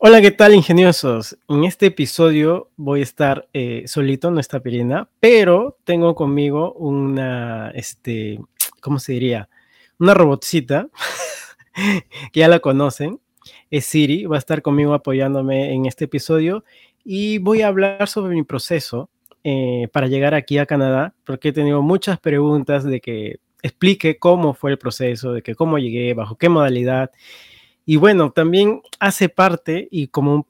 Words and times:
Hola, 0.00 0.20
¿qué 0.20 0.30
tal, 0.30 0.54
ingeniosos? 0.54 1.36
En 1.48 1.64
este 1.64 1.86
episodio 1.86 2.70
voy 2.76 3.00
a 3.00 3.02
estar 3.02 3.48
eh, 3.52 3.82
solito, 3.88 4.30
no 4.30 4.38
está 4.38 4.60
Pirina, 4.60 5.08
pero 5.18 5.76
tengo 5.82 6.14
conmigo 6.14 6.72
una, 6.74 7.70
este, 7.70 8.38
¿cómo 8.80 9.00
se 9.00 9.14
diría? 9.14 9.48
Una 9.98 10.14
robotcita, 10.14 10.86
que 12.32 12.38
ya 12.40 12.46
la 12.46 12.60
conocen, 12.60 13.18
es 13.72 13.86
Siri, 13.86 14.24
va 14.26 14.36
a 14.36 14.38
estar 14.38 14.62
conmigo 14.62 14.94
apoyándome 14.94 15.74
en 15.74 15.86
este 15.86 16.04
episodio 16.04 16.62
y 17.04 17.38
voy 17.38 17.62
a 17.62 17.66
hablar 17.66 18.06
sobre 18.06 18.36
mi 18.36 18.44
proceso 18.44 19.10
eh, 19.42 19.88
para 19.92 20.06
llegar 20.06 20.32
aquí 20.32 20.58
a 20.58 20.66
Canadá, 20.66 21.16
porque 21.24 21.48
he 21.48 21.52
tenido 21.52 21.82
muchas 21.82 22.20
preguntas 22.20 22.84
de 22.84 23.00
que 23.00 23.40
explique 23.62 24.20
cómo 24.20 24.54
fue 24.54 24.70
el 24.70 24.78
proceso, 24.78 25.32
de 25.32 25.42
que 25.42 25.56
cómo 25.56 25.76
llegué, 25.76 26.14
bajo 26.14 26.36
qué 26.36 26.48
modalidad 26.48 27.10
y 27.90 27.96
bueno, 27.96 28.32
también 28.32 28.82
hace 29.00 29.30
parte 29.30 29.88
y 29.90 30.08
como 30.08 30.46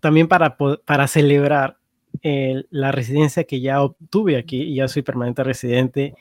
también 0.00 0.26
para, 0.26 0.56
para 0.56 1.06
celebrar 1.06 1.76
la 2.22 2.92
residencia 2.92 3.44
que 3.44 3.60
ya 3.60 3.82
obtuve 3.82 4.38
aquí, 4.38 4.74
ya 4.74 4.88
soy 4.88 5.02
permanente 5.02 5.44
residente, 5.44 6.14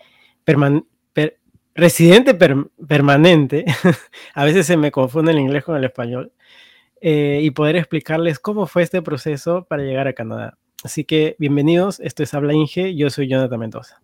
residente 1.73 2.33
permanente, 2.85 3.63
a 4.33 4.43
veces 4.43 4.65
se 4.65 4.75
me 4.75 4.91
confunde 4.91 5.31
el 5.31 5.39
inglés 5.39 5.63
con 5.63 5.77
el 5.77 5.85
español, 5.85 6.33
eh, 6.99 7.39
y 7.41 7.51
poder 7.51 7.77
explicarles 7.77 8.37
cómo 8.37 8.67
fue 8.67 8.83
este 8.83 9.01
proceso 9.01 9.63
para 9.63 9.83
llegar 9.83 10.09
a 10.09 10.13
Canadá. 10.13 10.57
Así 10.83 11.05
que 11.05 11.37
bienvenidos, 11.39 12.01
esto 12.01 12.23
es 12.23 12.33
Habla 12.33 12.53
Inge, 12.53 12.93
yo 12.93 13.09
soy 13.09 13.29
Jonathan 13.29 13.57
Mendoza. 13.57 14.01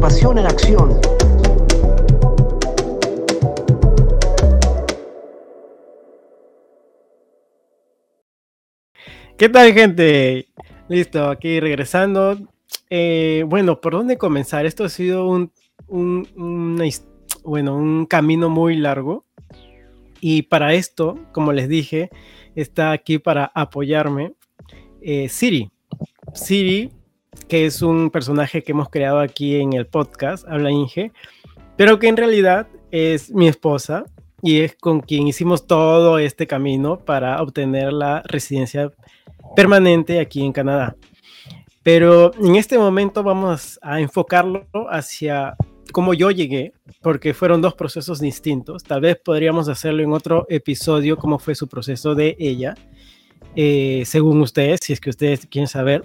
Pasión 0.00 0.38
en 0.38 0.46
acción. 0.46 1.00
¿Qué 9.36 9.48
tal, 9.48 9.72
gente? 9.72 10.48
Listo, 10.88 11.28
aquí 11.28 11.60
regresando. 11.60 12.38
Eh, 12.90 13.44
bueno, 13.46 13.80
¿por 13.80 13.92
dónde 13.92 14.18
comenzar? 14.18 14.66
Esto 14.66 14.84
ha 14.84 14.88
sido 14.88 15.26
un, 15.26 15.52
bueno, 17.44 17.76
un 17.76 18.06
camino 18.06 18.50
muy 18.50 18.76
largo. 18.76 19.24
Y 20.20 20.42
para 20.42 20.74
esto, 20.74 21.18
como 21.32 21.52
les 21.52 21.68
dije, 21.68 22.10
está 22.56 22.90
aquí 22.92 23.18
para 23.18 23.50
apoyarme 23.54 24.34
eh, 25.00 25.28
Siri. 25.28 25.70
Siri 26.34 26.90
que 27.48 27.66
es 27.66 27.82
un 27.82 28.10
personaje 28.10 28.62
que 28.62 28.72
hemos 28.72 28.88
creado 28.90 29.18
aquí 29.20 29.56
en 29.56 29.72
el 29.72 29.86
podcast, 29.86 30.46
Habla 30.46 30.70
Inge, 30.70 31.12
pero 31.76 31.98
que 31.98 32.08
en 32.08 32.16
realidad 32.16 32.68
es 32.90 33.30
mi 33.30 33.48
esposa 33.48 34.04
y 34.42 34.60
es 34.60 34.76
con 34.76 35.00
quien 35.00 35.26
hicimos 35.26 35.66
todo 35.66 36.18
este 36.18 36.46
camino 36.46 36.98
para 36.98 37.42
obtener 37.42 37.92
la 37.92 38.22
residencia 38.24 38.92
permanente 39.56 40.20
aquí 40.20 40.44
en 40.44 40.52
Canadá. 40.52 40.96
Pero 41.82 42.32
en 42.34 42.56
este 42.56 42.78
momento 42.78 43.22
vamos 43.22 43.78
a 43.82 44.00
enfocarlo 44.00 44.66
hacia 44.90 45.56
cómo 45.92 46.12
yo 46.12 46.30
llegué, 46.30 46.74
porque 47.00 47.32
fueron 47.32 47.62
dos 47.62 47.74
procesos 47.74 48.20
distintos. 48.20 48.84
Tal 48.84 49.00
vez 49.00 49.16
podríamos 49.16 49.68
hacerlo 49.68 50.02
en 50.02 50.12
otro 50.12 50.46
episodio, 50.50 51.16
cómo 51.16 51.38
fue 51.38 51.54
su 51.54 51.66
proceso 51.66 52.14
de 52.14 52.36
ella, 52.38 52.74
eh, 53.56 54.02
según 54.04 54.40
ustedes, 54.42 54.80
si 54.82 54.92
es 54.92 55.00
que 55.00 55.10
ustedes 55.10 55.46
quieren 55.46 55.68
saber 55.68 56.04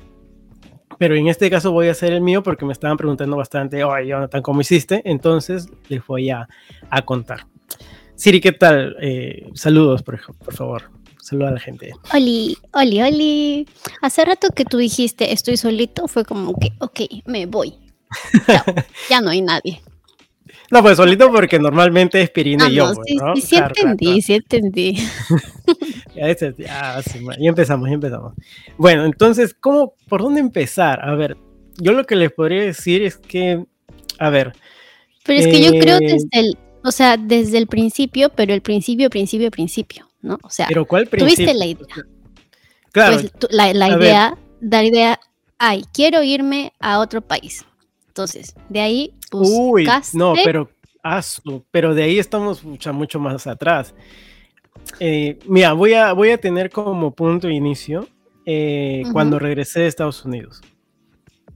pero 0.98 1.16
en 1.16 1.28
este 1.28 1.50
caso 1.50 1.72
voy 1.72 1.88
a 1.88 1.92
hacer 1.92 2.14
el 2.14 2.22
mío 2.22 2.44
porque 2.44 2.66
me 2.66 2.74
estaban 2.74 2.98
preguntando 2.98 3.38
bastante, 3.38 3.84
oye, 3.84 4.08
Jonathan, 4.08 4.42
¿cómo 4.42 4.62
hiciste? 4.62 5.02
Entonces 5.06 5.68
les 5.90 6.06
voy 6.06 6.30
a, 6.30 6.48
a 6.90 7.02
contar. 7.04 7.46
Siri, 8.16 8.40
¿qué 8.40 8.52
tal? 8.52 8.96
Eh, 9.02 9.50
saludos, 9.54 10.04
por, 10.04 10.20
por 10.38 10.54
favor. 10.54 10.84
Saluda 11.24 11.50
a 11.50 11.52
la 11.52 11.60
gente. 11.60 11.94
Oli, 12.14 12.58
oli, 12.74 13.02
oli. 13.02 13.68
Hace 14.02 14.26
rato 14.26 14.50
que 14.50 14.66
tú 14.66 14.78
dijiste 14.78 15.32
estoy 15.32 15.56
solito, 15.56 16.10
fue 16.10 16.26
como 16.26 16.54
que, 16.60 16.74
ok, 16.80 17.00
me 17.26 17.46
voy. 17.46 17.76
ya 19.10 19.22
no 19.22 19.30
hay 19.30 19.42
nadie. 19.42 19.82
No, 20.72 20.82
pues 20.82 20.98
solito 20.98 21.32
porque 21.32 21.60
normalmente 21.60 22.22
es 22.22 22.30
Pirina 22.30 22.70
y 22.70 22.76
yo. 22.76 22.94
No, 22.94 23.04
sí, 23.04 23.18
sí, 23.36 23.42
sí 23.42 23.56
entendí, 23.56 24.22
sí 24.22 24.34
entendí. 24.34 24.96
ya, 26.16 26.36
ya, 26.58 27.50
empezamos, 27.50 27.88
ya 27.88 27.94
empezamos. 27.94 28.34
Bueno, 28.78 29.06
entonces, 29.06 29.54
¿cómo, 29.54 29.94
por 30.08 30.22
dónde 30.22 30.40
empezar? 30.40 31.08
A 31.08 31.16
ver, 31.16 31.38
yo 31.78 31.94
lo 31.94 32.06
que 32.06 32.16
les 32.16 32.32
podría 32.32 32.64
decir 32.64 33.04
es 33.04 33.18
que, 33.18 33.66
a 34.20 34.30
ver. 34.30 34.54
Pero 35.26 35.40
es 35.40 35.48
que 35.48 35.64
yo 35.64 35.72
creo 35.80 35.98
eh, 35.98 36.14
desde 36.14 36.30
el, 36.34 36.58
o 36.84 36.92
sea, 36.92 37.18
desde 37.18 37.58
el 37.58 37.68
principio, 37.68 38.30
pero 38.30 38.54
el 38.54 38.62
principio, 38.62 39.10
principio, 39.10 39.52
principio, 39.52 40.10
¿no? 40.22 40.38
O 40.44 40.50
sea, 40.50 40.68
¿pero 40.68 40.86
cuál 40.86 41.08
principio? 41.08 41.36
tuviste 41.36 41.54
la 41.54 41.66
idea. 41.66 41.96
Claro. 42.92 43.18
Pues, 43.18 43.32
la, 43.52 43.74
la 43.74 43.90
idea, 43.90 44.38
la 44.60 44.84
idea, 44.84 45.20
ay, 45.58 45.86
quiero 45.94 46.24
irme 46.24 46.74
a 46.80 47.00
otro 47.00 47.22
país. 47.22 47.66
Entonces, 48.14 48.56
de 48.70 48.80
ahí 48.80 49.16
Uy, 49.32 49.88
no, 50.14 50.36
pero, 50.44 50.70
pero 51.72 51.96
de 51.96 52.04
ahí 52.04 52.20
estamos 52.20 52.64
mucho, 52.64 52.94
mucho 52.94 53.20
más 53.20 53.48
atrás. 53.48 53.96
Eh, 55.00 55.40
mira, 55.48 55.74
voy 55.74 55.96
a, 55.96 56.14
voy 56.14 56.30
a 56.30 56.38
tener 56.38 56.70
como 56.70 57.10
punto 57.10 57.48
de 57.48 57.56
inicio 57.56 58.08
eh, 58.46 59.02
cuando 59.14 59.40
regresé 59.40 59.80
de 59.80 59.88
Estados 59.88 60.24
Unidos. 60.26 60.62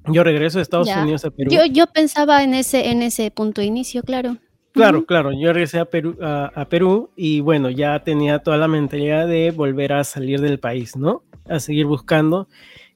Yo 0.07 0.23
regreso 0.23 0.57
de 0.57 0.63
Estados 0.63 0.89
Unidos 0.89 1.25
a 1.25 1.29
Perú. 1.29 1.51
Yo, 1.51 1.63
yo 1.65 1.85
pensaba 1.85 2.43
en 2.43 2.55
ese, 2.55 2.89
en 2.89 3.03
ese 3.03 3.29
punto 3.29 3.61
de 3.61 3.67
inicio, 3.67 4.01
claro. 4.01 4.37
Claro, 4.71 5.05
claro. 5.05 5.31
Yo 5.39 5.53
regresé 5.53 5.77
a 5.77 5.85
Perú, 5.85 6.17
a, 6.23 6.65
Perú 6.69 7.11
y 7.15 7.41
bueno, 7.41 7.69
ya 7.69 8.03
tenía 8.03 8.39
toda 8.39 8.57
la 8.57 8.67
mentalidad 8.67 9.27
de 9.27 9.51
volver 9.51 9.93
a 9.93 10.03
salir 10.03 10.41
del 10.41 10.59
país, 10.59 10.95
¿no? 10.95 11.21
A 11.47 11.59
seguir 11.59 11.85
buscando. 11.85 12.47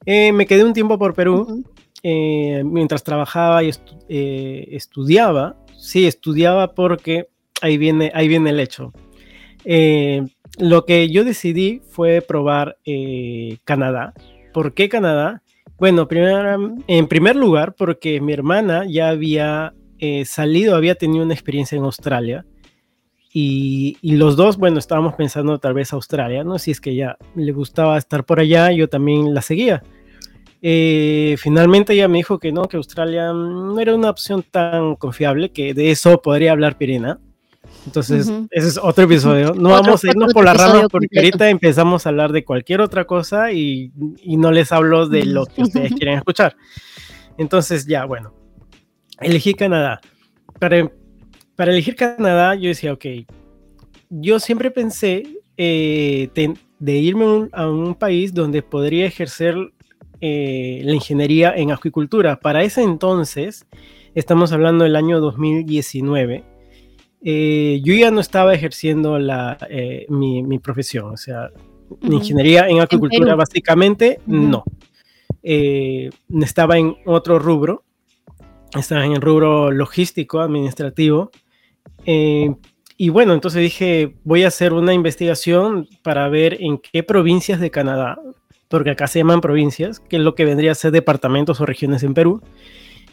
Eh, 0.04 0.32
me 0.32 0.46
quedé 0.46 0.64
un 0.64 0.72
tiempo 0.72 0.98
por 0.98 1.14
Perú, 1.14 1.64
mientras 2.02 3.04
trabajaba 3.04 3.62
y 3.64 3.70
estudiaba. 4.08 5.56
Sí, 5.78 6.06
estudiaba 6.06 6.74
porque 6.74 7.28
ahí 7.60 7.78
viene, 7.78 8.10
ahí 8.14 8.28
viene 8.28 8.50
el 8.50 8.60
hecho. 8.60 8.92
Eh, 9.64 10.26
lo 10.58 10.84
que 10.84 11.08
yo 11.08 11.24
decidí 11.24 11.80
fue 11.88 12.20
probar 12.20 12.76
eh, 12.84 13.58
Canadá. 13.64 14.12
¿Por 14.52 14.74
qué 14.74 14.88
Canadá? 14.88 15.42
Bueno, 15.78 16.06
en 16.10 17.08
primer 17.08 17.36
lugar, 17.36 17.74
porque 17.74 18.20
mi 18.20 18.32
hermana 18.32 18.84
ya 18.86 19.08
había 19.08 19.74
eh, 19.98 20.24
salido, 20.24 20.76
había 20.76 20.94
tenido 20.94 21.24
una 21.24 21.34
experiencia 21.34 21.76
en 21.76 21.84
Australia. 21.84 22.44
Y, 23.34 23.96
los 24.02 24.36
dos, 24.36 24.58
bueno, 24.58 24.78
estábamos 24.78 25.14
pensando 25.14 25.58
tal 25.58 25.72
vez 25.72 25.92
Australia, 25.94 26.44
¿no? 26.44 26.58
Si 26.58 26.70
es 26.70 26.82
que 26.82 26.94
ya 26.94 27.16
le 27.34 27.50
gustaba 27.52 27.96
estar 27.96 28.24
por 28.24 28.40
allá, 28.40 28.70
yo 28.72 28.88
también 28.88 29.32
la 29.32 29.40
seguía. 29.40 29.82
Finalmente 30.62 31.92
ella 31.92 32.08
me 32.08 32.18
dijo 32.18 32.38
que 32.38 32.52
no, 32.52 32.68
que 32.68 32.76
Australia 32.76 33.32
no 33.32 33.78
era 33.80 33.94
una 33.94 34.10
opción 34.10 34.44
tan 34.48 34.96
confiable, 34.96 35.50
que 35.50 35.74
de 35.74 35.90
eso 35.90 36.22
podría 36.22 36.52
hablar 36.52 36.78
Pirina. 36.78 37.18
Entonces, 37.86 38.30
ese 38.50 38.68
es 38.68 38.78
otro 38.78 39.04
episodio. 39.04 39.54
No 39.54 39.70
vamos 39.70 40.04
a 40.04 40.08
irnos 40.08 40.32
por 40.32 40.44
la 40.44 40.54
rama 40.54 40.88
porque 40.88 41.18
ahorita 41.18 41.48
empezamos 41.50 42.06
a 42.06 42.10
hablar 42.10 42.30
de 42.32 42.44
cualquier 42.44 42.80
otra 42.80 43.04
cosa 43.06 43.52
y, 43.52 43.92
no 44.24 44.52
les 44.52 44.70
hablo 44.72 45.08
de 45.08 45.24
lo 45.24 45.46
que 45.46 45.62
ustedes 45.62 45.92
quieren 45.94 46.18
escuchar. 46.18 46.56
Entonces, 47.38 47.86
ya, 47.86 48.04
bueno, 48.04 48.34
elegí 49.20 49.54
Canadá. 49.54 50.00
Para, 50.60 50.90
para 51.56 51.72
elegir 51.72 51.96
Canadá, 51.96 52.54
yo 52.54 52.68
decía, 52.68 52.92
ok, 52.92 53.04
yo 54.10 54.38
siempre 54.38 54.70
pensé 54.70 55.24
eh, 55.56 56.28
de, 56.78 56.96
irme 56.96 57.48
a 57.52 57.68
un 57.68 57.94
país 57.94 58.34
donde 58.34 58.62
podría 58.62 59.06
ejercer 59.06 59.56
eh, 60.22 60.80
la 60.84 60.94
ingeniería 60.94 61.52
en 61.54 61.72
acuicultura. 61.72 62.40
Para 62.40 62.62
ese 62.62 62.82
entonces, 62.82 63.66
estamos 64.14 64.52
hablando 64.52 64.84
del 64.84 64.96
año 64.96 65.20
2019 65.20 66.52
eh, 67.24 67.80
yo 67.84 67.94
ya 67.94 68.10
no 68.10 68.20
estaba 68.20 68.52
ejerciendo 68.52 69.18
la, 69.18 69.56
eh, 69.70 70.06
mi, 70.08 70.58
profesión, 70.58 71.12
o 71.12 71.16
sea, 71.16 71.50
ingeniería 72.02 72.66
en 72.68 72.80
agricultura 72.80 73.36
básicamente 73.36 74.20
no. 74.26 74.64
Eh, 75.44 76.10
estaba 76.40 76.78
en 76.78 76.96
otro 77.06 77.38
rubro, 77.38 77.84
estaba 78.76 79.04
en 79.04 79.12
el 79.12 79.20
rubro 79.20 79.70
logístico, 79.70 80.40
administrativo. 80.40 81.30
y 82.04 83.08
bueno, 83.08 83.34
entonces 83.34 83.62
dije, 83.62 84.16
voy 84.24 84.42
a 84.42 84.48
hacer 84.48 84.72
una 84.72 84.92
investigación 84.92 85.88
para 86.02 86.28
ver 86.28 86.56
en 86.60 86.78
qué 86.78 87.04
provincias 87.04 87.60
de 87.60 87.70
Canadá, 87.70 88.18
porque 88.72 88.90
acá 88.90 89.06
se 89.06 89.18
llaman 89.18 89.42
provincias, 89.42 90.00
que 90.00 90.16
es 90.16 90.22
lo 90.22 90.34
que 90.34 90.46
vendría 90.46 90.72
a 90.72 90.74
ser 90.74 90.92
departamentos 90.92 91.60
o 91.60 91.66
regiones 91.66 92.02
en 92.04 92.14
Perú. 92.14 92.40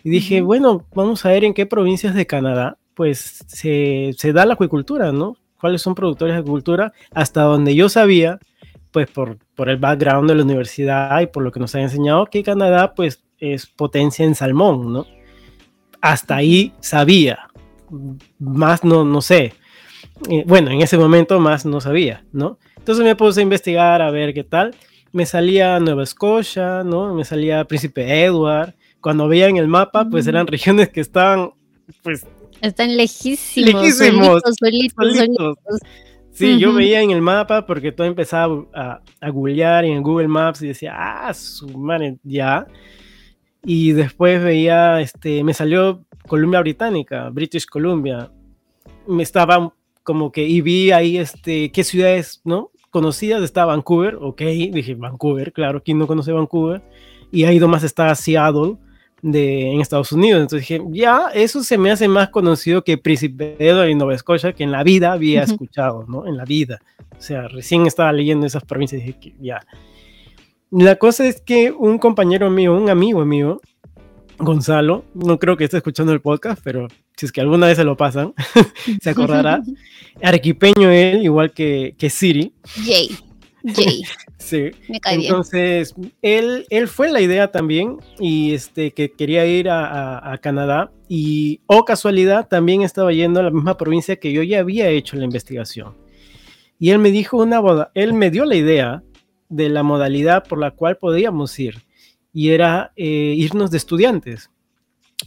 Y 0.06 0.10
dije, 0.10 0.40
bueno, 0.40 0.86
vamos 0.96 1.26
a 1.26 1.30
ver 1.32 1.44
en 1.44 1.54
qué 1.54 1.66
provincias 1.66 2.16
de 2.16 2.26
Canadá 2.26 2.78
pues 2.94 3.44
se, 3.46 4.14
da 4.34 4.46
la 4.46 4.54
acuicultura, 4.54 5.12
¿no? 5.12 5.36
¿Cuáles 5.60 5.82
son 5.82 5.96
productores 5.96 6.34
de 6.34 6.40
acuicultura? 6.40 6.94
Hasta 7.14 7.42
donde 7.42 7.76
yo 7.76 7.90
sabía, 7.90 8.40
pues 8.92 9.12
por, 9.12 9.38
por 9.54 9.68
el 9.68 9.76
background 9.76 10.30
de 10.30 10.36
la 10.36 10.44
universidad 10.44 11.20
y 11.20 11.28
por 11.28 11.44
lo 11.44 11.52
que 11.52 11.60
nos 11.60 11.76
han 11.76 11.82
enseñado, 11.82 12.28
que 12.28 12.42
Canadá 12.42 12.94
pues 12.94 13.26
es 13.38 13.66
potencia 13.66 14.24
en 14.24 14.36
salmón, 14.36 14.94
¿no? 14.94 15.08
Hasta 16.00 16.38
ahí 16.38 16.72
sabía, 16.80 17.50
más 18.40 18.86
no, 18.86 19.04
no 19.04 19.22
sé. 19.22 19.54
Eh, 20.30 20.46
bueno, 20.48 20.72
en 20.72 20.82
ese 20.82 20.98
momento 20.98 21.38
más 21.42 21.66
no 21.66 21.82
sabía, 21.82 22.24
¿no? 22.32 22.60
Entonces 22.78 23.04
me 23.04 23.18
puse 23.18 23.42
a 23.42 23.44
investigar 23.44 24.02
a 24.02 24.10
ver 24.10 24.34
qué 24.34 24.46
tal. 24.46 24.74
Me 25.12 25.26
salía 25.26 25.80
Nueva 25.80 26.04
Escocia, 26.04 26.84
¿no? 26.84 27.14
Me 27.14 27.26
salía 27.26 27.66
Príncipe 27.66 28.24
Edward. 28.24 28.76
Cuando 29.02 29.28
veía 29.28 29.48
en 29.48 29.58
el 29.58 29.68
mapa, 29.68 30.08
pues 30.10 30.28
eran 30.28 30.48
regiones 30.48 30.90
que 30.90 31.02
estaban, 31.02 31.52
pues... 32.04 32.26
Están 32.62 32.98
lejísimos, 32.98 33.74
lejísimos 33.74 34.42
solitos, 34.60 35.16
solitos, 35.16 35.58
Sí, 36.32 36.58
yo 36.58 36.74
veía 36.74 37.02
en 37.02 37.12
el 37.12 37.22
mapa 37.22 37.66
porque 37.66 37.92
todo 37.92 38.08
empezaba 38.08 38.66
a, 38.74 39.02
a 39.20 39.30
googlear 39.30 39.84
en 39.84 40.02
Google 40.02 40.28
Maps 40.28 40.62
y 40.62 40.68
decía, 40.68 40.94
ah, 40.96 41.34
su 41.34 41.68
madre, 41.78 42.18
ya. 42.24 42.66
Y 43.64 43.92
después 43.92 44.42
veía, 44.42 45.02
este, 45.02 45.44
me 45.44 45.54
salió 45.54 46.06
Columbia 46.28 46.62
Británica, 46.62 47.30
British 47.30 47.66
Columbia. 47.66 48.32
Me 49.08 49.24
estaba 49.24 49.74
como 50.04 50.32
que, 50.32 50.48
y 50.48 50.62
vi 50.62 50.92
ahí, 50.92 51.18
este, 51.18 51.72
qué 51.72 51.84
ciudades, 51.84 52.42
¿no? 52.46 52.72
Conocidas, 52.90 53.44
estaba 53.44 53.74
Vancouver, 53.74 54.18
ok, 54.20 54.42
dije 54.42 54.96
Vancouver, 54.96 55.54
claro, 55.54 55.82
¿quién 55.84 55.98
no 55.98 56.08
conoce 56.08 56.32
Vancouver? 56.32 56.82
Y 57.32 57.44
ahí 57.44 57.60
nomás 57.60 57.84
está 57.84 58.14
Seattle, 58.16 58.78
de, 59.22 59.72
en 59.72 59.82
Estados 59.82 60.12
Unidos. 60.12 60.42
Entonces 60.42 60.68
dije, 60.68 60.84
ya, 60.92 61.28
eso 61.34 61.64
se 61.64 61.78
me 61.78 61.92
hace 61.92 62.08
más 62.08 62.30
conocido 62.30 62.84
que 62.84 62.98
Príncipe 62.98 63.56
Edward 63.60 63.90
y 63.90 63.96
Nueva 63.96 64.16
Escocia, 64.16 64.54
que 64.54 64.64
en 64.64 64.72
la 64.72 64.84
vida 64.84 65.12
había 65.12 65.44
escuchado, 65.44 66.06
¿no? 66.08 66.28
En 66.28 66.38
la 66.38 66.46
vida. 66.46 66.80
O 67.18 67.22
sea, 67.22 67.48
recién 67.48 67.86
estaba 67.86 68.12
leyendo 68.14 68.46
esas 68.46 68.64
provincias 68.64 69.02
y 69.02 69.06
dije 69.06 69.20
que 69.20 69.36
ya. 69.40 69.62
La 70.72 70.98
cosa 70.98 71.26
es 71.26 71.42
que 71.42 71.72
un 71.72 71.98
compañero 71.98 72.50
mío, 72.50 72.76
un 72.76 72.90
amigo 72.90 73.26
mío, 73.26 73.60
Gonzalo, 74.40 75.04
no 75.14 75.38
creo 75.38 75.58
que 75.58 75.66
esté 75.66 75.78
escuchando 75.78 76.14
el 76.14 76.22
podcast, 76.22 76.62
pero 76.64 76.88
si 77.18 77.26
es 77.26 77.32
que 77.32 77.42
alguna 77.42 77.68
vez 77.68 77.78
se 77.78 77.84
lo 77.84 77.98
pasan, 77.98 78.34
se 79.02 79.10
acordará. 79.10 79.62
Arequipeño 80.24 80.90
él, 80.90 81.24
igual 81.24 81.52
que, 81.52 81.96
que 81.98 82.10
Siri. 82.10 82.54
Jay. 82.66 83.10
Jay. 83.66 84.04
sí. 84.38 84.72
Me 84.88 85.00
cae 85.00 85.16
Entonces, 85.16 85.94
él, 86.22 86.66
él 86.70 86.88
fue 86.88 87.12
la 87.12 87.20
idea 87.20 87.52
también 87.52 87.98
y 88.18 88.54
este, 88.54 88.92
que 88.92 89.12
quería 89.12 89.46
ir 89.46 89.70
a, 89.70 90.32
a, 90.32 90.38
Canadá 90.38 90.92
y, 91.10 91.60
o 91.68 91.78
oh 91.78 91.86
casualidad, 91.86 92.48
también 92.48 92.82
estaba 92.82 93.12
yendo 93.12 93.42
a 93.42 93.44
la 93.44 93.52
misma 93.52 93.78
provincia 93.78 94.16
que 94.16 94.32
yo 94.32 94.42
ya 94.42 94.60
había 94.60 94.88
hecho 94.88 95.18
la 95.18 95.26
investigación. 95.26 95.96
Y 96.80 96.92
él 96.92 97.00
me 97.00 97.12
dijo 97.12 97.38
una 97.38 97.60
boda, 97.60 97.92
él 97.94 98.14
me 98.14 98.32
dio 98.32 98.46
la 98.46 98.56
idea 98.56 99.04
de 99.50 99.68
la 99.68 99.84
modalidad 99.84 100.48
por 100.48 100.60
la 100.60 100.72
cual 100.72 100.98
podíamos 100.98 101.60
ir 101.60 101.89
y 102.34 102.50
era 102.50 102.92
eh, 102.96 103.34
irnos 103.38 103.72
de 103.72 103.78
estudiantes. 103.78 104.50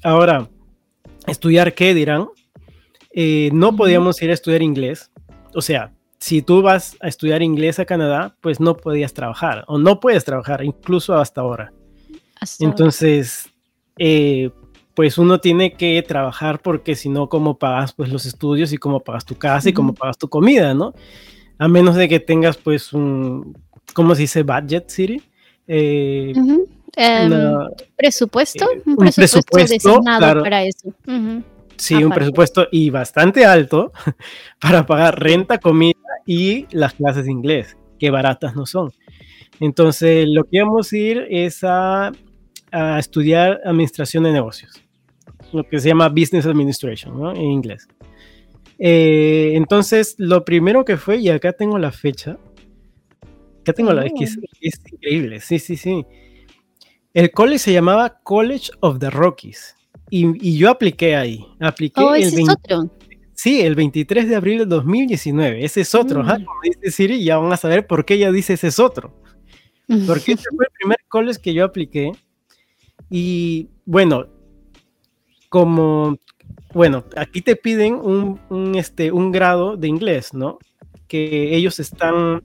Ahora, 0.02 0.48
¿estudiar 1.26 1.74
qué 1.74 1.94
dirán? 1.94 2.28
Eh, 3.12 3.50
no 3.52 3.76
podíamos 3.76 4.20
ir 4.22 4.30
a 4.30 4.34
estudiar 4.34 4.62
inglés. 4.62 5.10
O 5.54 5.60
sea, 5.60 5.92
si 6.18 6.40
tú 6.40 6.62
vas 6.62 6.96
a 7.00 7.08
estudiar 7.08 7.42
inglés 7.42 7.78
a 7.78 7.84
Canadá, 7.84 8.36
pues 8.40 8.60
no 8.60 8.76
podías 8.76 9.12
trabajar 9.12 9.64
o 9.66 9.78
no 9.78 10.00
puedes 10.00 10.24
trabajar, 10.24 10.64
incluso 10.64 11.14
hasta 11.14 11.40
ahora. 11.40 11.72
Entonces, 12.60 13.50
eh, 13.98 14.50
pues 14.94 15.18
uno 15.18 15.40
tiene 15.40 15.74
que 15.74 16.02
trabajar 16.02 16.60
porque 16.60 16.94
si 16.94 17.08
no, 17.08 17.28
¿cómo 17.28 17.58
pagas 17.58 17.92
pues 17.92 18.10
los 18.10 18.26
estudios 18.26 18.72
y 18.72 18.78
cómo 18.78 19.00
pagas 19.00 19.24
tu 19.24 19.36
casa 19.36 19.68
y 19.68 19.72
cómo 19.72 19.94
pagas 19.94 20.18
tu 20.18 20.28
comida, 20.28 20.74
¿no? 20.74 20.94
A 21.58 21.68
menos 21.68 21.96
de 21.96 22.08
que 22.08 22.20
tengas 22.20 22.56
pues 22.56 22.92
un, 22.92 23.56
¿cómo 23.92 24.14
se 24.14 24.22
dice? 24.22 24.42
Budget 24.42 24.90
City. 24.90 25.22
Eh, 25.66 26.32
Em, 26.96 27.30
presupuesto, 27.96 28.70
eh, 28.70 28.82
un, 28.84 28.96
presupuesto, 28.96 29.56
designado 29.56 30.42
para 30.42 30.64
eso. 30.64 30.92
Sí, 31.76 31.94
un 31.94 32.12
presupuesto 32.12 32.68
y 32.70 32.90
bastante 32.90 33.44
alto 33.44 33.92
para 34.60 34.86
pagar 34.86 35.20
renta, 35.20 35.58
comida 35.58 35.98
y 36.26 36.66
las 36.70 36.92
clases 36.94 37.24
de 37.24 37.32
inglés, 37.32 37.76
que 37.98 38.10
baratas 38.10 38.54
no 38.54 38.66
son. 38.66 38.92
Entonces, 39.58 40.28
lo 40.28 40.44
que 40.44 40.60
vamos 40.62 40.92
a 40.92 40.96
ir 40.96 41.26
es 41.30 41.60
a, 41.62 42.12
estudiar 42.98 43.60
administración 43.64 44.24
de 44.24 44.32
negocios, 44.32 44.82
lo 45.52 45.62
que 45.64 45.78
se 45.78 45.88
llama 45.88 46.08
Business 46.08 46.46
Administration 46.46 47.18
¿no? 47.18 47.32
en 47.32 47.42
inglés. 47.42 47.86
Eh, 48.78 49.52
entonces, 49.54 50.14
lo 50.18 50.44
primero 50.44 50.84
que 50.84 50.96
fue, 50.96 51.18
y 51.18 51.28
acá 51.28 51.52
tengo 51.52 51.78
la 51.78 51.92
fecha, 51.92 52.38
acá 53.60 53.72
tengo 53.72 53.92
la, 53.92 54.04
que 54.04 54.24
es, 54.24 54.38
oh. 54.38 54.46
es 54.60 54.80
increíble, 54.90 55.40
sí, 55.40 55.58
sí, 55.58 55.76
sí. 55.76 56.04
El 57.14 57.30
college 57.30 57.58
se 57.58 57.72
llamaba 57.72 58.20
College 58.22 58.70
of 58.80 58.98
the 58.98 59.10
Rockies. 59.10 59.76
Y, 60.08 60.56
yo 60.56 60.70
apliqué 60.70 61.16
ahí. 61.16 61.46
Apliqué 61.60 62.00
oh, 62.02 62.14
ese 62.14 62.36
el 62.36 62.42
es 62.42 62.48
otro. 62.48 62.90
Sí, 63.34 63.60
el 63.60 63.74
23 63.74 64.28
de 64.28 64.36
abril 64.36 64.58
de 64.58 64.66
2019. 64.66 65.64
Ese 65.64 65.82
es 65.82 65.94
otro. 65.94 66.22
Mm. 66.22 66.44
Como 66.44 66.60
dice 66.62 66.90
Siri, 66.90 67.24
ya 67.24 67.38
van 67.38 67.52
a 67.52 67.56
saber 67.56 67.86
por 67.86 68.04
qué 68.04 68.14
ella 68.14 68.30
dice 68.30 68.54
ese 68.54 68.68
es 68.68 68.78
otro. 68.78 69.14
Porque 70.06 70.32
ese 70.32 70.44
fue 70.54 70.66
el 70.66 70.72
primer 70.78 70.98
college 71.08 71.40
que 71.40 71.54
yo 71.54 71.64
apliqué. 71.64 72.12
Y 73.10 73.68
bueno, 73.84 74.26
como, 75.48 76.18
bueno, 76.72 77.04
aquí 77.16 77.42
te 77.42 77.56
piden 77.56 77.94
un, 77.94 78.40
un, 78.48 78.74
este, 78.74 79.12
un 79.12 79.32
grado 79.32 79.76
de 79.76 79.88
inglés, 79.88 80.32
¿no? 80.32 80.58
Que 81.08 81.54
ellos 81.56 81.78
están 81.78 82.42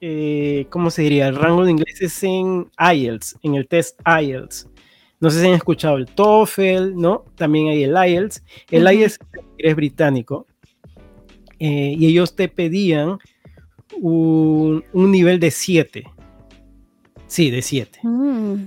eh, 0.00 0.66
¿cómo 0.70 0.90
se 0.90 1.02
diría? 1.02 1.28
El 1.28 1.36
rango 1.36 1.64
de 1.64 1.72
inglés 1.72 2.00
es 2.00 2.22
en 2.22 2.70
IELTS, 2.78 3.38
en 3.42 3.54
el 3.54 3.68
test 3.68 4.00
IELTS. 4.06 4.68
No 5.20 5.30
sé 5.30 5.40
si 5.40 5.46
han 5.46 5.54
escuchado 5.54 5.98
el 5.98 6.06
TOEFL, 6.06 6.94
¿no? 6.94 7.26
También 7.36 7.68
hay 7.68 7.84
el 7.84 7.94
IELTS. 7.94 8.42
El 8.70 8.90
IELTS 8.90 9.18
es 9.58 9.76
británico 9.76 10.46
eh, 11.58 11.94
y 11.98 12.06
ellos 12.06 12.34
te 12.34 12.48
pedían 12.48 13.18
un, 14.00 14.82
nivel 14.94 15.38
de 15.38 15.50
7. 15.50 16.04
Sí, 17.26 17.50
de 17.50 17.60
7. 17.60 18.00
Mm, 18.02 18.64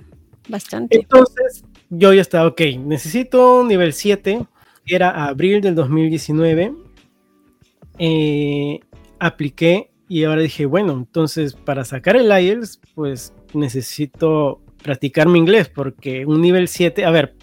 bastante. 0.47 0.95
Entonces, 0.95 1.65
yo 1.89 2.13
ya 2.13 2.21
estaba, 2.21 2.47
ok, 2.47 2.62
necesito 2.80 3.62
un 3.62 3.68
nivel 3.68 3.94
7. 3.94 4.45
Era 4.85 5.25
abril 5.25 5.62
del 5.62 5.74
2019. 5.74 6.74
Eh, 7.97 8.80
apliqué 9.19 9.93
y 10.08 10.24
ahora 10.24 10.42
dije, 10.42 10.66
bueno, 10.66 10.94
entonces 10.94 11.54
para 11.54 11.86
sacar 11.86 12.16
el 12.16 12.28
IELTS, 12.28 12.80
pues 12.94 13.34
necesito 13.54 14.62
practicar 14.82 15.28
mi 15.28 15.40
inglés, 15.40 15.70
porque 15.70 16.26
un 16.26 16.42
nivel 16.42 16.68
7, 16.68 17.06
a 17.06 17.12
ver, 17.12 17.36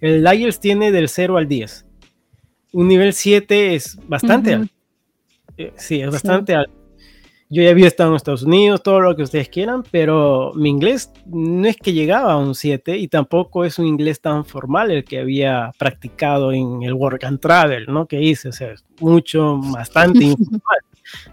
el 0.00 0.24
IELTS 0.24 0.60
tiene 0.60 0.92
del 0.92 1.08
0 1.08 1.38
al 1.38 1.48
10. 1.48 1.86
Un 2.72 2.88
nivel 2.88 3.12
7 3.12 3.74
es 3.74 3.98
bastante 4.06 4.54
alto. 4.54 4.74
Eh, 5.56 5.72
sí, 5.76 6.00
es 6.00 6.10
bastante 6.10 6.54
alto. 6.54 6.72
Yo 7.50 7.62
ya 7.62 7.70
había 7.70 7.86
estado 7.86 8.10
en 8.10 8.16
Estados 8.16 8.42
Unidos, 8.42 8.82
todo 8.82 9.00
lo 9.00 9.14
que 9.14 9.22
ustedes 9.22 9.48
quieran, 9.48 9.84
pero 9.90 10.52
mi 10.54 10.70
inglés 10.70 11.12
no 11.26 11.68
es 11.68 11.76
que 11.76 11.92
llegaba 11.92 12.32
a 12.32 12.36
un 12.36 12.54
7 12.54 12.96
y 12.96 13.06
tampoco 13.06 13.64
es 13.64 13.78
un 13.78 13.86
inglés 13.86 14.20
tan 14.20 14.44
formal 14.44 14.90
el 14.90 15.04
que 15.04 15.20
había 15.20 15.70
practicado 15.78 16.52
en 16.52 16.82
el 16.82 16.94
Work 16.94 17.22
and 17.24 17.38
Travel, 17.38 17.86
¿no? 17.86 18.06
Que 18.06 18.20
hice, 18.20 18.48
o 18.48 18.52
sea, 18.52 18.72
es 18.72 18.84
mucho, 18.98 19.58
bastante 19.58 20.24
informal. 20.24 20.80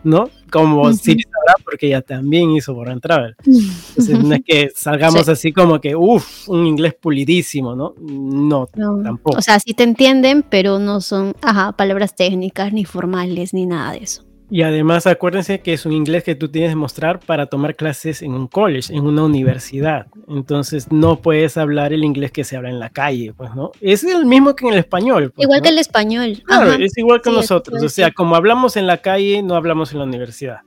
¿No? 0.04 0.30
Como 0.52 0.92
Siri 0.94 1.24
sabrá, 1.24 1.54
porque 1.64 1.88
ella 1.88 2.02
también 2.02 2.52
hizo 2.52 2.80
and 2.82 3.02
Travel. 3.02 3.36
Entonces, 3.46 4.24
no 4.24 4.34
es 4.34 4.42
que 4.46 4.72
salgamos 4.76 5.30
así 5.30 5.52
como 5.54 5.80
que, 5.80 5.96
uff, 5.96 6.50
un 6.50 6.66
inglés 6.66 6.96
pulidísimo, 7.00 7.76
¿no? 7.76 7.94
¿no? 8.00 8.68
tampoco. 9.04 9.38
O 9.38 9.42
sea, 9.42 9.60
sí 9.60 9.74
te 9.74 9.84
entienden, 9.84 10.44
pero 10.44 10.80
no 10.80 11.02
son, 11.02 11.34
ajá, 11.42 11.72
palabras 11.74 12.16
técnicas, 12.16 12.74
ni 12.74 12.86
formales, 12.86 13.54
ni 13.54 13.66
nada 13.66 13.94
de 13.94 14.00
eso. 14.00 14.31
Y 14.54 14.64
además 14.64 15.08
acuérdense 15.08 15.62
que 15.62 15.72
es 15.72 15.86
un 15.86 15.94
inglés 15.94 16.26
que 16.26 16.36
tú 16.36 16.50
tienes 16.50 16.72
que 16.72 16.76
mostrar 16.76 17.22
para 17.22 17.46
tomar 17.46 17.78
clases 17.78 18.22
en 18.22 18.34
un 18.34 18.48
college, 18.48 18.94
en 18.94 19.06
una 19.06 19.24
universidad. 19.24 20.08
Entonces 20.28 20.92
no 20.92 21.22
puedes 21.22 21.56
hablar 21.56 21.94
el 21.94 22.04
inglés 22.04 22.34
que 22.34 22.44
se 22.44 22.58
habla 22.58 22.70
en 22.70 22.78
la 22.78 22.90
calle, 22.90 23.34
pues, 23.34 23.56
¿no? 23.56 23.72
Es 23.80 24.04
el 24.04 24.26
mismo 24.26 24.54
que 24.54 24.68
en 24.68 24.74
el 24.74 24.80
español. 24.80 25.32
Pues, 25.34 25.46
igual 25.46 25.62
que 25.62 25.70
el 25.70 25.78
español. 25.78 26.44
Claro, 26.46 26.74
es 26.74 26.98
igual 26.98 27.22
que 27.22 27.32
nosotros. 27.32 27.82
O 27.82 27.88
sea, 27.88 28.12
como 28.12 28.36
hablamos 28.36 28.76
en 28.76 28.88
la 28.88 28.98
calle, 28.98 29.42
no 29.42 29.56
hablamos 29.56 29.94
en 29.94 30.00
la 30.00 30.04
universidad. 30.04 30.60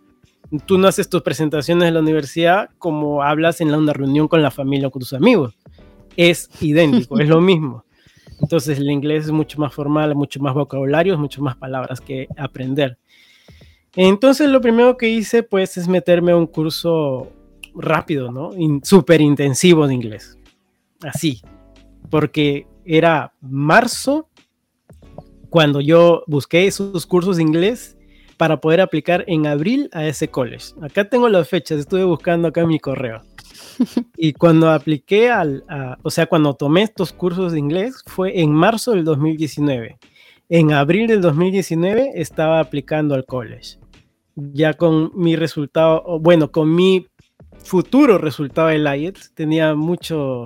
Tú 0.64 0.78
no 0.78 0.88
haces 0.88 1.10
tus 1.10 1.20
presentaciones 1.20 1.86
en 1.86 1.92
la 1.92 2.00
universidad 2.00 2.70
como 2.78 3.22
hablas 3.22 3.60
en 3.60 3.74
una 3.74 3.92
reunión 3.92 4.28
con 4.28 4.40
la 4.40 4.50
familia 4.50 4.88
o 4.88 4.90
con 4.90 5.00
tus 5.00 5.12
amigos. 5.12 5.58
Es 6.16 6.48
idéntico, 6.62 7.20
es 7.20 7.28
lo 7.28 7.40
mismo. 7.42 7.84
Entonces 8.40 8.78
el 8.78 8.90
inglés 8.90 9.24
es 9.24 9.30
mucho 9.30 9.60
más 9.60 9.74
formal, 9.74 10.14
mucho 10.14 10.40
más 10.40 10.54
vocabulario, 10.54 11.18
mucho 11.18 11.42
más 11.42 11.56
palabras 11.56 12.00
que 12.00 12.28
aprender. 12.38 12.98
Entonces 13.96 14.48
lo 14.48 14.60
primero 14.60 14.96
que 14.96 15.08
hice 15.08 15.42
pues 15.42 15.76
es 15.76 15.88
meterme 15.88 16.32
a 16.32 16.36
un 16.36 16.46
curso 16.46 17.30
rápido, 17.74 18.30
¿no? 18.30 18.50
Súper 18.82 19.20
intensivo 19.20 19.86
de 19.86 19.94
inglés. 19.94 20.38
Así. 21.02 21.40
Porque 22.10 22.66
era 22.84 23.32
marzo 23.40 24.28
cuando 25.50 25.80
yo 25.80 26.24
busqué 26.26 26.66
esos 26.66 27.06
cursos 27.06 27.36
de 27.36 27.42
inglés. 27.42 27.96
para 28.36 28.60
poder 28.60 28.80
aplicar 28.80 29.24
en 29.28 29.46
abril 29.46 29.88
a 29.92 30.04
ese 30.06 30.26
college. 30.26 30.74
Acá 30.82 31.08
tengo 31.08 31.28
las 31.28 31.48
fechas, 31.48 31.78
estuve 31.78 32.02
buscando 32.02 32.48
acá 32.48 32.62
en 32.62 32.68
mi 32.68 32.80
correo. 32.80 33.22
Y 34.16 34.32
cuando 34.32 34.70
apliqué 34.70 35.30
al, 35.30 35.64
o 36.02 36.10
sea, 36.10 36.26
cuando 36.26 36.54
tomé 36.54 36.82
estos 36.82 37.12
cursos 37.12 37.52
de 37.52 37.60
inglés 37.60 38.02
fue 38.06 38.40
en 38.40 38.52
marzo 38.52 38.90
del 38.90 39.04
2019. 39.04 39.98
En 40.48 40.72
abril 40.72 41.06
del 41.06 41.20
2019 41.20 42.12
estaba 42.14 42.60
aplicando 42.60 43.14
al 43.14 43.24
college. 43.24 43.78
Ya 44.36 44.74
con 44.74 45.12
mi 45.14 45.36
resultado, 45.36 46.18
bueno, 46.20 46.50
con 46.50 46.74
mi 46.74 47.06
futuro 47.58 48.18
resultado 48.18 48.68
del 48.68 48.86
IELTS, 48.86 49.32
tenía 49.34 49.74
mucho, 49.74 50.44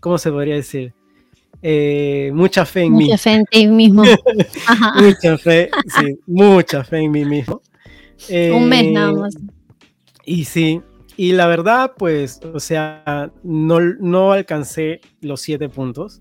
¿cómo 0.00 0.18
se 0.18 0.30
podría 0.30 0.54
decir? 0.54 0.94
Eh, 1.62 2.30
mucha 2.32 2.64
fe 2.64 2.82
en 2.82 2.94
mí. 2.94 3.04
Mucha 3.06 3.18
fe 3.18 3.32
en 3.32 3.44
ti 3.46 3.66
mismo. 3.66 4.04
mucha 5.00 5.38
fe, 5.38 5.70
sí, 5.98 6.18
mucha 6.26 6.84
fe 6.84 6.98
en 6.98 7.10
mí 7.10 7.24
mismo. 7.24 7.60
Un 8.30 8.68
mes 8.68 8.92
nada 8.92 9.10
eh, 9.10 9.14
más. 9.14 9.34
Y 10.24 10.44
sí, 10.44 10.80
y 11.16 11.32
la 11.32 11.46
verdad, 11.46 11.92
pues, 11.96 12.40
o 12.52 12.60
sea, 12.60 13.32
no, 13.42 13.80
no 13.80 14.32
alcancé 14.32 15.00
los 15.20 15.40
siete 15.40 15.68
puntos. 15.68 16.20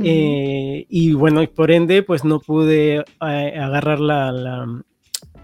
Eh, 0.00 0.86
y 0.88 1.12
bueno, 1.12 1.44
por 1.52 1.72
ende, 1.72 2.04
pues 2.04 2.24
no 2.24 2.38
pude 2.38 3.04
agarrar 3.18 3.98
la, 3.98 4.30
la, 4.30 4.84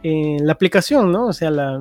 la, 0.04 0.52
aplicación, 0.52 1.10
¿no? 1.10 1.26
O 1.28 1.32
sea, 1.32 1.50
la, 1.50 1.80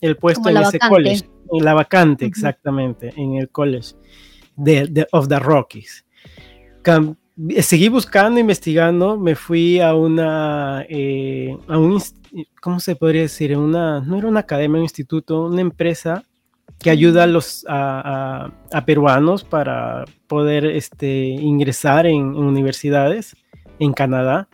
el 0.00 0.16
puesto 0.16 0.48
en 0.48 0.58
ese 0.58 0.78
college. 0.78 1.28
La 1.52 1.74
vacante, 1.74 2.26
exactamente, 2.26 3.12
en 3.16 3.34
el 3.34 3.48
college 3.48 3.94
de, 4.56 5.06
of 5.10 5.26
the 5.26 5.38
Rockies 5.40 6.04
seguí 7.60 7.88
buscando, 7.88 8.40
investigando, 8.40 9.18
me 9.18 9.34
fui 9.34 9.80
a 9.80 9.94
una, 9.94 10.84
eh, 10.88 11.56
a 11.68 11.78
un, 11.78 12.00
¿cómo 12.60 12.80
se 12.80 12.96
podría 12.96 13.22
decir? 13.22 13.56
Una, 13.56 14.00
no 14.00 14.18
era 14.18 14.28
una 14.28 14.40
academia, 14.40 14.78
un 14.78 14.84
instituto, 14.84 15.46
una 15.46 15.60
empresa 15.60 16.24
que 16.78 16.90
ayuda 16.90 17.24
a 17.24 17.26
los 17.26 17.64
a, 17.68 18.50
peruanos 18.86 19.44
para 19.44 20.04
poder 20.26 20.64
este, 20.66 21.24
ingresar 21.24 22.06
en, 22.06 22.34
universidades 22.34 23.36
en 23.78 23.92
Canadá. 23.92 24.48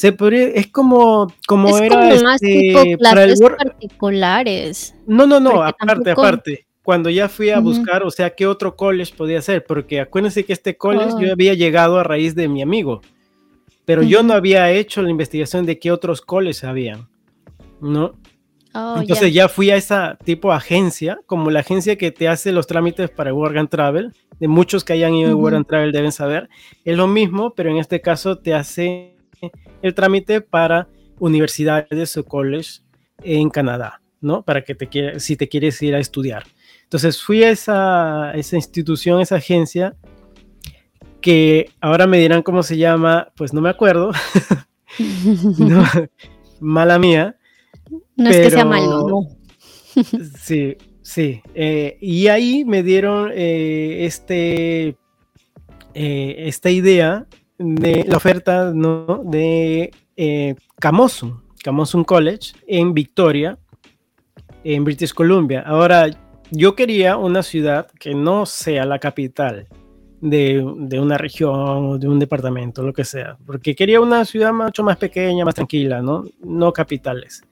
Se 0.00 0.12
podría, 0.12 0.46
es 0.48 0.68
como, 0.68 1.30
como 1.46 1.68
es 1.68 1.82
era 1.82 1.94
como 1.94 2.22
más 2.22 2.42
este, 2.42 2.72
tipo 2.72 2.98
clases 3.00 3.38
particulares. 3.38 4.94
No, 5.06 5.26
no, 5.26 5.38
no, 5.38 5.62
aparte, 5.62 6.12
aparte 6.12 6.66
cuando 6.82 7.10
ya 7.10 7.28
fui 7.28 7.50
a 7.50 7.60
buscar, 7.60 8.02
o 8.02 8.10
sea, 8.10 8.30
qué 8.30 8.46
otro 8.46 8.76
college 8.76 9.12
podía 9.14 9.42
ser, 9.42 9.62
porque 9.66 10.00
acuérdense 10.00 10.46
que 10.46 10.54
este 10.54 10.78
college 10.78 11.12
yo 11.20 11.30
había 11.30 11.52
llegado 11.52 11.98
a 11.98 12.02
raíz 12.02 12.34
de 12.34 12.48
mi 12.48 12.62
amigo, 12.62 13.02
pero 13.84 14.02
yo 14.02 14.22
no 14.22 14.32
había 14.32 14.70
hecho 14.70 15.02
la 15.02 15.10
investigación 15.10 15.66
de 15.66 15.78
qué 15.78 15.92
otros 15.92 16.22
colleges 16.22 16.64
habían, 16.64 17.06
¿no? 17.82 18.14
Oh, 18.72 18.96
Entonces 18.98 19.34
ya 19.34 19.50
fui 19.50 19.70
a 19.70 19.76
esa 19.76 20.16
tipo 20.24 20.48
de 20.48 20.56
agencia, 20.56 21.20
como 21.26 21.50
la 21.50 21.60
agencia 21.60 21.98
que 21.98 22.10
te 22.10 22.26
hace 22.26 22.52
los 22.52 22.66
trámites 22.66 23.10
para 23.10 23.34
Work 23.34 23.58
and 23.58 23.68
Travel, 23.68 24.14
de 24.38 24.48
muchos 24.48 24.82
que 24.82 24.94
hayan 24.94 25.12
ido 25.12 25.32
a 25.32 25.36
Work 25.36 25.56
and 25.56 25.66
Travel 25.66 25.92
deben 25.92 26.12
saber, 26.12 26.48
es 26.86 26.96
lo 26.96 27.06
mismo, 27.06 27.50
pero 27.54 27.68
en 27.68 27.76
este 27.76 28.00
caso 28.00 28.38
te 28.38 28.54
hace 28.54 29.19
el 29.82 29.94
trámite 29.94 30.40
para 30.40 30.88
universidades 31.18 32.16
o 32.16 32.24
college 32.24 32.80
en 33.22 33.50
Canadá, 33.50 34.00
¿no? 34.20 34.42
Para 34.42 34.64
que 34.64 34.74
te 34.74 35.20
si 35.20 35.36
te 35.36 35.48
quieres 35.48 35.80
ir 35.82 35.94
a 35.94 35.98
estudiar. 35.98 36.44
Entonces 36.84 37.22
fui 37.22 37.44
a 37.44 37.50
esa, 37.50 38.32
esa 38.32 38.56
institución, 38.56 39.20
esa 39.20 39.36
agencia, 39.36 39.96
que 41.20 41.70
ahora 41.80 42.06
me 42.06 42.18
dirán 42.18 42.42
cómo 42.42 42.62
se 42.62 42.76
llama, 42.76 43.32
pues 43.36 43.52
no 43.52 43.60
me 43.60 43.68
acuerdo. 43.68 44.10
mala 46.60 46.98
mía. 46.98 47.36
No 48.16 48.30
es 48.30 48.36
que 48.36 48.50
sea 48.50 48.64
malo, 48.64 49.06
no. 49.08 50.02
sí, 50.38 50.76
sí. 51.02 51.42
Eh, 51.54 51.98
y 52.00 52.28
ahí 52.28 52.64
me 52.64 52.82
dieron 52.82 53.30
eh, 53.32 54.04
este, 54.04 54.96
eh, 55.94 56.34
esta 56.38 56.70
idea 56.70 57.26
de 57.60 58.06
la 58.08 58.16
oferta 58.16 58.72
¿no? 58.74 59.22
de 59.22 59.92
eh, 60.16 60.54
Camosun, 60.78 61.42
Camosun 61.62 62.04
College 62.04 62.54
en 62.66 62.94
Victoria, 62.94 63.58
en 64.64 64.82
British 64.82 65.12
Columbia. 65.12 65.62
Ahora, 65.66 66.08
yo 66.50 66.74
quería 66.74 67.18
una 67.18 67.42
ciudad 67.42 67.86
que 67.98 68.14
no 68.14 68.46
sea 68.46 68.86
la 68.86 68.98
capital 68.98 69.68
de, 70.22 70.62
una 70.62 71.18
región 71.18 71.54
o 71.54 71.98
de 71.98 72.08
un 72.08 72.18
departamento, 72.18 72.82
lo 72.82 72.94
que 72.94 73.04
sea, 73.04 73.36
porque 73.44 73.74
quería 73.74 74.00
una 74.00 74.24
ciudad 74.24 74.54
mucho 74.54 74.82
más 74.82 74.96
pequeña, 74.96 75.44
más 75.44 75.54
tranquila, 75.54 76.00
¿no? 76.00 76.24
No 76.42 76.72
capitales. 76.72 77.42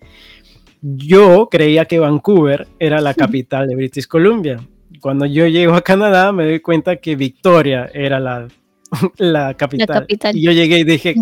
Yo 0.80 1.48
creía 1.50 1.84
que 1.84 1.98
Vancouver 1.98 2.66
era 2.78 3.00
la 3.02 3.12
capital 3.12 3.68
de 3.68 3.76
British 3.76 4.06
Columbia. 4.06 4.58
Cuando 5.00 5.26
yo 5.26 5.46
llego 5.46 5.74
a 5.74 5.82
Canadá 5.82 6.32
me 6.32 6.46
doy 6.46 6.60
cuenta 6.60 6.96
que 6.96 7.14
Victoria 7.14 7.90
era 7.92 8.18
la, 8.20 8.48
la, 9.18 9.54
capital. 9.54 10.06
Y 10.32 10.42
yo 10.42 10.52
llegué 10.52 10.78
y 10.80 10.84
dije, 10.84 11.14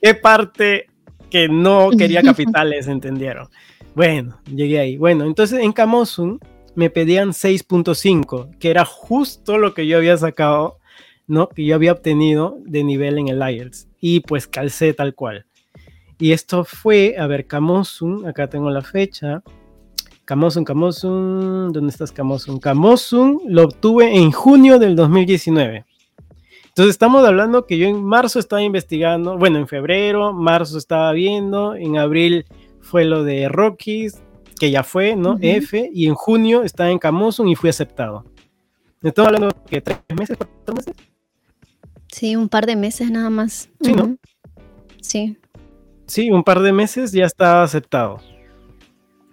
¿qué 0.00 0.14
parte 0.14 0.86
que 1.30 1.48
no 1.48 1.90
quería 1.90 2.22
capitales 2.22 2.86
entendieron? 2.86 3.48
Bueno, 3.94 4.38
llegué 4.46 4.80
ahí. 4.80 4.96
Bueno, 4.96 5.24
entonces 5.24 5.60
en 5.60 5.72
Camosun 5.72 6.40
me 6.74 6.90
pedían 6.90 7.30
6.5, 7.30 8.58
que 8.58 8.70
era 8.70 8.84
justo 8.84 9.58
lo 9.58 9.74
que 9.74 9.86
yo 9.86 9.98
había 9.98 10.16
sacado, 10.16 10.78
¿no? 11.26 11.48
Que 11.48 11.64
yo 11.64 11.74
había 11.74 11.92
obtenido 11.92 12.58
de 12.64 12.84
nivel 12.84 13.18
en 13.18 13.28
el 13.28 13.40
IELTS. 13.40 13.88
Y 14.00 14.20
pues 14.20 14.46
calcé 14.46 14.94
tal 14.94 15.14
cual. 15.14 15.46
Y 16.18 16.32
esto 16.32 16.64
fue, 16.64 17.16
a 17.18 17.26
ver, 17.26 17.46
Camosun, 17.46 18.26
acá 18.26 18.48
tengo 18.48 18.70
la 18.70 18.82
fecha. 18.82 19.42
Camosun, 20.24 20.64
Camosun, 20.64 21.72
¿dónde 21.72 21.90
estás 21.90 22.12
Camosun? 22.12 22.60
Camosun 22.60 23.40
lo 23.46 23.64
obtuve 23.64 24.16
en 24.16 24.30
junio 24.30 24.78
del 24.78 24.96
2019. 24.96 25.84
Entonces 26.72 26.94
estamos 26.94 27.22
hablando 27.26 27.66
que 27.66 27.76
yo 27.76 27.86
en 27.86 28.02
marzo 28.02 28.38
estaba 28.38 28.62
investigando, 28.62 29.36
bueno, 29.36 29.58
en 29.58 29.68
febrero, 29.68 30.32
marzo 30.32 30.78
estaba 30.78 31.12
viendo, 31.12 31.74
en 31.74 31.98
abril 31.98 32.46
fue 32.80 33.04
lo 33.04 33.24
de 33.24 33.50
Rockies, 33.50 34.22
que 34.58 34.70
ya 34.70 34.82
fue, 34.82 35.14
¿no? 35.14 35.36
F, 35.42 35.90
y 35.92 36.06
en 36.06 36.14
junio 36.14 36.62
estaba 36.62 36.90
en 36.90 36.98
Camosun 36.98 37.48
y 37.48 37.56
fui 37.56 37.68
aceptado. 37.68 38.24
Estamos 39.02 39.26
hablando 39.26 39.50
de 39.70 39.80
tres 39.82 39.98
meses, 40.16 40.38
cuatro 40.38 40.74
meses. 40.74 40.94
Sí, 42.08 42.36
un 42.36 42.48
par 42.48 42.64
de 42.64 42.76
meses 42.76 43.10
nada 43.10 43.28
más. 43.28 43.68
Sí, 43.82 43.92
¿no? 43.92 44.16
Sí. 45.02 45.36
Sí, 46.06 46.30
un 46.30 46.42
par 46.42 46.60
de 46.60 46.72
meses 46.72 47.12
ya 47.12 47.26
estaba 47.26 47.64
aceptado. 47.64 48.18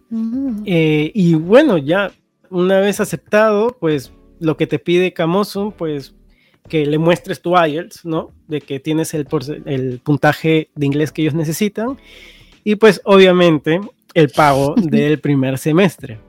Mm. 0.09 0.63
Eh, 0.65 1.11
y 1.15 1.35
bueno, 1.35 1.77
ya 1.77 2.11
una 2.49 2.81
vez 2.81 2.99
aceptado, 2.99 3.77
pues 3.79 4.11
lo 4.41 4.57
que 4.57 4.67
te 4.67 4.77
pide 4.77 5.13
Camosun, 5.13 5.71
pues 5.71 6.15
que 6.67 6.85
le 6.85 6.97
muestres 6.97 7.41
tu 7.41 7.57
IELTS, 7.57 8.05
¿no? 8.05 8.31
De 8.47 8.61
que 8.61 8.79
tienes 8.79 9.13
el, 9.13 9.27
el 9.65 9.99
puntaje 9.99 10.69
de 10.75 10.85
inglés 10.85 11.11
que 11.11 11.21
ellos 11.23 11.33
necesitan. 11.33 11.97
Y 12.63 12.75
pues 12.75 13.01
obviamente 13.05 13.79
el 14.13 14.29
pago 14.29 14.75
del 14.77 15.19
primer 15.19 15.57
semestre. 15.57 16.19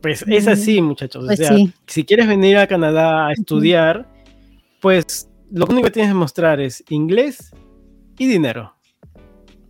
Pues 0.00 0.24
es 0.26 0.48
así, 0.48 0.80
muchachos. 0.80 1.24
o 1.24 1.26
pues 1.26 1.38
sea, 1.38 1.54
si 1.86 2.04
quieres 2.04 2.26
venir 2.26 2.56
a 2.56 2.66
Canadá 2.66 3.26
a 3.26 3.32
estudiar, 3.32 4.08
pues 4.80 5.28
lo 5.52 5.66
único 5.66 5.86
que 5.86 5.90
tienes 5.90 6.10
que 6.10 6.18
mostrar 6.18 6.58
es 6.60 6.82
inglés 6.88 7.50
y 8.18 8.26
dinero. 8.26 8.74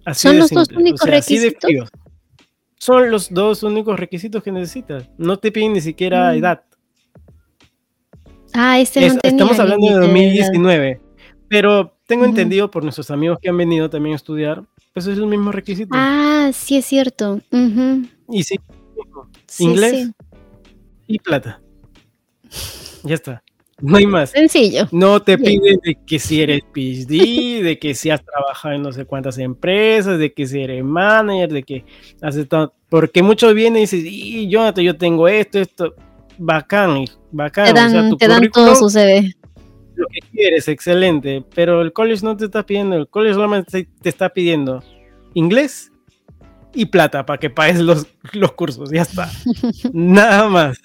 Así 0.05 0.29
¿Son 0.29 0.39
los 0.39 0.51
dos 0.51 0.69
únicos 0.71 1.09
requisitos? 1.09 1.91
Son 2.79 3.11
los 3.11 3.33
dos 3.33 3.63
únicos 3.63 3.99
requisitos 3.99 4.43
que 4.43 4.53
necesitas. 4.53 5.11
No 5.19 5.39
te 5.39 5.53
piden 5.53 5.73
ni 5.73 5.81
siquiera 5.81 6.33
mm. 6.33 6.37
edad. 6.37 6.63
Ah, 8.53 8.81
este 8.81 9.01
no 9.09 9.19
Estamos 9.23 9.59
hablando 9.59 9.87
de 9.87 9.95
2019. 9.95 11.01
Pero 11.49 11.97
tengo 12.07 12.25
entendido 12.25 12.71
por 12.71 12.83
nuestros 12.83 13.11
amigos 13.11 13.39
que 13.41 13.49
han 13.49 13.57
venido 13.57 13.91
también 13.91 14.13
a 14.13 14.17
estudiar, 14.17 14.65
pues 14.93 15.07
es 15.07 15.19
el 15.19 15.27
mismo 15.27 15.51
requisito. 15.51 15.91
Ah, 15.93 16.51
sí 16.53 16.77
es 16.77 16.85
cierto. 16.85 17.41
Y 18.29 18.43
sí, 18.45 18.61
inglés 19.59 20.11
y 21.07 21.19
plata. 21.19 21.61
Ya 23.03 23.15
está. 23.15 23.43
No 23.81 23.97
hay 23.97 24.07
más. 24.07 24.31
Sencillo. 24.31 24.87
No 24.93 25.23
te 25.23 25.39
piden 25.39 25.79
de 25.83 25.97
que 26.07 26.19
si 26.19 26.43
eres 26.43 26.61
PhD, 26.73 27.63
de 27.63 27.79
que 27.81 27.95
si 27.95 28.11
has 28.11 28.23
trabajado 28.25 28.75
en 28.75 28.83
no 28.83 28.93
sé 28.93 29.05
cuántas 29.07 29.39
empresas, 29.39 30.19
de 30.19 30.33
que 30.33 30.47
si 30.47 30.61
eres 30.61 30.85
manager, 30.85 31.53
de 31.53 31.63
que 31.63 31.85
haces 32.21 32.49
todo. 32.49 32.75
Porque 32.89 33.23
muchos 33.23 33.55
vienen 33.55 33.79
y 33.79 33.81
dicen, 33.83 34.03
y 34.05 34.49
Jonathan, 34.49 34.85
yo 34.85 34.97
tengo 34.97 35.29
esto, 35.29 35.59
esto. 35.59 35.95
Bacán, 36.43 37.05
bacán. 37.31 37.67
Te 37.67 37.73
dan, 37.75 38.17
te 38.17 38.27
dan 38.29 38.51
todo 38.51 38.75
su 38.75 38.89
CV 38.89 39.35
lo 40.01 40.07
que 40.09 40.21
quieres, 40.33 40.67
excelente, 40.69 41.45
pero 41.55 41.83
el 41.83 41.93
college 41.93 42.25
no 42.25 42.37
te 42.37 42.47
está 42.47 42.65
pidiendo, 42.65 42.97
el 42.97 43.09
college 43.09 43.35
solamente 43.35 43.89
te 44.01 44.09
está 44.09 44.31
pidiendo 44.31 44.83
inglés 45.35 45.93
y 46.75 46.87
plata 46.87 47.27
para 47.27 47.39
que 47.39 47.51
pagues 47.51 47.79
los, 47.81 48.07
los 48.33 48.53
cursos, 48.53 48.91
ya 48.91 49.03
está. 49.03 49.31
Nada 49.93 50.49
más. 50.49 50.79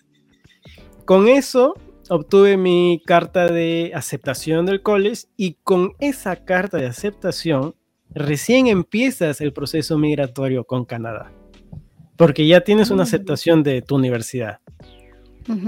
Con 1.06 1.28
eso 1.28 1.76
obtuve 2.10 2.58
mi 2.58 3.02
carta 3.06 3.48
de 3.48 3.92
aceptación 3.96 4.66
del 4.66 4.82
college 4.82 5.24
y 5.38 5.58
con 5.64 5.94
esa 6.00 6.36
carta 6.44 6.78
de 6.78 6.88
aceptación 6.88 7.76
recién 8.10 8.68
empiezas 8.68 9.42
el 9.42 9.54
proceso 9.54 9.98
migratorio 9.98 10.66
con 10.66 10.86
Canadá, 10.86 11.32
porque 12.18 12.48
ya 12.48 12.62
tienes 12.62 12.90
una 12.90 13.04
mm. 13.04 13.08
aceptación 13.08 13.64
de 13.64 13.82
tu 13.82 13.96
universidad. 13.96 14.60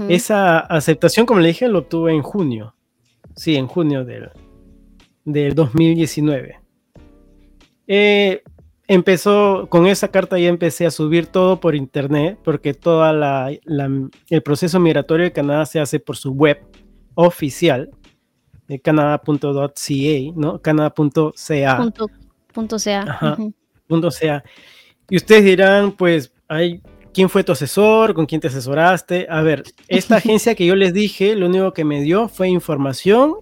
Esa 0.08 0.58
aceptación, 0.58 1.24
como 1.26 1.40
le 1.40 1.48
dije, 1.48 1.68
lo 1.68 1.80
obtuve 1.80 2.12
en 2.12 2.22
junio. 2.22 2.74
Sí, 3.36 3.54
en 3.56 3.66
junio 3.68 4.04
del, 4.04 4.30
del 5.24 5.54
2019. 5.54 6.58
Eh, 7.86 8.42
empezó, 8.88 9.68
con 9.68 9.86
esa 9.86 10.08
carta 10.08 10.38
ya 10.38 10.48
empecé 10.48 10.86
a 10.86 10.90
subir 10.90 11.26
todo 11.26 11.60
por 11.60 11.74
internet, 11.74 12.38
porque 12.42 12.74
todo 12.74 13.08
el 13.08 14.42
proceso 14.42 14.80
migratorio 14.80 15.24
de 15.24 15.32
Canadá 15.32 15.66
se 15.66 15.78
hace 15.78 16.00
por 16.00 16.16
su 16.16 16.32
web 16.32 16.58
oficial, 17.14 17.90
de 18.66 18.80
canadá.ca, 18.80 19.72
¿no? 20.34 20.60
Canadá.ca. 20.60 20.94
Punto, 20.94 21.30
.ca. 22.82 23.36
punto 23.86 24.08
.ca. 24.10 24.44
Y 25.08 25.16
ustedes 25.16 25.44
dirán, 25.44 25.92
pues, 25.92 26.32
hay, 26.48 26.82
¿quién 27.18 27.28
fue 27.28 27.42
tu 27.42 27.50
asesor? 27.50 28.14
¿Con 28.14 28.26
quién 28.26 28.40
te 28.40 28.46
asesoraste? 28.46 29.26
A 29.28 29.42
ver, 29.42 29.64
esta 29.88 30.16
agencia 30.18 30.54
que 30.54 30.64
yo 30.64 30.76
les 30.76 30.94
dije, 30.94 31.34
lo 31.34 31.46
único 31.46 31.72
que 31.72 31.84
me 31.84 32.00
dio 32.00 32.28
fue 32.28 32.48
información 32.48 33.34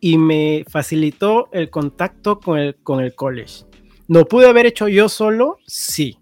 y 0.00 0.18
me 0.18 0.64
facilitó 0.68 1.48
el 1.52 1.70
contacto 1.70 2.40
con 2.40 2.58
el, 2.58 2.74
con 2.82 2.98
el 2.98 3.14
college. 3.14 3.66
¿Lo 4.08 4.26
pude 4.26 4.48
haber 4.48 4.66
hecho 4.66 4.88
yo 4.88 5.08
solo? 5.08 5.58
Sí, 5.64 6.18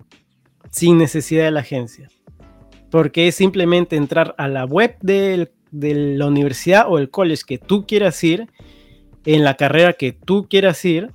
sin 0.71 0.99
necesidad 0.99 1.47
de 1.47 1.51
la 1.51 1.61
agencia. 1.61 2.11
Porque 2.91 3.29
es 3.29 3.37
simplemente 3.37 3.97
entrar 3.97 4.35
a 4.37 4.47
la 4.47 4.67
web 4.67 4.99
de 5.01 5.51
la 5.71 6.27
universidad 6.27 6.85
o 6.91 6.99
el 6.99 7.09
college 7.09 7.45
que 7.47 7.57
tú 7.57 7.87
quieras 7.87 8.23
ir, 8.23 8.49
en 9.25 9.45
la 9.45 9.55
carrera 9.55 9.95
que 9.95 10.13
tú 10.13 10.47
quieras 10.47 10.85
ir, 10.85 11.11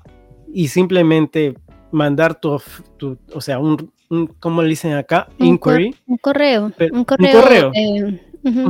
y 0.52 0.70
simplemente 0.70 1.54
mandar 1.92 2.40
tu, 2.40 2.60
o 3.32 3.42
sea, 3.42 3.60
un, 3.60 3.93
¿cómo 4.40 4.62
le 4.62 4.70
dicen 4.70 4.94
acá? 4.94 5.28
Inquiry. 5.38 5.96
un 6.08 6.18
correo. 6.18 6.72
un 6.92 7.04
correo. 7.06 7.72
Eh, 7.74 8.22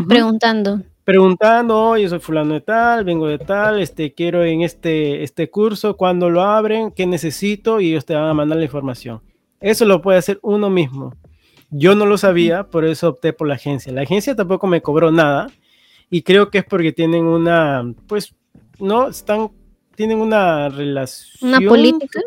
preguntando 0.08 0.82
preguntando, 1.04 1.80
oye, 1.80 2.08
soy 2.08 2.20
fulano 2.20 2.54
de 2.54 2.62
tal, 2.62 3.04
vengo 3.04 3.28
de 3.28 3.38
tal, 3.38 3.82
este, 3.82 4.14
quiero 4.14 4.44
en 4.44 4.62
este, 4.62 5.24
este 5.24 5.50
curso, 5.50 5.98
cuando 5.98 6.30
lo 6.30 6.42
abren, 6.42 6.92
qué 6.92 7.06
necesito, 7.06 7.80
y 7.80 7.90
ellos 7.90 8.06
te 8.06 8.16
van 8.16 8.30
a 8.30 8.34
mandar 8.34 8.58
la 8.58 8.66
información. 8.66 9.22
Eso 9.60 9.86
lo 9.86 10.02
puede 10.02 10.20
hacer 10.20 10.40
uno 10.42 10.70
mismo. 10.70 11.14
Yo 11.70 11.96
no 11.96 12.06
lo 12.06 12.18
sabía, 12.18 12.66
por 12.66 12.86
eso 12.86 13.10
opté 13.10 13.34
por 13.34 13.48
la 13.48 13.56
agencia. 13.56 13.92
La 13.92 14.02
agencia 14.02 14.36
tampoco 14.36 14.68
me 14.68 14.82
cobró 14.82 15.12
nada, 15.12 15.48
y 16.10 16.22
creo 16.22 16.50
que 16.50 16.60
es 16.60 16.66
porque 16.66 16.94
tienen 16.94 17.26
una, 17.26 17.84
pues, 18.08 18.36
no, 18.80 19.10
están, 19.10 19.50
tienen 19.96 20.20
una 20.20 20.70
relación. 20.70 21.50
¿Una 21.50 21.70
política? 21.70 22.22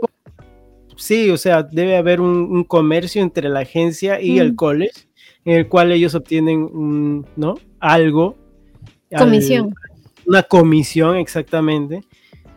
Sí, 0.96 1.30
o 1.30 1.36
sea, 1.36 1.62
debe 1.62 1.96
haber 1.96 2.20
un, 2.20 2.64
comercio 2.64 3.22
entre 3.22 3.48
la 3.48 3.60
agencia 3.60 4.20
y 4.20 4.38
el 4.38 4.56
college, 4.56 5.08
en 5.44 5.56
el 5.56 5.68
cual 5.68 5.92
ellos 5.92 6.14
obtienen, 6.14 7.24
¿no? 7.36 7.54
Algo 7.80 8.36
Comisión. 9.16 9.74
una 10.26 10.42
comisión 10.42 11.16
exactamente 11.16 12.02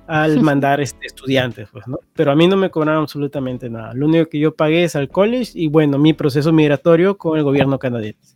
al 0.08 0.42
mandar 0.42 0.82
este, 0.82 1.06
estudiantes, 1.06 1.70
pues, 1.72 1.88
¿no? 1.88 2.00
Pero 2.14 2.32
a 2.32 2.36
mí 2.36 2.48
no 2.48 2.58
me 2.58 2.72
cobraron 2.72 3.04
absolutamente 3.04 3.70
nada. 3.70 3.94
Lo 3.94 4.08
único 4.08 4.28
que 4.28 4.40
yo 4.40 4.56
pagué 4.56 4.84
es 4.84 4.96
al 4.96 5.10
college 5.10 5.52
y, 5.54 5.68
bueno, 5.68 6.00
mi 6.00 6.14
proceso 6.14 6.52
migratorio 6.52 7.16
con 7.16 7.38
el 7.38 7.44
gobierno 7.44 7.78
canadiense. 7.78 8.36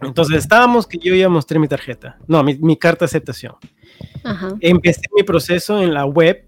Entonces 0.00 0.36
estábamos 0.36 0.86
que 0.86 0.98
yo 0.98 1.14
ya 1.16 1.28
mostré 1.28 1.58
mi 1.58 1.66
tarjeta, 1.66 2.18
no, 2.28 2.44
mi, 2.44 2.76
carta 2.76 3.00
de 3.00 3.06
aceptación. 3.06 3.54
Empecé 4.60 5.00
mi 5.16 5.24
proceso 5.24 5.82
en 5.82 5.92
la 5.94 6.04
web 6.04 6.44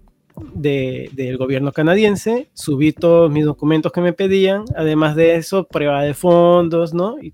del 0.53 1.37
gobierno 1.37 1.71
canadiense, 1.71 2.49
subí 2.53 2.91
todos 2.91 3.31
mis 3.31 3.45
documentos 3.45 3.91
que 3.91 4.01
me 4.01 4.13
pedían, 4.13 4.65
además 4.75 5.15
de 5.15 5.35
eso, 5.35 5.65
prueba 5.65 6.03
de 6.03 6.13
fondos, 6.13 6.93
¿no? 6.93 7.17
y 7.21 7.31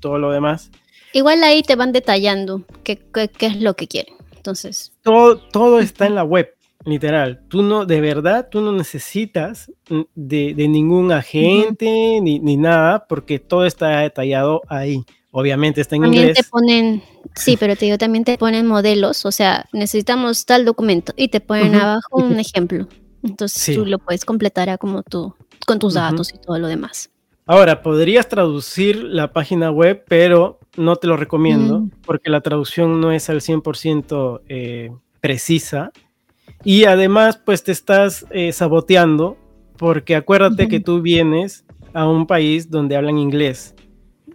todo 0.00 0.18
lo 0.18 0.30
demás. 0.30 0.70
Igual 1.12 1.42
ahí 1.44 1.62
te 1.62 1.76
van 1.76 1.92
detallando 1.92 2.62
qué, 2.82 3.00
es 3.40 3.60
lo 3.60 3.74
que 3.74 3.88
quieren. 3.88 4.14
Entonces. 4.34 4.92
Todo, 5.02 5.38
todo 5.38 5.80
está 5.80 6.06
en 6.06 6.14
la 6.14 6.24
web, 6.24 6.54
literal. 6.84 7.42
Tú 7.48 7.62
no, 7.62 7.86
de 7.86 8.00
verdad, 8.00 8.48
tú 8.50 8.60
no 8.60 8.72
necesitas 8.72 9.72
de, 10.14 10.54
ningún 10.68 11.12
agente 11.12 12.20
ni, 12.20 12.56
nada, 12.56 13.06
porque 13.08 13.38
todo 13.38 13.64
está 13.66 14.00
detallado 14.00 14.62
ahí. 14.68 15.04
Obviamente 15.30 15.80
está 15.80 15.96
en 15.96 16.02
también 16.02 16.28
inglés. 16.28 16.38
Te 16.38 16.50
ponen, 16.50 17.02
sí, 17.34 17.56
pero 17.60 17.76
te 17.76 17.86
digo, 17.86 17.98
también 17.98 18.24
te 18.24 18.38
ponen 18.38 18.66
modelos, 18.66 19.26
o 19.26 19.32
sea, 19.32 19.66
necesitamos 19.72 20.46
tal 20.46 20.64
documento 20.64 21.12
y 21.16 21.28
te 21.28 21.40
ponen 21.40 21.74
abajo 21.74 22.18
un 22.18 22.38
ejemplo. 22.38 22.88
Entonces 23.22 23.76
tú 23.76 23.86
lo 23.86 23.98
puedes 23.98 24.24
completar 24.24 24.70
a 24.70 24.78
como 24.78 25.02
tú, 25.02 25.34
con 25.66 25.78
tus 25.78 25.94
datos 25.94 26.32
y 26.32 26.38
todo 26.38 26.58
lo 26.58 26.68
demás. 26.68 27.10
Ahora, 27.48 27.80
podrías 27.80 28.28
traducir 28.28 29.04
la 29.04 29.32
página 29.32 29.70
web, 29.70 30.04
pero 30.08 30.58
no 30.76 30.96
te 30.96 31.06
lo 31.06 31.16
recomiendo 31.16 31.80
mm. 31.80 31.90
porque 32.04 32.28
la 32.28 32.40
traducción 32.40 33.00
no 33.00 33.12
es 33.12 33.30
al 33.30 33.40
100% 33.40 34.40
eh, 34.48 34.90
precisa. 35.20 35.92
Y 36.64 36.84
además, 36.84 37.36
pues 37.36 37.62
te 37.62 37.70
estás 37.70 38.26
eh, 38.30 38.50
saboteando 38.52 39.36
porque 39.76 40.16
acuérdate 40.16 40.66
que 40.66 40.80
tú 40.80 41.02
vienes 41.02 41.64
a 41.92 42.08
un 42.08 42.26
país 42.26 42.68
donde 42.68 42.96
hablan 42.96 43.18
inglés. 43.18 43.75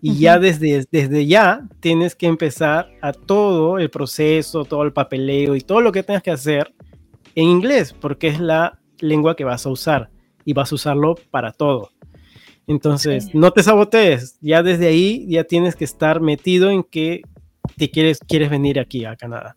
Y 0.01 0.17
ya 0.17 0.39
desde, 0.39 0.85
desde 0.91 1.27
ya 1.27 1.67
tienes 1.79 2.15
que 2.15 2.25
empezar 2.25 2.89
a 3.01 3.13
todo 3.13 3.77
el 3.77 3.89
proceso, 3.91 4.65
todo 4.65 4.83
el 4.83 4.93
papeleo 4.93 5.55
y 5.55 5.61
todo 5.61 5.79
lo 5.81 5.91
que 5.91 6.01
tengas 6.01 6.23
que 6.23 6.31
hacer 6.31 6.73
en 7.35 7.45
inglés, 7.45 7.93
porque 7.93 8.27
es 8.27 8.39
la 8.39 8.79
lengua 8.99 9.35
que 9.35 9.43
vas 9.43 9.65
a 9.65 9.69
usar 9.69 10.09
y 10.43 10.53
vas 10.53 10.71
a 10.71 10.75
usarlo 10.75 11.15
para 11.29 11.51
todo. 11.51 11.91
Entonces, 12.67 13.33
no 13.33 13.51
te 13.51 13.63
sabotees, 13.63 14.37
ya 14.41 14.63
desde 14.63 14.87
ahí 14.87 15.27
ya 15.27 15.43
tienes 15.43 15.75
que 15.75 15.83
estar 15.83 16.21
metido 16.21 16.69
en 16.69 16.83
que 16.83 17.21
te 17.77 17.89
quieres, 17.89 18.19
quieres 18.19 18.49
venir 18.49 18.79
aquí 18.79 19.05
a 19.05 19.15
Canadá. 19.15 19.55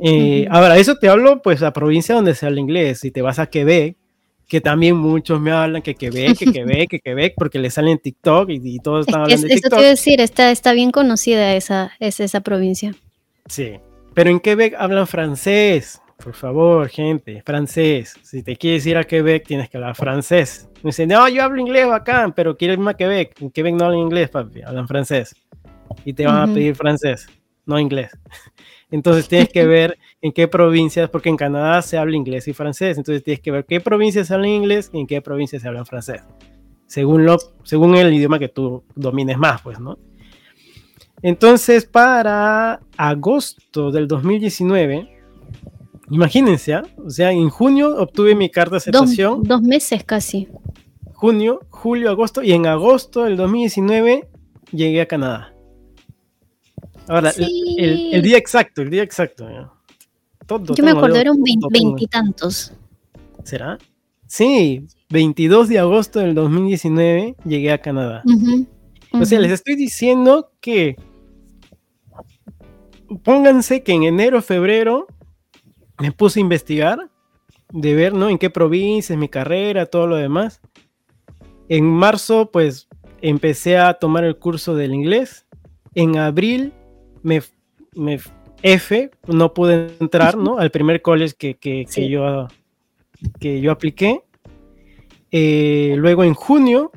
Eh, 0.00 0.46
ahora, 0.50 0.78
eso 0.78 0.96
te 0.96 1.08
hablo 1.08 1.42
pues 1.42 1.62
a 1.62 1.72
provincia 1.72 2.14
donde 2.14 2.34
se 2.34 2.46
habla 2.46 2.60
inglés, 2.60 3.00
si 3.00 3.10
te 3.10 3.22
vas 3.22 3.38
a 3.38 3.46
Quebec, 3.46 3.96
que 4.50 4.60
también 4.60 4.96
muchos 4.96 5.40
me 5.40 5.52
hablan 5.52 5.80
que 5.80 5.94
Quebec, 5.94 6.36
que 6.36 6.52
Quebec, 6.52 6.90
que 6.90 6.98
Quebec, 6.98 7.34
porque 7.36 7.60
le 7.60 7.70
salen 7.70 8.00
TikTok 8.00 8.50
y, 8.50 8.80
todos 8.80 9.06
están 9.06 9.22
hablando 9.22 9.46
de 9.46 9.54
TikTok. 9.54 9.72
Eso 9.72 9.80
te 9.80 9.88
decir, 9.88 10.20
está, 10.20 10.50
está 10.50 10.72
bien 10.72 10.90
conocida 10.90 11.54
esa, 11.54 11.92
es 12.00 12.18
esa 12.18 12.40
provincia. 12.40 12.92
Sí, 13.46 13.78
pero 14.12 14.28
en 14.28 14.40
Quebec 14.40 14.74
hablan 14.76 15.06
francés, 15.06 16.02
por 16.16 16.34
favor, 16.34 16.88
gente, 16.88 17.40
francés. 17.46 18.14
Si 18.22 18.42
te 18.42 18.56
quieres 18.56 18.84
ir 18.86 18.96
a 18.96 19.04
Quebec, 19.04 19.46
tienes 19.46 19.70
que 19.70 19.76
hablar 19.76 19.94
francés. 19.94 20.68
Me 20.82 20.88
dicen, 20.88 21.10
no, 21.10 21.28
yo 21.28 21.44
hablo 21.44 21.60
inglés 21.60 21.86
bacán, 21.86 22.32
pero 22.32 22.56
quiero 22.56 22.74
irme 22.74 22.90
a 22.90 22.94
Quebec. 22.94 23.40
En 23.40 23.50
Quebec 23.52 23.74
no 23.76 23.84
hablan 23.84 24.00
inglés, 24.00 24.30
papi, 24.30 24.62
hablan 24.62 24.88
francés. 24.88 25.32
Y 26.04 26.12
te 26.12 26.26
van 26.26 26.50
a 26.50 26.52
pedir 26.52 26.74
francés, 26.74 27.28
no 27.70 27.78
inglés. 27.78 28.10
Entonces 28.90 29.28
tienes 29.28 29.48
que 29.48 29.64
ver 29.64 29.98
en 30.20 30.32
qué 30.32 30.48
provincias, 30.48 31.08
porque 31.08 31.28
en 31.28 31.36
Canadá 31.36 31.80
se 31.80 31.96
habla 31.96 32.16
inglés 32.16 32.48
y 32.48 32.52
francés. 32.52 32.98
Entonces 32.98 33.22
tienes 33.22 33.40
que 33.40 33.50
ver 33.50 33.64
qué 33.64 33.80
provincias 33.80 34.30
hablan 34.30 34.50
inglés 34.50 34.90
y 34.92 35.00
en 35.00 35.06
qué 35.06 35.22
provincias 35.22 35.62
se 35.62 35.68
hablan 35.68 35.86
francés. 35.86 36.22
Según, 36.86 37.24
lo, 37.24 37.38
según 37.62 37.94
el 37.96 38.12
idioma 38.12 38.38
que 38.38 38.48
tú 38.48 38.82
domines 38.96 39.38
más, 39.38 39.62
pues, 39.62 39.78
¿no? 39.78 39.96
Entonces, 41.22 41.86
para 41.86 42.80
agosto 42.96 43.92
del 43.92 44.08
2019, 44.08 45.20
Imagínense, 46.10 46.74
¿ah? 46.74 46.82
o 47.04 47.08
sea, 47.08 47.30
en 47.30 47.48
junio 47.50 47.96
obtuve 47.96 48.34
mi 48.34 48.50
carta 48.50 48.72
de 48.72 48.76
aceptación. 48.78 49.44
Dos, 49.44 49.62
meses 49.62 50.02
casi. 50.02 50.48
Junio, 51.14 51.60
julio, 51.68 52.10
agosto, 52.10 52.42
y 52.42 52.52
en 52.52 52.66
agosto 52.66 53.24
del 53.24 53.36
2019 53.36 54.28
llegué 54.72 55.00
a 55.00 55.06
Canadá. 55.06 55.54
Ahora, 57.10 57.32
el, 57.36 58.22
día 58.22 58.38
exacto, 58.38 58.82
el 58.82 58.90
día 58.90 59.02
exacto. 59.02 59.48
Yo 60.48 60.84
me 60.84 60.92
acuerdo, 60.92 61.16
eran 61.16 61.36
veintitantos. 61.42 62.72
¿Será? 63.42 63.78
Sí, 64.28 64.86
22 65.08 65.68
de 65.68 65.80
agosto 65.80 66.20
del 66.20 66.36
2019 66.36 67.34
llegué 67.44 67.72
a 67.72 67.78
Canadá. 67.78 68.22
O 69.12 69.24
sea, 69.24 69.40
les 69.40 69.50
estoy 69.50 69.74
diciendo 69.74 70.52
que 70.60 70.94
pónganse 73.24 73.82
que 73.82 73.92
en 73.92 74.04
enero, 74.04 74.40
febrero 74.40 75.08
me 75.98 76.12
puse 76.12 76.38
a 76.38 76.42
investigar, 76.42 77.10
de 77.72 77.94
ver, 77.96 78.14
¿no? 78.14 78.28
En 78.28 78.38
qué 78.38 78.50
provincias, 78.50 79.18
mi 79.18 79.28
carrera, 79.28 79.86
todo 79.86 80.06
lo 80.06 80.14
demás. 80.14 80.60
En 81.68 81.86
marzo, 81.86 82.50
pues, 82.52 82.88
empecé 83.20 83.78
a 83.78 83.94
tomar 83.94 84.22
el 84.22 84.38
curso 84.38 84.76
del 84.76 84.94
inglés. 84.94 85.46
En 85.96 86.16
abril, 86.16 86.72
me, 87.22 87.42
me 87.94 88.18
F, 88.62 89.10
no 89.26 89.54
pude 89.54 89.96
entrar, 90.00 90.36
¿no? 90.36 90.58
Al 90.58 90.70
primer 90.70 91.02
college 91.02 91.34
que, 91.36 91.56
que, 91.56 91.86
yo, 92.08 92.48
que 93.38 93.60
yo 93.60 93.72
apliqué. 93.72 94.22
Eh, 95.32 95.94
luego 95.96 96.24
en 96.24 96.34
junio, 96.34 96.90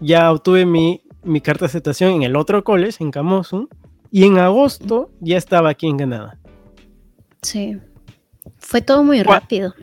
ya 0.00 0.32
obtuve 0.32 0.64
mi, 0.64 1.02
mi, 1.22 1.40
carta 1.40 1.64
de 1.64 1.66
aceptación 1.66 2.12
en 2.12 2.22
el 2.22 2.36
otro 2.36 2.64
college, 2.64 3.02
en 3.02 3.10
Camosun. 3.10 3.68
Y 4.10 4.24
en 4.24 4.38
agosto, 4.38 5.10
ya 5.20 5.36
estaba 5.36 5.70
aquí 5.70 5.88
en 5.88 5.98
Canadá. 5.98 6.38
Sí. 7.42 7.78
Fue 8.58 8.80
todo 8.80 9.02
muy 9.02 9.22
rápido. 9.22 9.74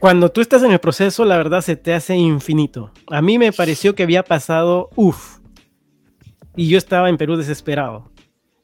cuando 0.00 0.30
tú 0.30 0.40
estás 0.40 0.62
en 0.62 0.72
el 0.72 0.80
proceso, 0.80 1.24
la 1.24 1.36
verdad 1.36 1.62
se 1.62 1.76
te 1.76 1.94
hace 1.94 2.14
infinito. 2.14 2.92
A 3.10 3.22
mí 3.22 3.38
me 3.38 3.52
pareció 3.52 3.94
que 3.94 4.02
había 4.02 4.22
pasado, 4.22 4.90
uff, 4.96 5.38
y 6.56 6.68
yo 6.68 6.78
estaba 6.78 7.08
en 7.08 7.16
Perú 7.16 7.36
desesperado. 7.36 8.09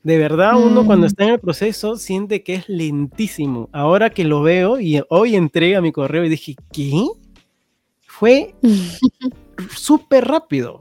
De 0.06 0.18
verdad, 0.18 0.56
uno 0.56 0.86
cuando 0.86 1.04
mm. 1.04 1.08
está 1.08 1.24
en 1.24 1.30
el 1.30 1.40
proceso 1.40 1.96
siente 1.96 2.44
que 2.44 2.54
es 2.54 2.68
lentísimo. 2.68 3.68
Ahora 3.72 4.10
que 4.10 4.22
lo 4.22 4.40
veo 4.40 4.78
y 4.78 5.02
hoy 5.08 5.34
entré 5.34 5.74
a 5.74 5.80
mi 5.80 5.90
correo 5.90 6.24
y 6.24 6.28
dije, 6.28 6.54
¿qué? 6.72 7.08
Fue 8.06 8.54
súper 9.74 10.28
rápido. 10.28 10.78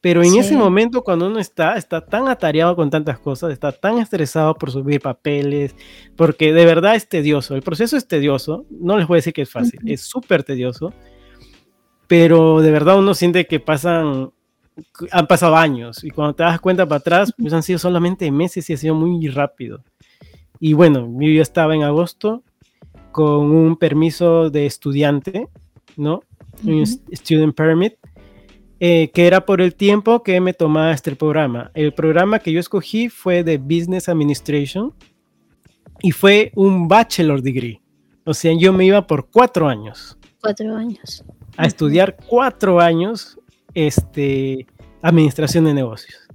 Pero 0.00 0.24
en 0.24 0.34
ese 0.34 0.56
momento, 0.56 1.04
cuando 1.04 1.28
uno 1.28 1.38
está, 1.38 1.76
está 1.76 2.04
tan 2.04 2.26
atareado 2.26 2.74
con 2.74 2.90
tantas 2.90 3.20
cosas, 3.20 3.52
está 3.52 3.70
tan 3.70 3.98
estresado 3.98 4.56
por 4.56 4.72
subir 4.72 5.00
papeles, 5.00 5.76
porque 6.16 6.52
de 6.52 6.64
verdad 6.64 6.96
es 6.96 7.08
tedioso. 7.08 7.54
El 7.54 7.62
proceso 7.62 7.96
es 7.96 8.08
tedioso. 8.08 8.66
No 8.70 8.98
les 8.98 9.06
voy 9.06 9.18
a 9.18 9.18
decir 9.18 9.34
que 9.34 9.42
es 9.42 9.50
fácil, 9.50 9.78
es 9.86 10.00
súper 10.00 10.42
tedioso. 10.42 10.92
Pero 12.08 12.60
de 12.60 12.72
verdad 12.72 12.98
uno 12.98 13.14
siente 13.14 13.46
que 13.46 13.60
pasan, 13.60 14.32
han 15.10 15.26
pasado 15.26 15.56
años. 15.56 16.04
Y 16.04 16.10
cuando 16.10 16.34
te 16.34 16.42
das 16.42 16.60
cuenta 16.60 16.86
para 16.86 16.98
atrás, 16.98 17.32
pues 17.36 17.52
han 17.52 17.62
sido 17.62 17.78
solamente 17.78 18.30
meses 18.30 18.68
y 18.68 18.72
ha 18.72 18.76
sido 18.76 18.94
muy 18.94 19.28
rápido. 19.28 19.82
Y 20.60 20.72
bueno, 20.72 21.08
yo 21.20 21.42
estaba 21.42 21.74
en 21.74 21.82
agosto 21.82 22.42
con 23.12 23.50
un 23.50 23.76
permiso 23.76 24.50
de 24.50 24.66
estudiante, 24.66 25.48
¿no? 25.96 26.22
Un 26.64 26.84
student 26.84 27.54
permit 27.54 27.94
eh, 28.80 29.10
que 29.12 29.26
era 29.26 29.44
por 29.44 29.60
el 29.60 29.74
tiempo 29.74 30.22
que 30.22 30.40
me 30.40 30.54
tomaba 30.54 30.92
este 30.92 31.16
programa. 31.16 31.72
El 31.74 31.92
programa 31.92 32.38
que 32.38 32.52
yo 32.52 32.60
escogí 32.60 33.08
fue 33.08 33.42
de 33.42 33.58
Business 33.58 34.08
Administration 34.08 34.94
y 36.00 36.12
fue 36.12 36.52
un 36.54 36.86
bachelor 36.86 37.42
degree. 37.42 37.80
O 38.24 38.34
sea, 38.34 38.52
yo 38.56 38.72
me 38.72 38.84
iba 38.84 39.04
por 39.04 39.30
cuatro 39.30 39.68
años. 39.68 40.16
Cuatro 40.40 40.76
años. 40.76 41.24
A 41.56 41.66
estudiar 41.66 42.16
cuatro 42.28 42.78
años 42.78 43.37
este, 43.86 44.66
administración 45.02 45.64
de 45.64 45.74
negocios. 45.74 46.28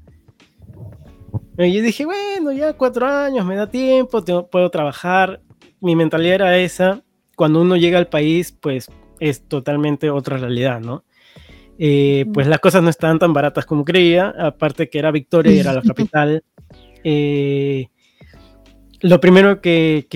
Y 1.58 1.74
yo 1.74 1.82
dije, 1.82 2.06
bueno, 2.06 2.52
ya 2.52 2.74
cuatro 2.74 3.06
años, 3.06 3.46
me 3.46 3.56
da 3.56 3.70
tiempo, 3.70 4.24
puedo 4.50 4.70
trabajar. 4.70 5.42
Mi 5.82 5.96
mentalidad 5.96 6.36
era 6.36 6.58
esa. 6.58 7.04
Cuando 7.36 7.62
uno 7.62 7.76
llega 7.76 7.98
al 7.98 8.08
país, 8.08 8.52
pues 8.52 8.90
es 9.20 9.48
totalmente 9.48 10.10
otra 10.10 10.38
realidad, 10.38 10.80
¿no? 10.80 11.04
Eh, 11.78 12.26
pues 12.34 12.48
las 12.48 12.60
cosas 12.60 12.84
no 12.84 12.90
estaban 12.90 13.20
tan 13.20 13.34
baratas 13.34 13.66
como 13.66 13.84
creía, 13.84 14.34
aparte 14.38 14.90
que 14.90 15.00
era 15.00 15.12
Victoria 15.12 15.52
y 15.54 15.60
era 15.60 15.74
la 15.74 15.82
capital. 15.88 16.44
Eh, 17.04 17.88
lo 19.02 19.20
primero 19.20 19.60
que, 19.60 20.08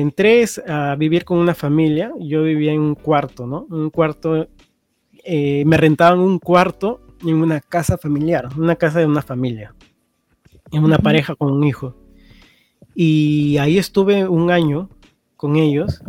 entré 0.00 0.42
es 0.42 0.62
a 0.68 0.94
vivir 0.96 1.24
con 1.24 1.38
una 1.38 1.54
familia. 1.54 2.12
Yo 2.20 2.42
vivía 2.42 2.72
en 2.72 2.80
un 2.80 2.94
cuarto, 2.94 3.46
¿no? 3.46 3.66
Un 3.70 3.88
cuarto, 3.88 4.48
eh, 5.24 5.64
me 5.66 5.76
rentaban 5.76 6.20
un 6.20 6.38
cuarto 6.38 7.00
en 7.22 7.36
una 7.36 7.60
casa 7.60 7.98
familiar, 7.98 8.48
una 8.56 8.76
casa 8.76 8.98
de 8.98 9.06
una 9.06 9.22
familia, 9.22 9.74
en 10.72 10.84
una 10.84 10.98
pareja 10.98 11.34
con 11.34 11.52
un 11.52 11.64
hijo. 11.64 11.96
Y 12.94 13.56
ahí 13.58 13.78
estuve 13.78 14.28
un 14.28 14.50
año 14.50 14.88
con 15.36 15.56
ellos 15.56 16.02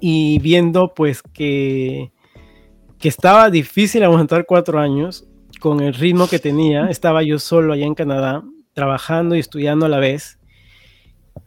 y 0.00 0.38
viendo 0.38 0.94
pues 0.94 1.22
que 1.22 2.10
que 3.00 3.08
estaba 3.08 3.50
difícil 3.50 4.04
aguantar 4.04 4.44
cuatro 4.44 4.78
años 4.78 5.26
con 5.58 5.80
el 5.80 5.94
ritmo 5.94 6.28
que 6.28 6.38
tenía. 6.38 6.86
Estaba 6.88 7.22
yo 7.22 7.38
solo 7.38 7.72
allá 7.72 7.86
en 7.86 7.94
Canadá, 7.94 8.44
trabajando 8.74 9.34
y 9.34 9.38
estudiando 9.38 9.86
a 9.86 9.88
la 9.88 9.98
vez. 9.98 10.38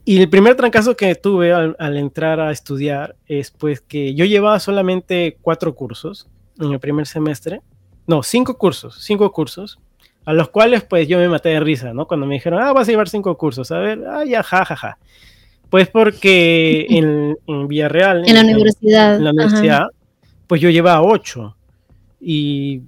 Y 0.04 0.20
el 0.20 0.30
primer 0.30 0.56
trancazo 0.56 0.98
que 0.98 1.14
tuve 1.14 1.54
al, 1.54 1.98
entrar 1.98 2.40
a 2.40 2.52
estudiar 2.52 3.16
es 3.28 3.52
pues 3.52 3.82
que 3.82 4.16
yo 4.16 4.26
llevaba 4.26 4.60
solamente 4.60 5.38
cuatro 5.42 5.76
cursos 5.76 6.28
en 6.60 6.72
el 6.72 6.80
primer 6.80 7.08
semestre. 7.08 7.62
No, 8.08 8.24
cinco 8.24 8.58
cursos, 8.58 8.98
cinco 9.02 9.32
cursos, 9.32 9.80
a 10.26 10.34
los 10.34 10.50
cuales 10.50 10.84
pues 10.84 11.08
yo 11.08 11.18
me 11.18 11.30
maté 11.30 11.50
de 11.50 11.60
risa, 11.60 11.94
¿no? 11.94 12.08
Cuando 12.08 12.26
me 12.26 12.36
dijeron, 12.36 12.62
ah, 12.62 12.74
vas 12.74 12.88
a 12.88 12.92
llevar 12.92 13.10
cinco 13.10 13.38
cursos, 13.38 13.72
a 13.72 13.80
ver, 13.80 14.04
ah, 14.08 14.26
ya, 14.26 14.44
ja, 14.44 14.66
ja, 14.66 14.76
ja. 14.76 14.98
Pues 15.70 15.88
porque 15.90 16.86
en, 16.90 17.38
en 17.48 17.68
Villarreal, 17.68 18.28
en, 18.28 18.36
la 18.36 18.42
universidad, 18.42 19.16
en 19.16 19.24
la 19.24 19.32
universidad 19.32 19.88
pues 20.48 20.62
yo 20.62 20.70
llevaba 20.70 21.02
ocho. 21.02 21.56
Y, 22.22 22.82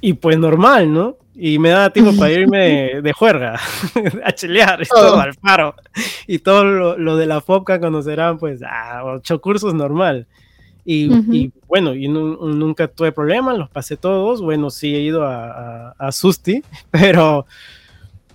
y 0.00 0.14
pues 0.14 0.38
normal, 0.38 0.92
¿no? 0.92 1.16
Y 1.34 1.58
me 1.58 1.70
daba 1.70 1.90
tiempo 1.90 2.12
para 2.18 2.32
irme 2.32 3.00
de, 3.02 3.12
juerga, 3.12 3.58
a 4.24 4.32
chelear, 4.32 4.82
y 4.82 4.86
todo 4.86 5.20
al 5.20 5.34
faro. 5.34 5.74
Y 6.26 6.40
todo 6.40 6.64
lo, 6.96 7.16
de 7.16 7.26
la 7.26 7.40
FOPCA 7.40 7.80
conocerán, 7.80 8.38
pues, 8.38 8.62
ah, 8.66 9.02
ocho 9.04 9.40
cursos 9.40 9.74
normal. 9.74 10.26
Y, 10.84 11.52
bueno, 11.68 11.94
y 11.94 12.08
nunca 12.08 12.88
tuve 12.88 13.12
problemas, 13.12 13.58
los 13.58 13.70
pasé 13.70 13.96
todos. 13.96 14.42
Bueno, 14.42 14.70
sí 14.70 14.94
he 14.94 15.00
ido 15.00 15.24
a, 15.24 15.90
a, 15.90 16.12
Susti, 16.12 16.62
pero, 16.90 17.46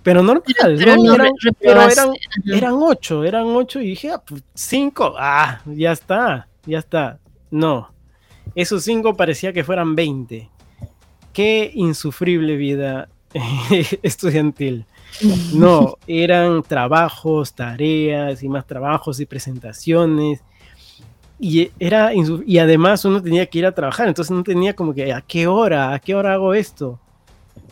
pero 0.02 0.22
normal. 0.22 0.44
Pero, 0.54 0.92
eran, 1.82 2.12
eran, 2.46 2.74
ocho, 2.74 3.24
eran 3.24 3.46
ocho 3.46 3.80
y 3.80 3.88
dije, 3.88 4.12
ah, 4.12 4.22
pues, 4.24 4.42
cinco, 4.54 5.14
ah, 5.18 5.60
ya 5.66 5.92
está, 5.92 6.48
ya 6.64 6.78
está. 6.78 7.18
No, 7.50 7.90
esos 8.54 8.84
cinco 8.84 9.14
parecía 9.14 9.52
que 9.52 9.64
fueran 9.64 9.94
20. 9.94 10.48
Qué 11.32 11.70
insufrible 11.74 12.56
vida 12.56 13.08
estudiantil. 14.02 14.86
No, 15.54 15.96
eran 16.06 16.62
trabajos, 16.62 17.54
tareas 17.54 18.42
y 18.42 18.48
más 18.48 18.66
trabajos 18.66 19.20
y 19.20 19.24
presentaciones. 19.24 20.42
Y, 21.38 21.70
era, 21.78 22.12
y 22.14 22.58
además 22.58 23.04
uno 23.04 23.22
tenía 23.22 23.46
que 23.46 23.58
ir 23.58 23.66
a 23.66 23.74
trabajar, 23.74 24.08
entonces 24.08 24.34
no 24.34 24.42
tenía 24.42 24.74
como 24.74 24.94
que 24.94 25.12
a 25.12 25.20
qué 25.20 25.46
hora, 25.46 25.92
a 25.92 25.98
qué 25.98 26.14
hora 26.14 26.32
hago 26.32 26.54
esto. 26.54 26.98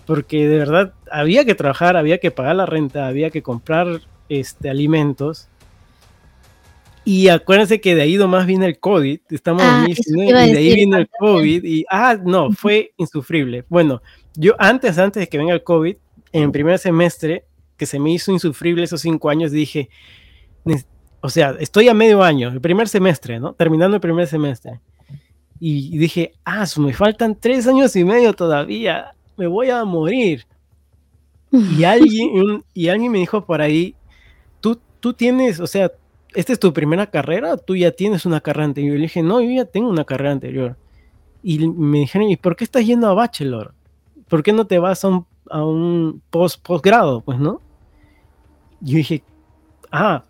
Porque 0.06 0.46
de 0.46 0.58
verdad 0.58 0.92
había 1.10 1.46
que 1.46 1.54
trabajar, 1.54 1.96
había 1.96 2.18
que 2.18 2.30
pagar 2.30 2.56
la 2.56 2.66
renta, 2.66 3.06
había 3.06 3.30
que 3.30 3.42
comprar 3.42 4.02
este, 4.28 4.68
alimentos. 4.68 5.48
Y 7.06 7.28
acuérdense 7.28 7.80
que 7.80 7.94
de 7.94 8.02
ahí 8.02 8.16
nomás 8.16 8.46
viene 8.46 8.66
el 8.66 8.78
COVID, 8.78 9.20
estamos 9.30 9.62
en 9.62 9.90
y 9.90 10.32
de 10.32 10.58
ahí 10.58 10.74
vino 10.74 10.96
el 10.96 11.08
COVID, 11.18 11.64
y 11.64 11.84
ah, 11.90 12.16
no, 12.22 12.50
fue 12.52 12.92
insufrible. 12.96 13.64
Bueno, 13.68 14.02
yo 14.34 14.54
antes, 14.58 14.98
antes 14.98 15.20
de 15.20 15.28
que 15.28 15.36
venga 15.36 15.52
el 15.52 15.62
COVID, 15.62 15.96
en 16.32 16.42
el 16.42 16.50
primer 16.50 16.78
semestre, 16.78 17.44
que 17.76 17.86
se 17.86 17.98
me 17.98 18.10
hizo 18.10 18.32
insufrible 18.32 18.84
esos 18.84 19.02
cinco 19.02 19.28
años, 19.28 19.52
dije, 19.52 19.90
o 21.24 21.30
sea, 21.30 21.56
estoy 21.58 21.88
a 21.88 21.94
medio 21.94 22.22
año, 22.22 22.50
el 22.50 22.60
primer 22.60 22.86
semestre, 22.86 23.40
¿no? 23.40 23.54
Terminando 23.54 23.96
el 23.96 24.00
primer 24.02 24.26
semestre. 24.26 24.78
Y 25.58 25.96
dije, 25.96 26.34
ah, 26.44 26.66
me 26.76 26.92
faltan 26.92 27.34
tres 27.34 27.66
años 27.66 27.96
y 27.96 28.04
medio 28.04 28.34
todavía, 28.34 29.14
me 29.38 29.46
voy 29.46 29.70
a 29.70 29.86
morir. 29.86 30.46
Y 31.50 31.84
alguien, 31.84 32.62
y 32.74 32.88
alguien 32.88 33.10
me 33.10 33.20
dijo 33.20 33.42
por 33.46 33.62
ahí, 33.62 33.94
tú, 34.60 34.78
tú 35.00 35.14
tienes, 35.14 35.60
o 35.60 35.66
sea, 35.66 35.90
¿esta 36.34 36.52
es 36.52 36.60
tu 36.60 36.74
primera 36.74 37.06
carrera? 37.06 37.56
¿Tú 37.56 37.74
ya 37.74 37.90
tienes 37.90 38.26
una 38.26 38.42
carrera 38.42 38.66
anterior? 38.66 38.96
Y 38.96 38.98
le 38.98 39.04
dije, 39.04 39.22
no, 39.22 39.40
yo 39.40 39.48
ya 39.50 39.64
tengo 39.64 39.88
una 39.88 40.04
carrera 40.04 40.32
anterior. 40.32 40.76
Y 41.42 41.66
me 41.66 42.00
dijeron, 42.00 42.28
¿y 42.28 42.36
por 42.36 42.54
qué 42.54 42.64
estás 42.64 42.84
yendo 42.84 43.08
a 43.08 43.14
bachelor? 43.14 43.72
¿Por 44.28 44.42
qué 44.42 44.52
no 44.52 44.66
te 44.66 44.78
vas 44.78 45.02
a 45.06 45.08
un, 45.08 45.26
a 45.48 45.64
un 45.64 46.20
post, 46.28 46.60
postgrado? 46.62 47.22
Pues, 47.22 47.38
¿no? 47.38 47.62
Yo 48.82 48.98
dije, 48.98 49.24
ah, 49.90 50.24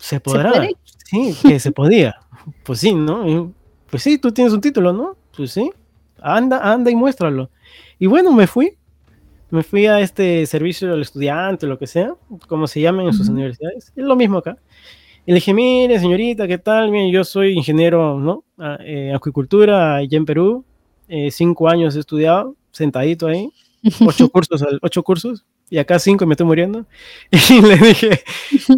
¿se 0.00 0.18
podrá? 0.18 0.68
sí, 1.04 1.36
que 1.42 1.60
se 1.60 1.72
podía. 1.72 2.16
Pues 2.64 2.80
sí, 2.80 2.94
¿no? 2.94 3.52
pues 3.90 4.02
sí, 4.02 4.16
tú 4.16 4.32
tienes 4.32 4.54
un 4.54 4.62
título, 4.62 4.94
¿no? 4.94 5.14
Pues 5.36 5.52
sí, 5.52 5.70
anda, 6.22 6.58
anda 6.72 6.90
y 6.90 6.94
muéstralo. 6.94 7.50
Y 7.98 8.06
bueno, 8.06 8.32
me 8.32 8.46
fui. 8.46 8.78
Me 9.50 9.62
fui 9.62 9.86
a 9.86 10.00
este 10.00 10.46
servicio 10.46 10.88
del 10.88 11.02
estudiante, 11.02 11.66
lo 11.66 11.78
que 11.78 11.86
sea, 11.86 12.14
como 12.48 12.66
se 12.66 12.80
llamen 12.80 13.06
en 13.06 13.12
sus 13.12 13.28
universidades. 13.28 13.92
Es 13.94 14.04
lo 14.04 14.16
mismo 14.16 14.38
acá. 14.38 14.56
Y 15.26 15.32
le 15.32 15.34
dije, 15.34 15.52
mire, 15.52 15.98
señorita, 15.98 16.48
¿qué 16.48 16.56
tal? 16.56 16.90
Mire, 16.90 17.10
yo 17.10 17.24
soy 17.24 17.52
ingeniero, 17.52 18.18
¿no? 18.18 18.44
Ah, 18.58 18.78
eh, 18.80 19.12
acuicultura 19.14 19.96
allá 19.96 20.16
en 20.16 20.24
Perú. 20.24 20.64
Eh, 21.08 21.30
cinco 21.30 21.68
años 21.68 21.94
he 21.94 22.00
estudiado, 22.00 22.56
sentadito 22.70 23.26
ahí. 23.26 23.50
Ocho 24.06 24.28
cursos, 24.32 24.64
ocho 24.80 25.02
cursos. 25.02 25.44
Y 25.68 25.78
acá 25.78 25.98
cinco 25.98 26.24
y 26.24 26.26
me 26.26 26.34
estoy 26.34 26.46
muriendo. 26.46 26.86
Y 27.50 27.60
le 27.60 27.76
dije, 27.76 28.22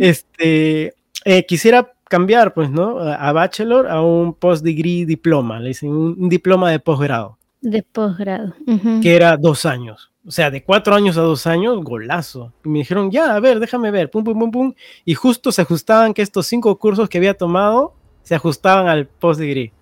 este, 0.00 0.94
eh, 1.25 1.44
quisiera 1.46 1.92
cambiar, 2.05 2.55
pues, 2.55 2.70
¿no? 2.70 2.98
A 2.98 3.33
bachelor 3.33 3.88
a 3.88 4.03
un 4.03 4.35
post-degree 4.35 5.07
diploma. 5.07 5.61
Le 5.61 5.68
dicen 5.68 5.90
un, 5.90 6.29
diploma 6.29 6.70
de 6.70 6.79
posgrado. 6.79 7.38
De 7.61 7.83
posgrado. 7.83 8.55
Que 9.01 9.16
era 9.16 9.37
dos 9.37 9.64
años 9.66 10.12
o 10.27 10.31
sea, 10.31 10.51
de 10.51 10.62
cuatro 10.62 10.94
años 10.94 11.16
a 11.16 11.22
dos 11.22 11.46
años, 11.46 11.83
golazo. 11.83 12.53
Y 12.64 12.68
me 12.68 12.79
dijeron, 12.81 13.11
ya, 13.11 13.35
a 13.35 13.40
ver, 13.40 13.59
déjame 13.59 13.90
ver, 13.90 14.11
pum, 14.11 14.22
pum, 14.22 14.38
pum, 14.38 14.51
pum. 14.51 14.75
Y 15.05 15.14
justo 15.14 15.51
se 15.51 15.62
ajustaban 15.62 16.14
que 16.14 16.22
estos 16.22 16.46
cinco 16.46 16.79
cursos 16.79 17.09
que 17.09 17.18
había 17.18 17.35
tomado 17.35 17.94
se 18.22 18.35
ajustaban 18.35 18.87
al 18.88 19.07
post-degree. 19.07 19.72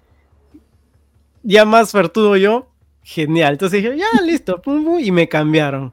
Ya 1.42 1.64
más 1.64 1.92
vertudo 1.92 2.36
yo, 2.36 2.68
genial. 3.02 3.52
Entonces 3.52 3.82
dije, 3.82 3.96
ya, 3.98 4.22
listo, 4.24 4.62
pum, 4.62 4.84
pum, 4.84 4.98
y 4.98 5.10
me 5.10 5.28
cambiaron. 5.28 5.92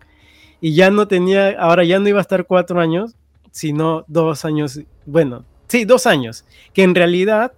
Y 0.61 0.73
ya 0.73 0.91
no 0.91 1.07
tenía, 1.07 1.59
ahora 1.59 1.83
ya 1.83 1.99
no 1.99 2.07
iba 2.07 2.19
a 2.19 2.21
estar 2.21 2.45
cuatro 2.45 2.79
años, 2.79 3.15
sino 3.57 4.05
dos 4.07 4.45
años, 4.45 4.79
bueno, 5.07 5.43
sí, 5.67 5.83
dos 5.83 6.05
años, 6.05 6.45
que 6.73 6.83
en 6.83 6.93
realidad 6.93 7.53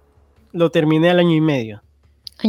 lo 0.50 0.70
terminé 0.70 1.10
al 1.10 1.18
año 1.18 1.34
y 1.34 1.42
medio. 1.42 1.82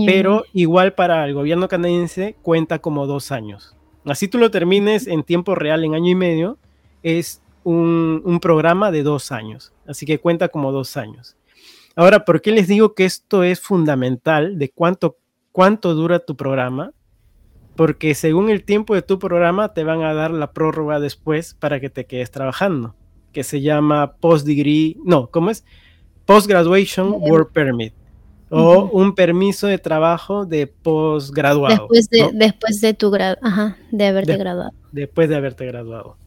pero 0.05 0.45
igual 0.53 0.93
para 0.93 1.25
el 1.25 1.33
gobierno 1.33 1.67
canadiense 1.67 2.37
cuenta 2.41 2.79
como 2.79 3.07
dos 3.07 3.29
años. 3.33 3.75
Así 4.05 4.29
tú 4.29 4.37
lo 4.37 4.49
termines 4.49 5.05
en 5.05 5.23
tiempo 5.23 5.53
real 5.53 5.83
en 5.83 5.95
año 5.95 6.11
y 6.11 6.15
medio, 6.15 6.57
es 7.03 7.41
un, 7.65 8.21
un 8.23 8.39
programa 8.39 8.89
de 8.89 9.03
dos 9.03 9.33
años. 9.33 9.73
Así 9.85 10.05
que 10.05 10.19
cuenta 10.19 10.47
como 10.47 10.71
dos 10.71 10.95
años. 10.95 11.35
Ahora, 11.97 12.23
¿por 12.23 12.41
qué 12.41 12.53
les 12.53 12.69
digo 12.69 12.93
que 12.93 13.03
esto 13.03 13.43
es 13.43 13.59
fundamental 13.59 14.57
de 14.57 14.69
cuánto, 14.69 15.17
cuánto 15.51 15.93
dura 15.93 16.19
tu 16.19 16.37
programa? 16.37 16.93
Porque 17.75 18.15
según 18.15 18.49
el 18.49 18.63
tiempo 18.63 18.95
de 18.95 19.01
tu 19.01 19.19
programa 19.19 19.73
te 19.73 19.83
van 19.83 20.03
a 20.03 20.13
dar 20.13 20.31
la 20.31 20.53
prórroga 20.53 21.01
después 21.01 21.53
para 21.53 21.81
que 21.81 21.89
te 21.89 22.05
quedes 22.05 22.31
trabajando, 22.31 22.95
que 23.31 23.43
se 23.43 23.61
llama 23.61 24.13
post 24.19 24.45
degree, 24.45 24.97
no, 25.03 25.27
¿cómo 25.27 25.49
es? 25.49 25.63
Post 26.25 26.47
graduation 26.47 27.13
work 27.19 27.51
permit 27.51 27.93
o 28.51 28.89
un 28.91 29.15
permiso 29.15 29.67
de 29.67 29.77
trabajo 29.77 30.45
de 30.45 30.67
posgraduado. 30.67 31.87
Después 31.89 32.09
de, 32.09 32.29
después 32.33 32.81
de 32.81 32.93
tu 32.93 33.09
grado, 33.09 33.37
ajá, 33.41 33.77
de 33.91 34.05
haberte 34.05 34.35
graduado. 34.35 34.71
Después 34.91 35.29
de 35.29 35.35
haberte 35.37 35.65
graduado. 35.65 36.17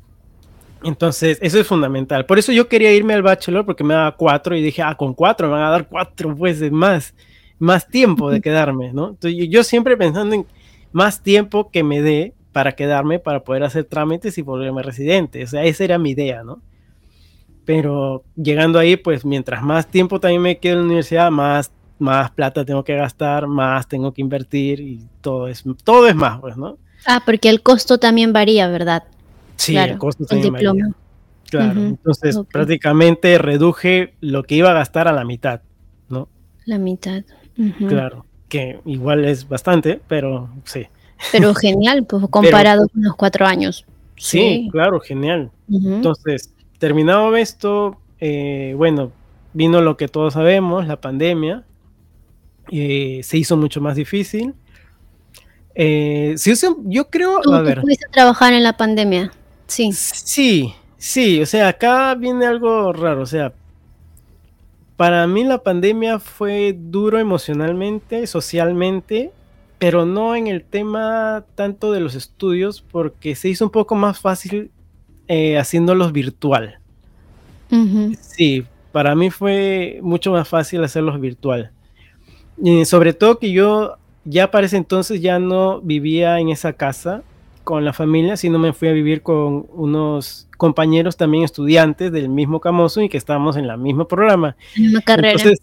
Entonces, 0.83 1.39
eso 1.41 1.61
es 1.61 1.67
fundamental. 1.67 2.25
Por 2.27 2.39
eso 2.39 2.51
yo 2.53 2.69
quería 2.69 2.93
irme 2.93 3.15
al 3.15 3.23
bachelor 3.23 3.67
porque 3.67 3.85
me 3.85 3.95
daba 3.95 4.17
cuatro 4.17 4.57
y 4.57 4.63
dije, 4.63 4.83
ah, 4.83 4.95
con 4.95 5.15
cuatro 5.15 5.49
me 5.49 5.55
van 5.55 5.65
a 5.65 5.71
dar 5.71 5.89
cuatro 5.89 6.35
pues 6.35 6.61
más, 6.73 7.15
más 7.59 7.87
tiempo 7.89 8.31
de 8.31 8.41
quedarme, 8.41 8.93
¿no? 8.93 9.11
Entonces, 9.11 9.49
yo 9.49 9.63
siempre 9.63 9.97
pensando 9.97 10.35
en 10.35 10.47
más 10.93 11.23
tiempo 11.23 11.71
que 11.71 11.83
me 11.83 12.01
dé 12.01 12.33
para 12.53 12.73
quedarme, 12.73 13.19
para 13.19 13.45
poder 13.45 13.65
hacer 13.65 13.85
trámites 13.85 14.39
y 14.39 14.43
volverme 14.43 14.83
residente. 14.83 15.43
O 15.43 15.47
sea, 15.47 15.65
esa 15.65 15.85
era 15.85 15.99
mi 15.99 16.11
idea, 16.11 16.43
¿no? 16.43 16.61
Pero 17.65 18.25
llegando 18.37 18.79
ahí, 18.79 18.97
pues 18.97 19.25
mientras 19.25 19.63
más 19.63 19.87
tiempo 19.87 20.21
también 20.21 20.43
me 20.43 20.59
quedo 20.59 20.75
en 20.75 20.81
la 20.81 20.85
universidad, 20.87 21.31
más, 21.31 21.71
más 21.99 22.31
plata 22.31 22.65
tengo 22.65 22.85
que 22.85 22.95
gastar, 22.95 23.47
más 23.47 23.89
tengo 23.89 24.13
que 24.13 24.21
invertir 24.21 24.81
y 24.81 25.01
todo 25.21 25.49
es, 25.49 25.65
todo 25.83 26.07
es 26.07 26.15
más, 26.15 26.41
pues, 26.41 26.57
¿no? 26.57 26.77
Ah, 27.07 27.23
porque 27.25 27.49
el 27.49 27.63
costo 27.63 27.99
también 27.99 28.33
varía, 28.33 28.69
¿verdad? 28.69 29.05
Sí, 29.57 29.77
el 29.77 29.99
costo 29.99 30.25
el 30.31 30.43
diploma. 30.43 30.91
Claro, 31.51 31.81
entonces 31.81 32.39
prácticamente 32.51 33.39
reduje 33.39 34.15
lo 34.21 34.43
que 34.43 34.57
iba 34.57 34.71
a 34.71 34.75
gastar 34.75 35.07
a 35.07 35.13
la 35.13 35.25
mitad, 35.25 35.61
¿no? 36.09 36.29
La 36.65 36.79
mitad. 36.79 37.23
Claro, 37.87 38.27
que 38.49 38.81
igual 38.85 39.25
es 39.25 39.49
bastante, 39.49 40.01
pero 40.09 40.49
sí. 40.65 40.87
Pero 41.31 41.55
genial, 41.55 42.05
pues 42.05 42.25
comparado 42.31 42.89
con 42.89 43.03
los 43.03 43.15
cuatro 43.15 43.47
años. 43.47 43.85
Sí, 44.17 44.69
claro, 44.73 45.01
genial. 45.01 45.51
Entonces, 45.71 46.54
terminado 46.79 47.37
esto, 47.37 47.99
eh, 48.21 48.75
bueno, 48.77 49.13
vino 49.53 49.81
lo 49.81 49.97
que 49.97 50.09
todos 50.09 50.35
sabemos, 50.35 50.87
la 50.87 51.01
pandemia, 51.01 51.65
eh, 52.71 53.21
se 53.23 53.39
hizo 53.39 53.57
mucho 53.57 53.81
más 53.81 53.97
difícil. 53.97 54.55
Eh, 55.75 56.37
yo 56.85 57.11
creo, 57.11 57.41
a 57.53 57.61
ver. 57.61 57.81
¿Pudiste 57.81 58.07
trabajar 58.13 58.53
en 58.53 58.63
la 58.63 58.77
pandemia? 58.77 59.33
Sí. 59.67 59.93
Sí, 59.93 60.75
sí, 60.97 61.41
o 61.43 61.47
sea, 61.47 61.69
acá 61.69 62.15
viene 62.15 62.47
algo 62.47 62.93
raro, 62.93 63.23
o 63.23 63.27
sea, 63.27 63.53
para 64.97 65.27
mí 65.27 65.43
la 65.45 65.63
pandemia 65.63 66.21
fue 66.21 66.77
duro 66.79 67.19
emocionalmente, 67.19 68.27
socialmente, 68.27 69.33
pero 69.79 70.07
no 70.07 70.37
en 70.37 70.47
el 70.47 70.65
tema 70.65 71.45
tanto 71.57 71.91
de 71.91 72.01
los 72.01 72.15
estudios, 72.15 72.81
porque 72.81 73.35
se 73.35 73.49
hizo 73.49 73.65
un 73.65 73.71
poco 73.73 73.97
más 73.97 74.21
fácil 74.21 74.71
eh, 75.29 75.59
haciéndolos 75.59 76.13
virtual. 76.13 76.79
Sí, 78.21 78.65
para 78.93 79.17
mí 79.17 79.31
fue 79.31 79.99
mucho 80.03 80.31
más 80.31 80.47
fácil 80.47 80.85
hacerlos 80.85 81.21
virtual. 81.21 81.73
Y 82.63 82.85
sobre 82.85 83.13
todo 83.13 83.41
que 83.41 83.51
yo 83.51 83.97
ya 84.25 84.51
para 84.51 84.67
ese 84.67 84.77
entonces 84.77 85.21
ya 85.21 85.39
no 85.39 85.81
vivía 85.81 86.39
en 86.39 86.51
esa 86.51 86.73
casa, 86.73 87.23
con 87.65 87.85
la 87.85 87.93
familia, 87.93 88.37
sino 88.37 88.59
me 88.59 88.73
fui 88.73 88.89
a 88.89 88.93
vivir 88.93 89.23
con 89.23 89.67
unos 89.73 90.47
compañeros 90.57 91.17
también 91.17 91.45
estudiantes 91.45 92.13
del 92.13 92.29
mismo 92.29 92.61
Camoso 92.61 93.01
y 93.01 93.09
que 93.09 93.17
estábamos 93.17 93.57
en 93.57 93.67
la 93.67 93.77
misma 93.77 94.07
programa. 94.07 94.55
Misma 94.77 95.01
carrera. 95.01 95.33
Entonces, 95.33 95.61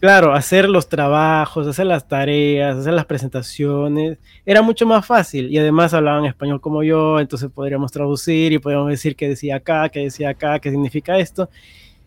claro, 0.00 0.34
hacer 0.34 0.68
los 0.68 0.88
trabajos, 0.88 1.66
hacer 1.66 1.86
las 1.86 2.06
tareas, 2.06 2.76
hacer 2.76 2.92
las 2.92 3.06
presentaciones, 3.06 4.18
era 4.44 4.62
mucho 4.62 4.86
más 4.86 5.06
fácil 5.06 5.50
y 5.50 5.58
además 5.58 5.94
hablaban 5.94 6.26
español 6.26 6.60
como 6.60 6.82
yo, 6.82 7.20
entonces 7.20 7.50
podríamos 7.50 7.90
traducir 7.92 8.52
y 8.52 8.58
podríamos 8.58 8.90
decir 8.90 9.16
qué 9.16 9.28
decía 9.28 9.56
acá, 9.56 9.88
qué 9.88 10.00
decía 10.00 10.30
acá, 10.30 10.58
qué 10.58 10.70
significa 10.70 11.18
esto. 11.18 11.48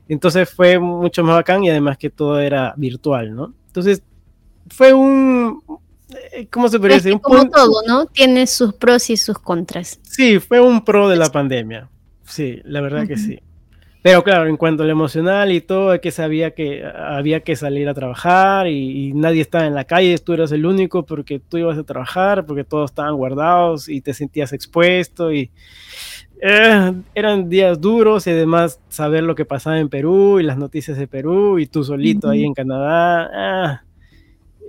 Entonces 0.07 0.49
fue 0.49 0.79
mucho 0.79 1.23
más 1.23 1.35
bacán 1.35 1.63
y 1.63 1.69
además 1.69 1.97
que 1.97 2.09
todo 2.09 2.39
era 2.39 2.73
virtual, 2.77 3.35
¿no? 3.35 3.53
Entonces 3.67 4.01
fue 4.69 4.93
un, 4.93 5.61
eh, 6.33 6.47
¿cómo 6.49 6.69
se 6.69 6.79
podría 6.79 6.97
decir? 6.97 7.13
Un 7.13 7.19
como 7.19 7.49
todo, 7.49 7.81
¿no? 7.87 8.05
Tiene 8.05 8.47
sus 8.47 8.73
pros 8.73 9.09
y 9.09 9.17
sus 9.17 9.37
contras. 9.39 9.99
Sí, 10.03 10.39
fue 10.39 10.59
un 10.59 10.83
pro 10.83 11.09
de 11.09 11.17
la 11.17 11.29
pandemia. 11.29 11.89
Sí, 12.25 12.61
la 12.63 12.81
verdad 12.81 13.07
que 13.07 13.17
sí. 13.17 13.39
Pero 14.07 14.23
claro, 14.23 14.47
en 14.47 14.55
cuanto 14.55 14.83
al 14.83 14.89
emocional 14.89 15.51
y 15.51 15.59
todo, 15.59 15.93
es 15.93 15.99
que 15.99 16.11
sabía 16.11 16.51
que 16.51 16.81
había 16.85 17.41
que 17.41 17.57
salir 17.57 17.89
a 17.89 17.93
trabajar 17.93 18.67
y, 18.69 19.11
nadie 19.13 19.41
estaba 19.41 19.67
en 19.67 19.75
la 19.75 19.83
calle, 19.83 20.17
tú 20.19 20.31
eras 20.31 20.53
el 20.53 20.65
único 20.65 21.05
porque 21.05 21.39
tú 21.39 21.57
ibas 21.57 21.77
a 21.77 21.83
trabajar, 21.83 22.45
porque 22.45 22.63
todos 22.63 22.91
estaban 22.91 23.17
guardados 23.17 23.89
y 23.89 23.99
te 23.99 24.13
sentías 24.13 24.53
expuesto 24.53 25.33
y 25.33 25.51
eh, 26.41 26.93
eran 27.15 27.49
días 27.49 27.81
duros 27.81 28.25
y 28.27 28.29
además 28.29 28.79
saber 28.87 29.23
lo 29.23 29.35
que 29.35 29.43
pasaba 29.43 29.77
en 29.77 29.89
Perú 29.89 30.39
y 30.39 30.43
las 30.43 30.57
noticias 30.57 30.97
de 30.97 31.07
Perú 31.07 31.59
y 31.59 31.67
tú 31.67 31.83
solito 31.83 32.29
ahí 32.29 32.45
en 32.45 32.53
Canadá. 32.53 33.29
Ah, 33.33 33.81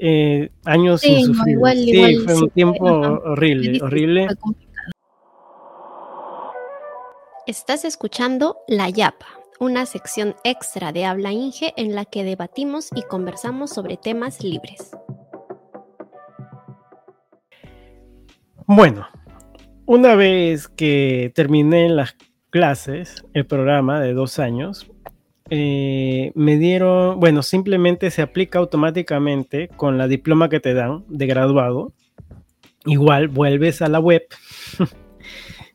eh, 0.00 0.50
años 0.64 1.00
sin 1.00 1.26
sufrir. 1.26 1.58
sí, 1.76 2.16
fue 2.24 2.34
un 2.42 2.50
tiempo 2.50 2.84
horrible, 2.84 3.80
horrible. 3.82 4.26
Estás 7.48 7.86
escuchando 7.86 8.58
La 8.68 8.90
Yapa, 8.90 9.26
una 9.58 9.86
sección 9.86 10.36
extra 10.44 10.92
de 10.92 11.06
Habla 11.06 11.32
Inge 11.32 11.72
en 11.78 11.94
la 11.94 12.04
que 12.04 12.22
debatimos 12.22 12.90
y 12.94 13.00
conversamos 13.00 13.70
sobre 13.70 13.96
temas 13.96 14.44
libres. 14.44 14.90
Bueno, 18.66 19.08
una 19.86 20.14
vez 20.14 20.68
que 20.68 21.32
terminé 21.34 21.88
las 21.88 22.16
clases, 22.50 23.24
el 23.32 23.46
programa 23.46 23.98
de 24.02 24.12
dos 24.12 24.38
años, 24.38 24.86
eh, 25.48 26.32
me 26.34 26.58
dieron, 26.58 27.18
bueno, 27.18 27.42
simplemente 27.42 28.10
se 28.10 28.20
aplica 28.20 28.58
automáticamente 28.58 29.68
con 29.68 29.96
la 29.96 30.06
diploma 30.06 30.50
que 30.50 30.60
te 30.60 30.74
dan 30.74 31.06
de 31.08 31.26
graduado. 31.26 31.94
Igual 32.84 33.28
vuelves 33.28 33.80
a 33.80 33.88
la 33.88 34.00
web, 34.00 34.26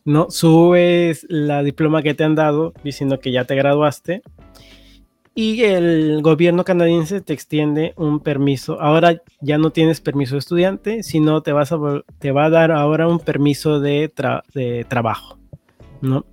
¿no? 0.05 0.29
Subes 0.29 1.25
la 1.29 1.63
diploma 1.63 2.01
que 2.01 2.13
te 2.13 2.23
han 2.23 2.35
dado 2.35 2.73
diciendo 2.83 3.19
que 3.19 3.31
ya 3.31 3.45
te 3.45 3.55
graduaste 3.55 4.21
y 5.35 5.63
el 5.63 6.21
gobierno 6.21 6.63
canadiense 6.63 7.21
te 7.21 7.33
extiende 7.33 7.93
un 7.97 8.19
permiso. 8.19 8.79
Ahora 8.79 9.21
ya 9.41 9.57
no 9.57 9.71
tienes 9.71 10.01
permiso 10.01 10.35
de 10.35 10.39
estudiante, 10.39 11.03
sino 11.03 11.41
te, 11.41 11.51
vas 11.53 11.71
a, 11.71 11.77
te 12.19 12.31
va 12.31 12.45
a 12.45 12.49
dar 12.49 12.71
ahora 12.71 13.07
un 13.07 13.19
permiso 13.19 13.79
de, 13.79 14.11
de 14.53 14.85
trabajo, 14.87 15.39
¿no? 16.01 16.25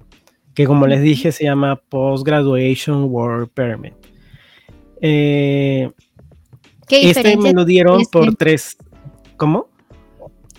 que 0.55 0.67
como 0.67 0.87
les 0.87 1.01
dije 1.01 1.33
se 1.33 1.45
llama 1.45 1.77
Post 1.77 2.27
Graduation 2.27 3.05
Work 3.05 3.51
Permit. 3.55 3.95
Eh, 5.01 5.91
este 6.91 7.37
me 7.37 7.53
lo 7.53 7.65
dieron 7.65 8.03
por 8.13 8.35
tres. 8.37 8.77
¿Cómo? 9.37 9.69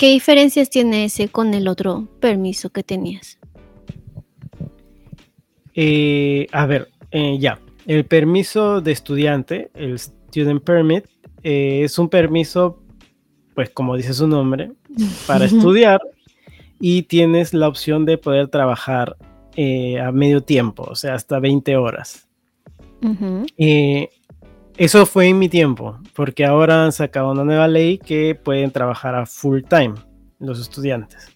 ¿Qué 0.01 0.09
diferencias 0.09 0.71
tiene 0.71 1.05
ese 1.05 1.27
con 1.27 1.53
el 1.53 1.67
otro 1.67 2.07
permiso 2.19 2.71
que 2.71 2.81
tenías? 2.81 3.37
Eh, 5.75 6.47
a 6.51 6.65
ver, 6.65 6.89
eh, 7.11 7.37
ya. 7.39 7.59
El 7.85 8.05
permiso 8.05 8.81
de 8.81 8.93
estudiante, 8.93 9.69
el 9.75 9.99
Student 9.99 10.63
Permit, 10.63 11.05
es 11.43 11.99
un 11.99 12.09
permiso, 12.09 12.81
pues 13.53 13.69
como 13.69 13.95
dice 13.95 14.15
su 14.15 14.27
nombre, 14.27 14.71
para 15.27 15.45
estudiar 15.45 16.01
y 16.79 17.03
tienes 17.03 17.53
la 17.53 17.67
opción 17.67 18.03
de 18.03 18.17
poder 18.17 18.47
trabajar 18.47 19.17
eh, 19.55 19.99
a 19.99 20.11
medio 20.11 20.41
tiempo, 20.41 20.81
o 20.81 20.95
sea, 20.95 21.13
hasta 21.13 21.39
20 21.39 21.77
horas. 21.77 22.27
Eso 24.85 25.05
fue 25.05 25.27
en 25.27 25.39
mi 25.39 25.49
tiempo, 25.49 25.99
porque 26.15 26.45
ahora 26.45 26.83
han 26.83 26.91
sacado 26.91 27.31
una 27.31 27.43
nueva 27.43 27.67
ley 27.67 27.97
que 27.97 28.35
pueden 28.35 28.71
trabajar 28.71 29.15
a 29.15 29.25
full 29.25 29.61
time 29.67 29.93
los 30.39 30.59
estudiantes. 30.59 31.29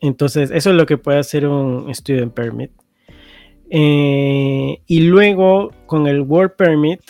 Entonces, 0.00 0.50
eso 0.50 0.70
es 0.70 0.76
lo 0.76 0.86
que 0.86 0.98
puede 0.98 1.18
hacer 1.18 1.46
un 1.46 1.92
student 1.94 2.32
permit. 2.32 2.70
Eh, 3.70 4.80
y 4.86 5.00
luego, 5.00 5.72
con 5.86 6.06
el 6.06 6.20
work 6.20 6.56
permit, 6.56 7.00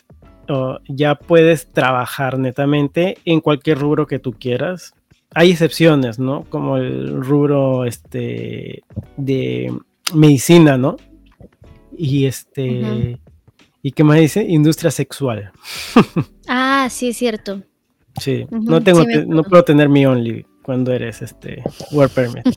oh, 0.48 0.78
ya 0.88 1.16
puedes 1.16 1.70
trabajar 1.72 2.38
netamente 2.38 3.18
en 3.24 3.40
cualquier 3.40 3.78
rubro 3.78 4.06
que 4.06 4.18
tú 4.18 4.32
quieras 4.32 4.94
hay 5.34 5.50
excepciones, 5.50 6.18
¿no? 6.18 6.44
Como 6.48 6.78
el 6.78 7.22
rubro 7.22 7.84
este, 7.84 8.82
de 9.18 9.70
medicina, 10.14 10.78
¿no? 10.78 10.96
Y 11.94 12.24
este. 12.24 13.18
¿Y 13.86 13.92
qué 13.92 14.02
más 14.02 14.18
dice? 14.18 14.42
Industria 14.42 14.90
sexual. 14.90 15.52
ah, 16.48 16.88
sí, 16.90 17.10
es 17.10 17.18
cierto. 17.18 17.62
Sí, 18.20 18.44
no, 18.50 18.82
tengo 18.82 19.04
no 19.28 19.44
puedo 19.44 19.62
tener 19.62 19.88
mi 19.88 20.04
Only 20.04 20.44
cuando 20.62 20.92
eres 20.92 21.22
este 21.22 21.62
Work 21.92 22.12
Permit. 22.12 22.48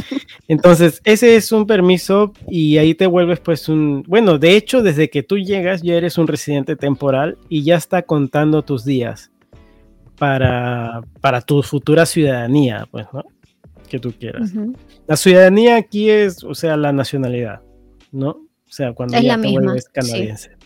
Entonces, 0.48 1.02
ese 1.04 1.36
es 1.36 1.52
un 1.52 1.66
permiso 1.66 2.32
y 2.48 2.78
ahí 2.78 2.94
te 2.94 3.06
vuelves 3.06 3.38
pues 3.38 3.68
un, 3.68 4.02
bueno, 4.08 4.38
de 4.38 4.56
hecho, 4.56 4.82
desde 4.82 5.10
que 5.10 5.22
tú 5.22 5.36
llegas 5.36 5.82
ya 5.82 5.94
eres 5.94 6.16
un 6.16 6.26
residente 6.26 6.74
temporal 6.74 7.36
y 7.50 7.64
ya 7.64 7.76
está 7.76 8.00
contando 8.00 8.62
tus 8.62 8.86
días 8.86 9.30
para, 10.16 11.02
para 11.20 11.42
tu 11.42 11.62
futura 11.62 12.06
ciudadanía, 12.06 12.88
pues, 12.90 13.04
¿no? 13.12 13.24
Que 13.90 13.98
tú 13.98 14.14
quieras. 14.18 14.54
La 15.06 15.16
ciudadanía 15.18 15.76
aquí 15.76 16.08
es, 16.08 16.42
o 16.44 16.54
sea, 16.54 16.78
la 16.78 16.94
nacionalidad, 16.94 17.60
¿no? 18.10 18.30
O 18.30 18.72
sea, 18.72 18.94
cuando 18.94 19.20
ya 19.20 19.38
te 19.38 19.50
vuelves 19.50 19.86
canadiense. 19.90 20.57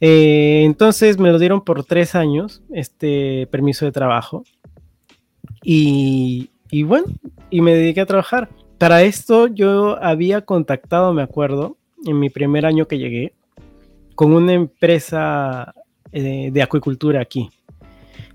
Eh, 0.00 0.64
entonces 0.64 1.18
me 1.18 1.30
lo 1.30 1.38
dieron 1.38 1.62
por 1.62 1.84
tres 1.84 2.14
años, 2.14 2.62
este 2.72 3.46
permiso 3.50 3.84
de 3.84 3.92
trabajo. 3.92 4.44
Y, 5.62 6.50
bueno, 6.84 7.06
y 7.48 7.60
me 7.60 7.74
dediqué 7.74 8.02
a 8.02 8.06
trabajar. 8.06 8.50
Para 8.78 9.02
esto 9.02 9.46
yo 9.46 10.02
había 10.02 10.42
contactado, 10.42 11.14
me 11.14 11.22
acuerdo, 11.22 11.78
en 12.04 12.18
mi 12.18 12.28
primer 12.28 12.66
año 12.66 12.86
que 12.86 12.98
llegué, 12.98 13.32
con 14.14 14.32
una 14.32 14.52
empresa 14.52 15.74
eh, 16.12 16.50
de 16.52 16.62
acuicultura 16.62 17.20
aquí, 17.22 17.48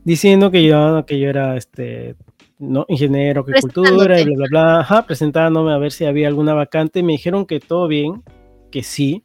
diciendo 0.03 0.49
que 0.49 0.63
yo, 0.63 1.05
que 1.05 1.19
yo 1.19 1.29
era 1.29 1.55
este, 1.55 2.15
¿no? 2.57 2.85
ingeniero 2.87 3.41
acuicultura 3.41 4.19
y 4.19 4.25
bla, 4.25 4.35
bla, 4.35 4.47
bla, 4.49 4.79
Ajá, 4.79 5.05
presentándome 5.05 5.71
a 5.71 5.77
ver 5.77 5.91
si 5.91 6.05
había 6.05 6.27
alguna 6.27 6.53
vacante. 6.53 7.03
Me 7.03 7.13
dijeron 7.13 7.45
que 7.45 7.59
todo 7.59 7.87
bien, 7.87 8.23
que 8.71 8.83
sí, 8.83 9.23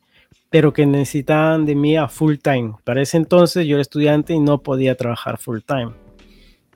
pero 0.55 0.73
que 0.73 0.87
necesitaban 0.87 1.67
de 1.67 1.75
mí 1.75 1.97
a 1.97 2.07
full 2.07 2.37
time. 2.37 2.75
Para 2.85 3.03
ese 3.03 3.17
entonces 3.17 3.67
yo 3.67 3.75
era 3.75 3.83
estudiante 3.83 4.35
y 4.35 4.38
no 4.38 4.62
podía 4.62 4.95
trabajar 4.95 5.37
full 5.37 5.59
time. 5.67 5.90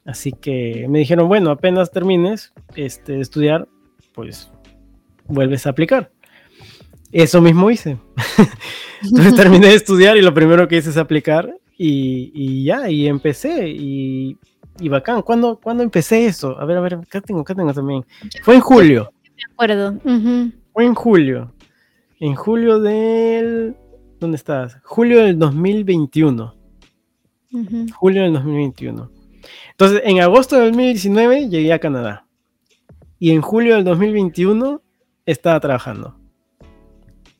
Así 0.05 0.33
que 0.33 0.87
me 0.89 0.99
dijeron, 0.99 1.29
bueno, 1.29 1.53
apenas 1.53 1.93
termines 1.93 2.53
este, 2.75 3.13
de 3.13 3.21
estudiar, 3.21 3.69
pues 4.17 4.51
vuelves 5.29 5.65
a 5.65 5.71
aplicar. 5.71 6.11
Eso 7.13 7.41
mismo 7.41 7.71
hice. 7.71 7.99
Entonces 9.05 9.37
terminé 9.37 9.69
de 9.69 9.77
estudiar 9.77 10.17
y 10.17 10.23
lo 10.23 10.35
primero 10.35 10.67
que 10.67 10.79
hice 10.79 10.91
es 10.91 10.97
aplicar 10.97 11.49
y, 11.77 12.65
ya, 12.65 12.91
y 12.91 13.07
empecé. 13.07 13.69
Y, 13.69 14.39
y 14.81 14.89
bacán, 14.89 15.23
¿Cuándo, 15.23 15.61
¿cuándo, 15.63 15.85
empecé 15.85 16.27
eso? 16.27 16.59
A 16.59 16.65
ver, 16.65 16.79
a 16.79 16.81
ver, 16.81 16.95
acá 16.95 17.21
tengo, 17.21 17.43
acá 17.43 17.55
tengo 17.55 17.73
también. 17.73 18.05
Fue 18.43 18.57
en 18.57 18.61
julio. 18.61 19.13
Me 19.37 19.53
acuerdo. 19.53 20.01
Fue 20.73 20.85
en 20.85 20.95
julio. 20.97 21.53
En 22.21 22.35
julio 22.35 22.81
del... 22.81 23.77
¿Dónde 24.19 24.37
estás? 24.37 24.79
Julio 24.83 25.23
del 25.23 25.39
2021. 25.39 26.55
Julio 27.95 28.23
del 28.23 28.33
2021. 28.33 29.11
Entonces, 29.71 30.03
en 30.05 30.21
agosto 30.21 30.57
del 30.57 30.73
2019 30.73 31.49
llegué 31.49 31.73
a 31.73 31.79
Canadá. 31.79 32.27
Y 33.21 33.31
en 33.31 33.41
julio 33.41 33.77
del 33.77 33.85
2021 33.85 34.83
estaba 35.27 35.61
trabajando. 35.61 36.19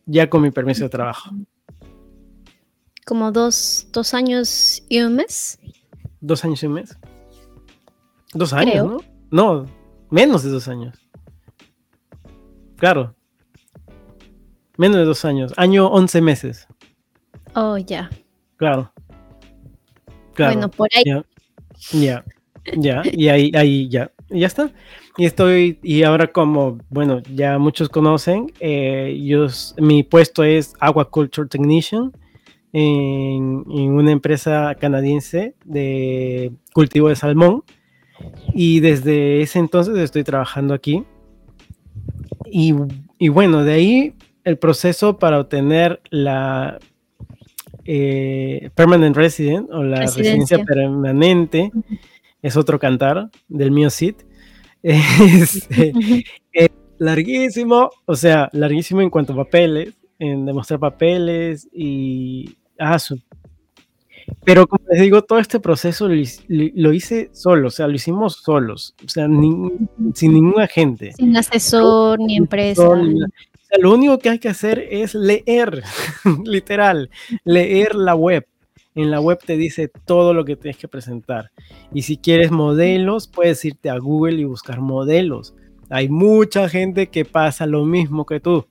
Ya 0.07 0.31
con 0.31 0.43
mi 0.43 0.53
permiso 0.53 0.85
de 0.85 0.91
trabajo. 0.91 1.31
Como 3.05 3.33
dos, 3.33 3.89
años 4.13 4.85
y 4.89 5.01
un 5.01 5.17
mes. 5.17 5.59
Dos 6.21 6.45
años 6.45 6.63
y 6.63 6.67
un 6.67 6.75
mes. 6.75 6.97
Dos 8.33 8.53
años, 8.53 8.87
¿no? 8.87 9.01
No, 9.31 9.67
menos 10.11 10.45
de 10.45 10.51
dos 10.51 10.69
años. 10.69 10.97
Claro. 12.77 13.18
Menos 14.79 14.97
de 14.99 15.05
dos 15.05 15.25
años. 15.25 15.53
Año 15.57 15.89
once 15.89 16.21
meses. 16.23 16.69
Oh, 17.55 17.77
ya. 17.77 18.09
Claro. 18.57 18.93
Bueno, 20.37 20.71
por 20.71 20.89
ahí. 20.95 21.03
Ya, 21.93 22.25
ya, 22.77 23.03
y 23.05 23.29
ahí, 23.29 23.51
ahí 23.55 23.89
ya, 23.89 24.13
ya 24.31 24.47
está. 24.47 24.71
Y 25.17 25.25
estoy, 25.27 25.81
y 25.83 26.05
ahora 26.05 26.29
como, 26.29 26.79
bueno, 26.91 27.21
ya 27.35 27.59
muchos 27.59 27.89
conocen, 27.89 28.53
eh, 28.61 29.21
yo, 29.25 29.49
mi 29.79 30.05
puesto 30.05 30.45
es 30.45 30.75
Aquaculture 30.79 31.49
Technician 31.49 32.13
en, 32.73 33.65
una 33.67 34.13
empresa 34.13 34.77
canadiense 34.79 35.55
de 35.65 36.53
cultivo 36.73 37.09
de 37.09 37.17
salmón. 37.17 37.65
Y 38.55 38.79
desde 38.79 39.43
ese 39.43 39.59
entonces 39.59 39.97
estoy 39.99 40.23
trabajando 40.23 40.73
aquí. 40.73 41.05
Y, 42.47 42.75
y 43.19 43.29
bueno, 43.29 43.65
de 43.65 43.73
ahí 43.73 44.15
el 44.49 44.57
proceso 44.57 45.19
para 45.19 45.41
obtener 45.41 46.01
la 46.09 46.79
eh, 47.85 48.71
permanent 48.75 49.15
Resident 49.15 49.69
o 49.71 49.83
la 49.83 50.01
residencia, 50.01 50.65
permanente 50.65 51.71
es 52.41 52.57
otro 52.57 52.79
cantar 52.79 53.31
del 53.49 53.71
mío 53.71 53.91
sit. 53.91 54.23
Eh, 54.81 55.03
es, 56.53 56.71
larguísimo, 56.99 57.91
o 58.07 58.15
sea, 58.15 58.49
larguísimo 58.53 59.03
en 59.03 59.11
cuanto 59.11 59.33
a 59.33 59.37
papeles, 59.37 59.93
en 60.19 60.47
demostrar 60.47 60.79
papeles 60.79 61.69
y... 61.73 62.57
Ah, 62.79 62.97
pero 64.45 64.69
como 64.69 64.85
les 64.89 65.03
digo, 65.03 65.23
todo 65.23 65.41
este 65.41 65.59
proceso 65.59 66.09
lo, 66.09 66.93
hice 66.93 67.31
solo, 67.33 67.69
o 67.69 67.71
sea, 67.71 67.89
lo 67.89 67.95
hicimos 67.95 68.37
solos, 68.37 68.95
o 69.05 69.09
sea, 69.09 69.27
sin 70.15 70.33
ningún 70.33 70.61
agente. 70.61 71.13
Sin 71.15 71.37
asesor 71.37 72.21
ni 72.21 72.37
empresa 72.37 72.89
lo 73.77 73.93
único 73.93 74.19
que 74.19 74.31
hay 74.31 74.39
que 74.39 74.49
hacer 74.49 74.87
es 74.91 75.15
leer, 75.15 75.83
literal, 76.45 77.11
leer 77.45 77.95
la 77.95 78.15
web. 78.15 78.47
En 78.95 79.11
la 79.11 79.21
web 79.21 79.39
te 79.45 79.57
dice 79.57 79.91
todo 80.07 80.35
lo 80.35 80.45
que 80.45 80.57
tienes 80.57 80.79
que 80.79 80.89
presentar. 80.89 81.53
Y 81.93 82.03
si 82.03 82.17
quieres 82.17 82.51
modelos, 82.51 83.29
puedes 83.29 83.65
irte 83.65 83.91
a 83.91 83.99
Google 83.99 84.41
y 84.41 84.45
buscar 84.45 84.81
modelos. 84.81 85.55
Hay 85.91 86.09
mucha 86.09 86.69
gente 86.69 87.09
que 87.09 87.25
pasa 87.25 87.67
lo 87.67 87.85
mismo 87.85 88.27
que 88.27 88.41
tú. 88.41 88.67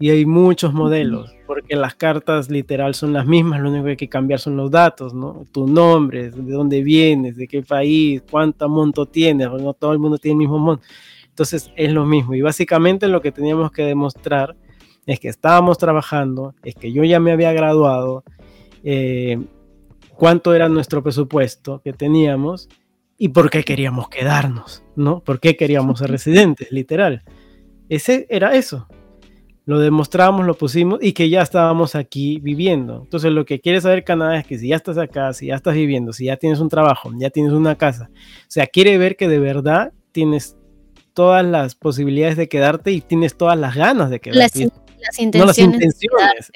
Y 0.00 0.10
hay 0.10 0.24
muchos 0.26 0.72
modelos, 0.72 1.34
porque 1.44 1.74
las 1.74 1.96
cartas 1.96 2.48
literal 2.48 2.94
son 2.94 3.12
las 3.12 3.26
mismas, 3.26 3.60
lo 3.60 3.68
único 3.68 3.86
que 3.86 3.90
hay 3.90 3.96
que 3.96 4.08
cambiar 4.08 4.38
son 4.38 4.56
los 4.56 4.70
datos, 4.70 5.12
¿no? 5.12 5.44
Tu 5.50 5.66
nombre, 5.66 6.30
de 6.30 6.52
dónde 6.52 6.84
vienes, 6.84 7.36
de 7.36 7.48
qué 7.48 7.62
país, 7.62 8.22
cuánto 8.30 8.68
monto 8.68 9.06
tienes, 9.06 9.50
no 9.50 9.74
todo 9.74 9.92
el 9.92 9.98
mundo 9.98 10.16
tiene 10.16 10.34
el 10.34 10.38
mismo 10.38 10.60
monto. 10.60 10.84
Entonces 11.38 11.70
es 11.76 11.92
lo 11.92 12.04
mismo 12.04 12.34
y 12.34 12.42
básicamente 12.42 13.06
lo 13.06 13.22
que 13.22 13.30
teníamos 13.30 13.70
que 13.70 13.84
demostrar 13.84 14.56
es 15.06 15.20
que 15.20 15.28
estábamos 15.28 15.78
trabajando, 15.78 16.56
es 16.64 16.74
que 16.74 16.92
yo 16.92 17.04
ya 17.04 17.20
me 17.20 17.30
había 17.30 17.52
graduado, 17.52 18.24
eh, 18.82 19.38
cuánto 20.16 20.52
era 20.52 20.68
nuestro 20.68 21.00
presupuesto 21.00 21.80
que 21.80 21.92
teníamos 21.92 22.68
y 23.16 23.28
por 23.28 23.50
qué 23.50 23.62
queríamos 23.62 24.08
quedarnos, 24.08 24.82
¿no? 24.96 25.20
¿Por 25.20 25.38
qué 25.38 25.56
queríamos 25.56 26.00
ser 26.00 26.10
residentes, 26.10 26.72
literal? 26.72 27.22
Ese 27.88 28.26
era 28.30 28.56
eso. 28.56 28.88
Lo 29.64 29.78
demostramos, 29.78 30.44
lo 30.44 30.54
pusimos 30.54 30.98
y 31.00 31.12
que 31.12 31.30
ya 31.30 31.42
estábamos 31.42 31.94
aquí 31.94 32.40
viviendo. 32.40 33.02
Entonces 33.04 33.30
lo 33.30 33.44
que 33.44 33.60
quiere 33.60 33.80
saber 33.80 34.02
Canadá 34.02 34.40
es 34.40 34.44
que 34.44 34.58
si 34.58 34.66
ya 34.66 34.76
estás 34.76 34.98
acá, 34.98 35.32
si 35.32 35.46
ya 35.46 35.54
estás 35.54 35.74
viviendo, 35.74 36.12
si 36.12 36.24
ya 36.24 36.36
tienes 36.36 36.58
un 36.58 36.68
trabajo, 36.68 37.12
ya 37.16 37.30
tienes 37.30 37.52
una 37.52 37.76
casa, 37.76 38.10
o 38.12 38.48
sea, 38.48 38.66
quiere 38.66 38.98
ver 38.98 39.16
que 39.16 39.28
de 39.28 39.38
verdad 39.38 39.92
tienes 40.10 40.57
todas 41.18 41.44
las 41.44 41.74
posibilidades 41.74 42.36
de 42.36 42.48
quedarte 42.48 42.92
y 42.92 43.00
tienes 43.00 43.36
todas 43.36 43.58
las 43.58 43.74
ganas 43.74 44.08
de 44.08 44.20
quedarte. 44.20 44.68
Las, 45.40 45.58
intenciones. 45.58 46.52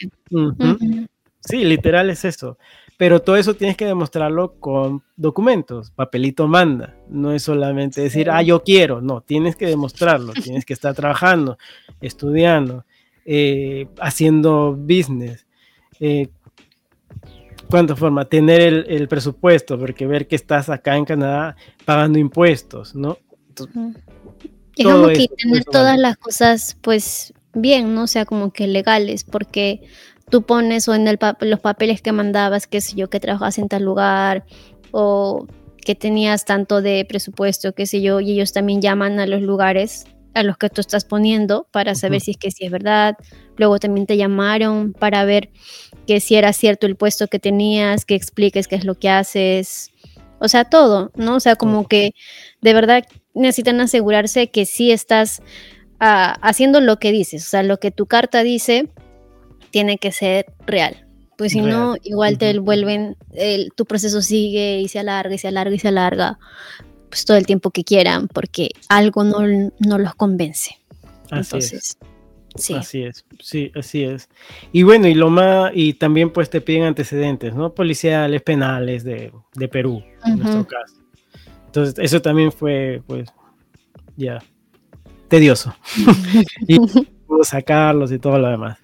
Sí, 1.41 1.65
literal 1.65 2.11
es 2.11 2.25
eso. 2.25 2.59
Pero 2.97 3.21
todo 3.21 3.35
eso 3.35 3.55
tienes 3.55 3.77
que 3.77 3.87
demostrarlo 3.87 4.55
con 4.61 5.03
documentos, 5.17 5.91
papelito 5.91 6.47
manda. 6.47 6.95
No 7.09 7.33
es 7.33 7.43
solamente 7.43 8.03
decir, 8.03 8.31
ah, 8.31 8.41
yo 8.41 8.63
quiero. 8.63 9.01
No, 9.01 9.21
tienes 9.21 9.57
que 9.57 9.67
demostrarlo. 9.67 10.33
tienes 10.45 10.65
que 10.65 10.75
estar 10.75 10.95
trabajando, 10.95 11.59
estudiando, 12.01 12.85
eh, 13.25 13.89
haciendo 13.99 14.77
business. 14.77 15.45
Eh, 15.99 16.29
¿Cuánta 17.69 17.97
forma? 17.97 18.27
Tener 18.27 18.61
el, 18.61 18.87
el, 18.89 19.09
presupuesto, 19.09 19.77
porque 19.77 20.07
ver 20.07 20.29
que 20.29 20.37
estás 20.37 20.69
acá 20.69 20.97
en 20.97 21.05
Canadá 21.05 21.57
pagando 21.85 22.21
impuestos, 22.21 22.95
¿no? 22.95 23.19
es 23.59 23.69
como 24.77 25.09
que 25.09 25.29
tener 25.29 25.65
todas 25.65 25.99
las 25.99 26.17
cosas, 26.17 26.77
pues, 26.81 27.33
bien, 27.55 27.95
¿no? 27.95 28.05
O 28.05 28.07
sea, 28.07 28.25
como 28.25 28.53
que 28.53 28.67
legales, 28.67 29.25
porque 29.25 29.83
tú 30.31 30.43
pones 30.43 30.89
o 30.89 30.95
en 30.95 31.07
el 31.09 31.19
los 31.41 31.61
papeles 31.61 32.01
que 32.01 32.13
mandabas, 32.13 32.67
qué 32.67 32.81
sé 32.81 32.97
yo, 32.97 33.11
que 33.11 33.21
trabajabas 33.21 33.59
en 33.59 33.69
tal 33.69 33.83
lugar, 33.83 34.45
o 34.91 35.47
que 35.85 35.95
tenías 35.95 36.45
tanto 36.45 36.81
de 36.81 37.05
presupuesto, 37.05 37.75
qué 37.75 37.87
sé 37.87 38.01
yo, 38.01 38.21
y 38.21 38.33
ellos 38.33 38.53
también 38.53 38.81
llaman 38.81 39.21
a 39.21 39.27
los 39.27 39.43
lugares 39.43 40.07
a 40.35 40.43
los 40.43 40.57
que 40.57 40.71
tú 40.71 40.81
estás 40.81 41.05
poniendo 41.05 41.67
para 41.71 41.95
saber 41.95 42.21
si 42.21 42.33
es 42.33 42.37
que 42.39 42.51
sí 42.51 42.65
es 42.65 42.71
verdad. 42.71 43.17
Luego 43.57 43.79
también 43.79 44.07
te 44.07 44.17
llamaron 44.17 44.93
para 44.93 45.25
ver 45.25 45.51
que 46.07 46.21
si 46.21 46.37
era 46.37 46.53
cierto 46.53 46.87
el 46.87 46.97
puesto 46.97 47.29
que 47.29 47.39
tenías, 47.39 48.05
que 48.05 48.15
expliques 48.15 48.69
qué 48.69 48.77
es 48.77 48.85
lo 48.85 48.95
que 48.95 49.11
haces. 49.11 49.91
O 50.39 50.49
sea, 50.49 50.65
todo, 50.65 51.11
¿no? 51.15 51.37
O 51.37 51.41
sea, 51.41 51.57
como 51.57 51.87
que 51.87 52.15
de 52.61 52.75
verdad 52.75 53.05
necesitan 53.35 53.81
asegurarse 53.81 54.51
que 54.51 54.67
sí 54.67 54.91
estás 54.91 55.43
ah, 56.01 56.37
haciendo 56.43 56.81
lo 56.81 56.99
que 56.99 57.13
dices, 57.13 57.47
o 57.47 57.49
sea, 57.49 57.63
lo 57.63 57.79
que 57.79 57.91
tu 57.91 58.07
carta 58.07 58.43
dice 58.43 58.89
tiene 59.71 59.99
que 59.99 60.13
ser 60.13 60.47
real. 60.67 61.07
Pues 61.39 61.53
si 61.53 61.61
no, 61.61 61.97
igual 62.05 62.39
te 62.39 62.57
vuelven, 62.59 63.17
el, 63.33 63.73
tu 63.75 63.85
proceso 63.85 64.23
sigue 64.23 64.81
y 64.81 64.89
se 64.89 65.01
alarga 65.01 65.35
y 65.35 65.39
se 65.39 65.49
alarga 65.49 65.75
y 65.75 65.79
se 65.79 65.89
alarga, 65.89 66.39
pues 67.09 67.25
todo 67.25 67.37
el 67.37 67.47
tiempo 67.47 67.71
que 67.71 67.83
quieran, 67.83 68.29
porque 68.29 68.71
algo 68.89 69.25
no, 69.25 69.41
no 69.81 69.99
los 69.99 70.15
convence. 70.15 70.79
Así 71.31 71.59
es. 71.59 71.99
Sí. 72.55 72.75
Así 72.75 73.03
es, 73.03 73.25
sí, 73.41 73.73
así 73.75 74.05
es. 74.05 74.29
Y 74.73 74.83
bueno, 74.83 75.09
y 75.09 75.15
lo 75.15 75.31
más, 75.31 75.73
y 75.75 75.95
también 75.95 76.31
pues 76.31 76.51
te 76.51 76.61
piden 76.61 76.85
antecedentes, 76.85 77.55
¿no? 77.55 77.75
Policiales, 77.75 78.43
penales 78.43 79.05
de, 79.05 79.33
de 79.55 79.69
Perú, 79.69 80.05
en 80.25 80.39
nuestro 80.39 80.67
caso. 80.67 81.02
Entonces, 81.73 81.95
eso 81.97 82.21
también 82.21 82.53
fue, 82.53 83.01
pues, 83.07 83.33
ya, 84.15 84.41
tedioso. 85.29 85.75
y 86.69 86.77
sacarlos 87.43 88.13
y 88.13 88.19
todo 88.19 88.39
lo 88.39 88.49
demás. 88.49 88.79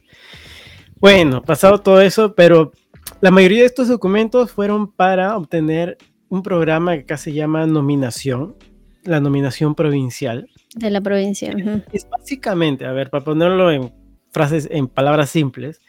Bueno, 0.99 1.43
pasado 1.43 1.82
todo 1.82 2.01
eso, 2.01 2.34
pero 2.34 2.72
la 3.20 3.30
mayoría 3.30 3.61
de 3.61 3.66
estos 3.66 3.89
documentos 3.89 4.53
fueron 4.53 4.91
para 4.91 5.36
obtener 5.36 5.99
un 6.30 6.43
programa 6.43 6.95
que 6.95 7.03
acá 7.03 7.18
se 7.18 7.34
llama 7.34 7.66
nominación, 7.66 8.57
la 9.05 9.20
nominación 9.20 9.74
provincial. 9.74 10.49
De 10.74 10.91
la 10.91 11.03
provincia. 11.03 11.55
Es 11.93 12.09
básicamente, 12.09 12.86
a 12.86 12.93
ver, 12.93 13.11
para 13.11 13.22
ponerlo 13.22 13.70
en 13.70 13.93
frases, 14.30 14.66
en 14.70 14.89
palabras 14.89 15.28
simples, 15.28 15.82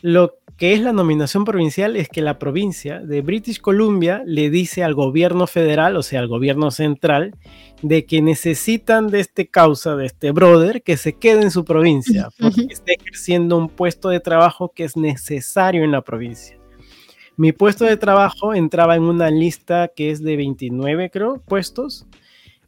lo 0.00 0.38
que 0.60 0.74
es 0.74 0.82
la 0.82 0.92
nominación 0.92 1.46
provincial 1.46 1.96
es 1.96 2.10
que 2.10 2.20
la 2.20 2.38
provincia 2.38 3.00
de 3.00 3.22
British 3.22 3.62
Columbia 3.62 4.22
le 4.26 4.50
dice 4.50 4.84
al 4.84 4.92
gobierno 4.92 5.46
federal, 5.46 5.96
o 5.96 6.02
sea, 6.02 6.20
al 6.20 6.28
gobierno 6.28 6.70
central, 6.70 7.34
de 7.80 8.04
que 8.04 8.20
necesitan 8.20 9.08
de 9.08 9.20
este 9.20 9.48
causa, 9.48 9.96
de 9.96 10.04
este 10.04 10.32
brother, 10.32 10.82
que 10.82 10.98
se 10.98 11.14
quede 11.14 11.44
en 11.44 11.50
su 11.50 11.64
provincia, 11.64 12.28
porque 12.38 12.66
está 12.68 12.92
ejerciendo 12.92 13.56
un 13.56 13.70
puesto 13.70 14.10
de 14.10 14.20
trabajo 14.20 14.70
que 14.76 14.84
es 14.84 14.98
necesario 14.98 15.82
en 15.82 15.92
la 15.92 16.02
provincia. 16.02 16.58
Mi 17.38 17.52
puesto 17.52 17.86
de 17.86 17.96
trabajo 17.96 18.52
entraba 18.52 18.96
en 18.96 19.04
una 19.04 19.30
lista 19.30 19.88
que 19.88 20.10
es 20.10 20.22
de 20.22 20.36
29, 20.36 21.08
creo, 21.08 21.40
puestos 21.40 22.06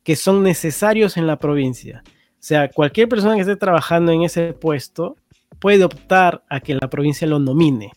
que 0.03 0.17
son 0.17 0.43
necesarios 0.43 1.19
en 1.19 1.27
la 1.27 1.39
provincia. 1.39 2.03
O 2.07 2.45
sea, 2.45 2.71
cualquier 2.71 3.07
persona 3.07 3.35
que 3.35 3.43
esté 3.43 3.57
trabajando 3.57 4.13
en 4.13 4.23
ese 4.23 4.55
puesto 4.55 5.17
puede 5.63 5.85
optar 5.85 6.43
a 6.49 6.59
que 6.59 6.75
la 6.75 6.91
provincia 6.91 7.25
lo 7.25 7.39
nomine. 7.39 7.93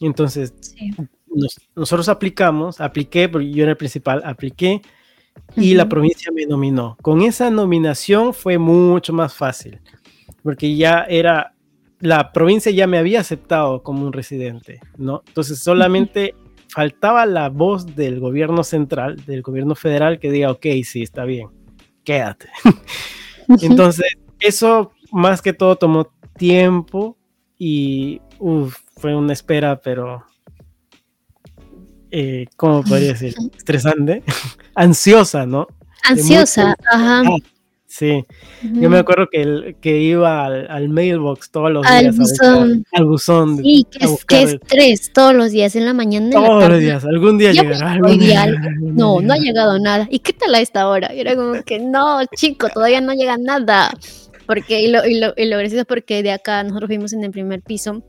Entonces, 0.00 0.52
nosotros 1.76 2.08
aplicamos, 2.08 2.80
apliqué, 2.80 3.28
porque 3.28 3.52
yo 3.52 3.62
era 3.62 3.70
el 3.70 3.76
principal, 3.76 4.20
apliqué 4.24 4.82
y 5.54 5.74
la 5.74 5.88
provincia 5.88 6.32
me 6.34 6.44
nominó. 6.44 6.96
Con 7.02 7.22
esa 7.22 7.50
nominación 7.50 8.34
fue 8.34 8.58
mucho 8.58 9.12
más 9.12 9.32
fácil, 9.32 9.80
porque 10.42 10.74
ya 10.74 11.06
era, 11.08 11.54
la 12.00 12.32
provincia 12.32 12.72
ya 12.72 12.88
me 12.88 12.98
había 12.98 13.20
aceptado 13.20 13.84
como 13.84 14.04
un 14.04 14.12
residente, 14.12 14.80
¿no? 14.98 15.22
Entonces 15.28 15.60
solamente 15.60 16.34
faltaba 16.68 17.26
la 17.26 17.48
voz 17.48 17.94
del 17.94 18.18
gobierno 18.18 18.64
central, 18.64 19.24
del 19.24 19.42
gobierno 19.42 19.76
federal, 19.76 20.18
que 20.18 20.32
diga, 20.32 20.50
ok, 20.50 20.66
sí, 20.82 21.02
está 21.02 21.24
bien, 21.24 21.46
quédate. 22.02 22.48
Entonces, 23.62 24.14
eso 24.40 24.90
más 25.12 25.42
que 25.42 25.52
todo 25.52 25.76
tomó 25.76 26.12
tiempo 26.36 27.16
y 27.58 28.20
fue 28.96 29.14
una 29.14 29.32
espera, 29.32 29.80
pero 29.80 30.24
eh, 32.10 32.46
¿cómo 32.56 32.82
podría 32.82 33.08
decir? 33.08 33.34
Estresante, 33.56 34.22
ansiosa, 34.74 35.46
¿no? 35.46 35.66
Ansiosa, 36.04 36.76
ajá. 36.90 37.22
Ah, 37.26 37.36
sí, 37.86 38.24
yo 38.62 38.88
me 38.88 38.98
acuerdo 38.98 39.28
que, 39.28 39.76
que 39.80 39.98
iba 39.98 40.46
al, 40.46 40.88
mailbox 40.88 41.50
todos 41.50 41.72
los 41.72 41.84
días. 41.84 42.16
Buzón. 42.16 42.84
al 42.92 43.04
buzón. 43.06 43.56
Sí, 43.58 43.86
qué, 44.28 44.42
estrés, 44.42 45.12
todos 45.12 45.34
los 45.34 45.50
días, 45.50 45.74
en 45.74 45.84
la 45.84 45.94
mañana. 45.94 46.30
todos 46.30 46.68
los 46.68 46.78
días, 46.78 47.04
algún 47.04 47.38
día 47.38 47.52
llegará. 47.52 47.98
no, 48.80 49.20
no 49.20 49.32
ha 49.32 49.38
llegado 49.38 49.78
nada. 49.80 50.06
¿Y 50.10 50.20
qué 50.20 50.32
tal 50.32 50.54
a 50.54 50.60
esta 50.60 50.88
hora? 50.88 51.12
Y 51.12 51.20
era 51.20 51.34
como 51.34 51.62
que, 51.64 51.80
no, 51.80 52.20
chico, 52.36 52.68
todavía 52.68 53.00
no 53.00 53.14
llega 53.14 53.36
nada. 53.36 53.92
Porque, 54.46 54.80
y 54.80 54.90
lo, 54.90 55.04
y 55.06 55.18
lo, 55.18 55.34
y 55.36 55.46
lo 55.46 55.58
gracioso 55.58 55.80
es 55.82 55.86
porque 55.86 56.22
de 56.22 56.32
acá 56.32 56.62
nosotros 56.62 56.88
vimos 56.88 57.12
en 57.12 57.24
el 57.24 57.30
primer 57.30 57.62
piso 57.62 58.02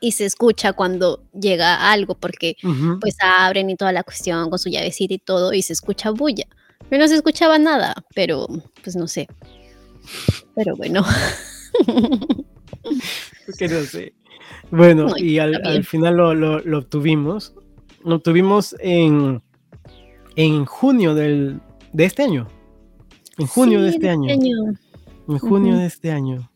y 0.00 0.12
se 0.12 0.24
escucha 0.24 0.72
cuando 0.72 1.24
llega 1.32 1.90
algo, 1.90 2.14
porque 2.14 2.56
pues 3.00 3.16
abren 3.20 3.70
y 3.70 3.76
toda 3.76 3.92
la 3.92 4.04
cuestión 4.04 4.48
con 4.50 4.58
su 4.58 4.68
llavecita 4.68 5.14
y 5.14 5.18
todo, 5.18 5.52
y 5.52 5.62
se 5.62 5.72
escucha 5.72 6.10
bulla. 6.10 6.46
Pero 6.88 7.02
no 7.02 7.08
se 7.08 7.16
escuchaba 7.16 7.58
nada, 7.58 7.94
pero 8.14 8.46
pues 8.82 8.96
no 8.96 9.08
sé. 9.08 9.28
Pero 10.54 10.76
bueno. 10.76 11.04
que 13.58 13.68
no 13.68 13.80
sé. 13.82 14.14
Bueno, 14.70 15.16
y 15.16 15.38
al, 15.38 15.84
final 15.84 16.16
lo, 16.16 16.34
lo, 16.34 16.78
obtuvimos. 16.78 17.54
Lo 18.04 18.16
obtuvimos 18.16 18.76
en, 18.78 19.42
en 20.36 20.64
junio 20.64 21.14
del, 21.14 21.60
de 21.92 22.04
este 22.04 22.22
año. 22.22 22.46
En 23.38 23.46
junio 23.46 23.82
de 23.82 23.90
este 23.90 24.08
año. 24.08 24.32
año 24.32 24.56
en 25.28 25.38
junio 25.38 25.76
de 25.76 25.86
este 25.86 26.10
año. 26.10 26.50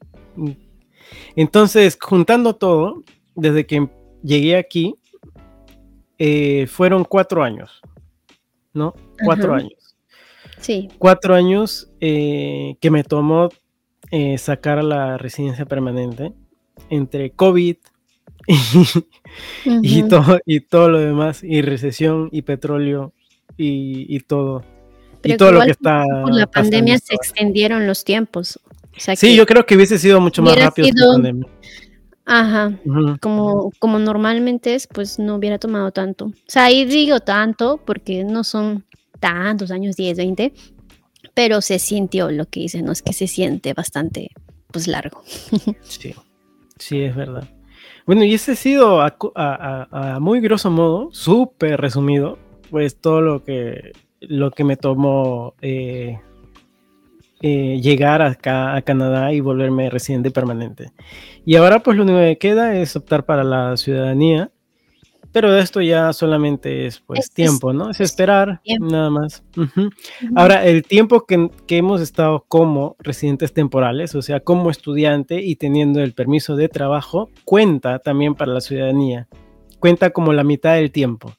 Entonces, 1.37 1.99
juntando 2.01 2.57
todo, 2.57 3.03
desde 3.35 3.67
que 3.67 3.89
llegué 4.23 4.57
aquí, 4.57 4.95
eh, 6.19 6.67
fueron 6.67 7.05
cuatro 7.05 7.43
años, 7.43 7.81
¿no? 8.73 8.95
Cuatro 9.25 9.55
años. 9.55 9.97
Sí. 10.59 10.89
Cuatro 10.99 11.35
años 11.35 11.91
eh, 12.01 12.77
que 12.81 12.91
me 12.91 13.05
tomó 13.05 13.49
eh, 14.11 14.39
sacar 14.39 14.83
la 14.85 15.19
residencia 15.19 15.67
permanente 15.67 16.33
entre 16.89 17.33
COVID 17.33 17.77
y, 19.65 20.03
todo, 20.05 20.39
y 20.47 20.61
todo 20.61 20.89
lo 20.89 20.99
demás, 20.99 21.43
y 21.45 21.63
recesión 21.63 22.29
y 22.33 22.43
petróleo 22.43 23.13
y 23.57 24.19
todo 24.21 24.65
y 25.25 25.37
todo 25.37 25.53
lo 25.53 25.61
que 25.63 25.71
está. 25.71 26.05
Por 26.23 26.35
la 26.35 26.47
pandemia 26.47 26.99
se 26.99 27.15
extendieron 27.15 27.87
los 27.87 28.05
tiempos. 28.05 28.59
sí, 28.97 29.37
yo 29.37 29.47
creo 29.47 29.65
que 29.67 29.77
hubiese 29.77 29.99
sido 29.99 30.21
mucho 30.21 30.43
más 30.43 30.57
rápido. 30.57 30.89
la 30.95 31.13
pandemia. 31.15 31.49
Ajá, 32.25 32.79
como, 33.21 33.73
como 33.81 33.99
normalmente 33.99 34.77
es, 34.77 34.87
pues 34.87 35.19
no 35.19 35.35
hubiera 35.35 35.59
tomado 35.59 35.91
tanto. 35.91 36.27
O 36.27 36.33
sea, 36.47 36.65
ahí 36.65 36.85
digo 36.85 37.21
tanto 37.21 37.81
porque 37.85 38.23
no 38.23 38.45
son 38.45 38.85
tantos 39.19 39.73
años, 39.73 39.97
10, 39.97 40.19
20, 40.19 40.53
pero 41.35 41.61
se 41.61 41.79
sintió 41.79 42.31
lo 42.31 42.47
que 42.47 42.61
dice, 42.61 42.81
no 42.83 42.93
es 42.93 43.03
que 43.03 43.13
se 43.13 43.27
siente 43.27 43.75
bastante, 43.75 44.31
pues 44.71 44.87
largo. 44.87 45.23
Sí, 45.83 46.15
sí, 46.79 47.03
es 47.03 47.17
verdad. 47.17 47.49
Bueno, 48.07 48.25
y 48.25 48.35
ese 48.35 48.53
ha 48.53 48.57
sido 48.57 49.01
a, 49.01 49.17
a 49.35 50.19
muy 50.21 50.41
grosso 50.41 50.71
modo, 50.71 51.09
súper 51.13 51.81
resumido, 51.81 52.39
pues 52.71 52.97
todo 53.01 53.21
lo 53.21 53.45
que 53.45 53.93
lo 54.29 54.51
que 54.51 54.65
me 54.65 54.77
tomó 54.77 55.55
eh, 55.61 56.19
eh, 57.41 57.81
llegar 57.83 58.23
acá 58.23 58.77
a 58.77 58.83
Canadá 58.83 59.33
y 59.33 59.41
volverme 59.41 59.91
residente 59.91 60.31
permanente. 60.31 60.93
Y 61.45 61.57
ahora 61.57 61.81
pues 61.81 61.97
lo 61.97 62.05
único 62.05 62.19
que 62.19 62.39
queda 62.39 62.77
es 62.77 62.95
optar 62.95 63.25
para 63.25 63.43
la 63.43 63.77
ciudadanía, 63.77 64.51
pero 65.33 65.57
esto 65.57 65.81
ya 65.81 66.13
solamente 66.13 66.87
es 66.87 67.01
pues 67.01 67.31
tiempo, 67.31 67.73
¿no? 67.73 67.91
Es 67.91 68.01
esperar, 68.01 68.61
nada 68.79 69.11
más. 69.11 69.43
Ahora, 70.37 70.65
el 70.67 70.85
tiempo 70.85 71.25
que, 71.27 71.51
que, 71.67 71.79
hemos 71.79 72.03
estado 72.03 72.45
como 72.47 72.97
residentes 72.99 73.55
temporales, 73.55 74.15
o 74.15 74.21
sea, 74.21 74.41
como 74.41 74.71
estudiante 74.71 75.43
y 75.43 75.57
teniendo 75.57 76.01
el 76.01 76.13
permiso 76.13 76.55
de 76.55 76.69
trabajo, 76.69 77.31
cuenta 77.45 77.99
también 77.99 78.35
para 78.35 78.53
la 78.53 78.61
ciudadanía. 78.61 79.27
Cuenta 79.81 80.11
como 80.11 80.33
la 80.35 80.45
mitad 80.45 80.75
del 80.75 80.93
tiempo. 80.93 81.33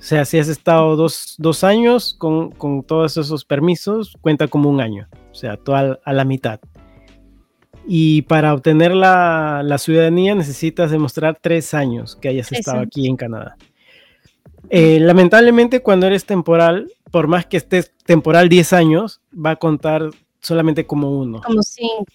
O 0.00 0.02
sea, 0.02 0.24
si 0.24 0.38
has 0.38 0.48
estado 0.48 0.96
dos, 0.96 1.62
años 1.62 2.14
con, 2.14 2.54
todos 2.86 3.18
esos 3.18 3.44
permisos, 3.44 4.16
cuenta 4.22 4.48
como 4.48 4.70
un 4.70 4.80
año, 4.80 5.06
o 5.30 5.34
sea, 5.34 5.58
toda 5.58 6.00
a 6.02 6.12
la 6.14 6.24
mitad. 6.24 6.58
Y 7.86 8.22
para 8.22 8.54
obtener 8.54 8.94
la, 8.94 9.76
ciudadanía 9.78 10.34
necesitas 10.34 10.90
demostrar 10.90 11.38
tres 11.38 11.74
años 11.74 12.16
que 12.16 12.28
hayas 12.28 12.50
estado 12.50 12.80
aquí 12.80 13.08
en 13.08 13.16
Canadá. 13.16 13.58
Eh, 14.70 15.00
lamentablemente, 15.00 15.82
cuando 15.82 16.06
eres 16.06 16.24
temporal, 16.24 16.90
por 17.10 17.26
más 17.26 17.44
que 17.44 17.58
estés 17.58 17.92
temporal 18.06 18.48
10 18.48 18.72
años, 18.72 19.20
va 19.34 19.50
a 19.50 19.56
contar 19.56 20.08
solamente 20.40 20.86
como 20.86 21.10
uno. 21.10 21.42
Como 21.42 21.62
cinco. 21.62 22.06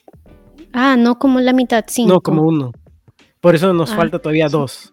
Ah, 0.73 0.95
no 0.97 1.19
como 1.19 1.39
la 1.39 1.53
mitad, 1.53 1.85
cinco. 1.87 2.13
No, 2.13 2.21
como 2.21 2.41
uno. 2.41 2.71
Por 3.41 3.53
eso 3.53 3.73
nos 3.73 3.91
ah, 3.91 3.95
falta 3.95 4.17
todavía 4.17 4.49
dos. 4.49 4.91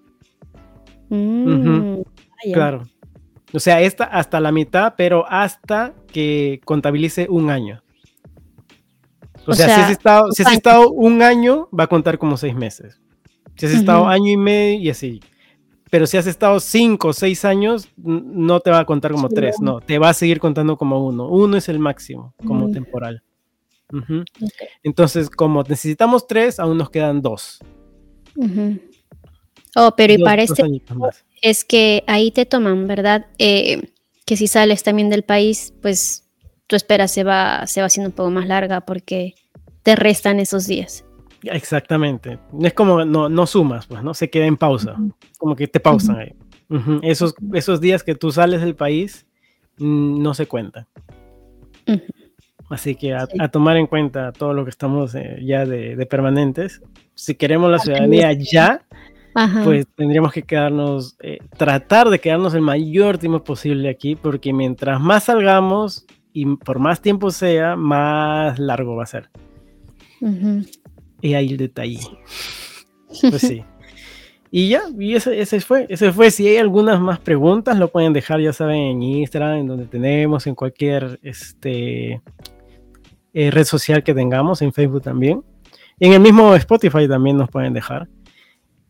Mm. 1.09 2.03
Claro. 2.53 2.85
O 3.53 3.61
sea, 3.61 3.81
esta 3.81 4.05
hasta 4.05 4.41
la 4.41 4.51
mitad, 4.51 4.95
pero 4.97 5.27
hasta 5.29 5.95
que 6.07 6.61
contabilice 6.65 7.27
un 7.29 7.51
año. 7.51 7.83
O, 9.47 9.55
sea, 9.55 9.67
si 9.67 9.81
has, 9.81 9.91
estado, 9.91 10.33
si 10.33 10.43
has 10.43 10.53
estado 10.53 10.91
un 10.91 11.21
año, 11.21 11.69
va 11.79 11.85
a 11.85 11.89
contar 11.89 12.17
como 12.19 12.37
seis 12.37 12.55
meses. 12.55 13.01
Si 13.57 13.67
has 13.67 13.73
estado 13.73 14.09
año 14.09 14.31
y 14.31 14.37
medio 14.37 14.81
y 14.81 14.89
así. 14.89 15.21
Pero 15.91 16.07
si 16.07 16.17
has 16.17 16.27
estado 16.27 16.59
cinco 16.61 17.09
o 17.09 17.13
seis 17.13 17.45
años, 17.45 17.89
no 17.97 18.61
te 18.61 18.71
va 18.71 18.79
a 18.79 18.87
contar 18.87 19.13
como 19.13 19.29
tres, 19.29 19.61
no, 19.61 19.81
te 19.81 19.99
va 19.99 20.09
a 20.09 20.15
seguir 20.15 20.41
contando 20.41 20.79
como 20.79 21.05
uno. 21.05 21.29
Uno 21.29 21.57
es 21.57 21.69
el 21.69 21.79
máximo, 21.79 22.35
como 22.47 22.71
temporal. 22.71 23.23
Entonces, 24.83 25.29
como 25.29 25.63
necesitamos 25.63 26.27
tres, 26.27 26.59
aún 26.59 26.79
nos 26.79 26.89
quedan 26.89 27.21
dos. 27.21 27.59
Oh, 29.77 29.93
pero 29.97 30.15
y 30.15 30.23
para 30.23 30.43
este 30.43 30.63
es 31.43 31.65
que 31.65 32.05
ahí 32.07 32.31
te 32.31 32.47
toman, 32.47 32.87
¿verdad? 32.87 33.27
Eh, 33.39 33.91
que 34.25 34.37
si 34.37 34.47
sales 34.47 34.83
también 34.83 35.11
del 35.11 35.25
país, 35.25 35.75
pues 35.83 36.29
tu 36.67 36.77
espera 36.77 37.09
se 37.09 37.25
va, 37.25 37.67
se 37.67 37.81
va 37.81 37.87
haciendo 37.87 38.09
un 38.09 38.15
poco 38.15 38.31
más 38.31 38.47
larga 38.47 38.81
porque 38.81 39.35
te 39.83 39.97
restan 39.97 40.41
esos 40.41 40.67
días. 40.67 41.05
Exactamente. 41.43 42.39
Es 42.63 42.73
como 42.73 43.05
no, 43.05 43.29
no 43.29 43.47
sumas, 43.47 43.87
pues, 43.87 44.03
¿no? 44.03 44.15
Se 44.15 44.31
queda 44.31 44.47
en 44.47 44.57
pausa. 44.57 44.97
Como 45.39 45.57
que 45.57 45.67
te 45.67 45.81
pausan 45.81 46.17
ahí. 46.17 46.33
esos, 47.03 47.35
esos 47.53 47.81
días 47.81 48.03
que 48.03 48.15
tú 48.15 48.31
sales 48.31 48.61
del 48.61 48.77
país 48.77 49.27
mm, 49.79 50.23
no 50.23 50.35
se 50.35 50.47
cuentan. 50.47 50.87
Así 52.71 52.95
que 52.95 53.13
a, 53.15 53.27
tomar 53.49 53.77
en 53.77 53.87
cuenta 53.87 54.33
todo 54.33 54.55
lo 54.55 54.65
que 54.65 54.71
estamos 54.71 55.15
eh, 55.15 55.41
ya 55.43 55.67
de, 55.67 56.07
permanentes. 56.07 56.81
Si 57.15 57.35
queremos 57.35 57.71
la 57.71 57.79
ciudadanía 57.79 58.33
ya, 58.33 58.87
pues 59.65 59.87
tendríamos 59.95 60.33
que 60.33 60.43
quedarnos, 60.43 61.17
eh, 61.21 61.39
tratar 61.57 62.11
de 62.11 62.19
quedarnos 62.19 62.55
el 62.55 62.61
mayor 62.61 63.19
tiempo 63.19 63.43
posible 63.43 63.89
aquí, 63.89 64.15
porque 64.17 64.53
mientras 64.53 65.01
más 65.01 65.25
salgamos 65.25 66.07
y 66.33 66.47
por 66.57 66.79
más 66.79 67.01
tiempo 67.01 67.31
sea, 67.31 67.77
más 67.77 68.59
largo 68.59 68.97
va 68.97 69.05
a 69.05 69.07
ser. 69.07 69.31
Y 71.21 71.35
ahí 71.35 71.51
el 71.51 71.57
detalle. 71.57 72.01
Pues 73.21 73.43
sí. 73.43 73.63
Y 74.51 74.69
ya, 74.69 74.83
y 74.99 75.15
ese, 75.15 75.39
ese, 75.39 75.61
fue, 75.61 75.87
ese 75.91 76.13
fue. 76.13 76.31
Si 76.31 76.47
hay 76.47 76.57
algunas 76.57 76.99
más 76.99 77.19
preguntas, 77.19 77.79
lo 77.79 77.89
pueden 77.89 78.15
dejar, 78.15 78.41
ya 78.41 78.55
saben, 78.55 78.81
en 78.81 79.03
Instagram, 79.03 79.61
en 79.61 79.67
donde 79.67 79.85
tenemos, 79.85 80.47
en 80.47 80.55
cualquier 80.55 81.19
este, 81.23 82.23
eh, 83.35 83.51
red 83.51 83.65
social 83.65 84.03
que 84.03 84.13
tengamos, 84.15 84.61
en 84.63 84.73
Facebook 84.73 85.03
también. 85.03 85.43
En 85.99 86.13
el 86.13 86.21
mismo 86.21 86.55
Spotify 86.55 87.09
también 87.09 87.39
nos 87.39 87.49
pueden 87.51 87.73
dejar, 87.73 88.09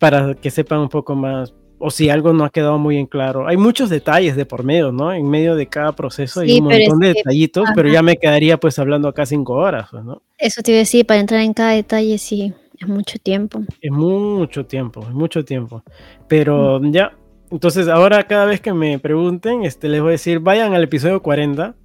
para 0.03 0.34
que 0.34 0.50
sepan 0.50 0.80
un 0.80 0.88
poco 0.88 1.14
más, 1.14 1.55
o 1.78 1.88
si 1.88 2.11
algo 2.11 2.32
no 2.32 2.44
ha 2.44 2.50
quedado 2.50 2.76
muy 2.76 2.96
en 2.96 3.07
claro. 3.07 3.46
Hay 3.46 3.57
muchos 3.57 3.88
detalles 3.88 4.34
de 4.34 4.44
por 4.44 4.64
medio, 4.64 4.90
¿no? 4.90 5.12
En 5.12 5.30
medio 5.30 5.55
de 5.55 5.68
cada 5.68 5.92
proceso 5.92 6.40
hay 6.40 6.59
un 6.59 6.64
montón 6.64 6.98
de 6.98 7.12
detallitos, 7.14 7.68
pero 7.76 7.88
ya 7.88 8.03
me 8.03 8.16
quedaría 8.16 8.59
pues 8.59 8.80
hablando 8.80 9.07
acá 9.07 9.26
cinco 9.26 9.53
horas, 9.53 9.90
pues, 9.92 10.03
¿no? 10.03 10.20
Eso 10.38 10.61
te 10.61 10.72
iba 10.72 10.78
a 10.78 10.80
decir, 10.80 11.07
para 11.07 11.20
entrar 11.20 11.42
en 11.42 11.55
cada 11.55 11.70
detalle, 11.70 12.18
sí, 12.18 12.53
es 12.80 12.88
mucho 12.88 13.16
tiempo. 13.20 13.62
Es 13.80 13.92
mucho 13.92 14.66
tiempo, 14.66 15.03
es 15.03 15.14
mucho 15.14 15.44
tiempo. 15.44 15.84
Pero 16.26 16.80
mm. 16.80 16.90
ya, 16.90 17.12
entonces 17.53 17.86
ahora 17.86 18.24
cada 18.24 18.46
vez 18.46 18.61
que 18.61 18.72
me 18.72 18.98
pregunten, 18.98 19.62
este, 19.62 19.88
les 19.88 20.00
voy 20.00 20.09
a 20.09 20.12
decir, 20.12 20.40
vayan 20.40 20.74
al 20.74 20.82
episodio 20.82 21.22
40. 21.22 21.76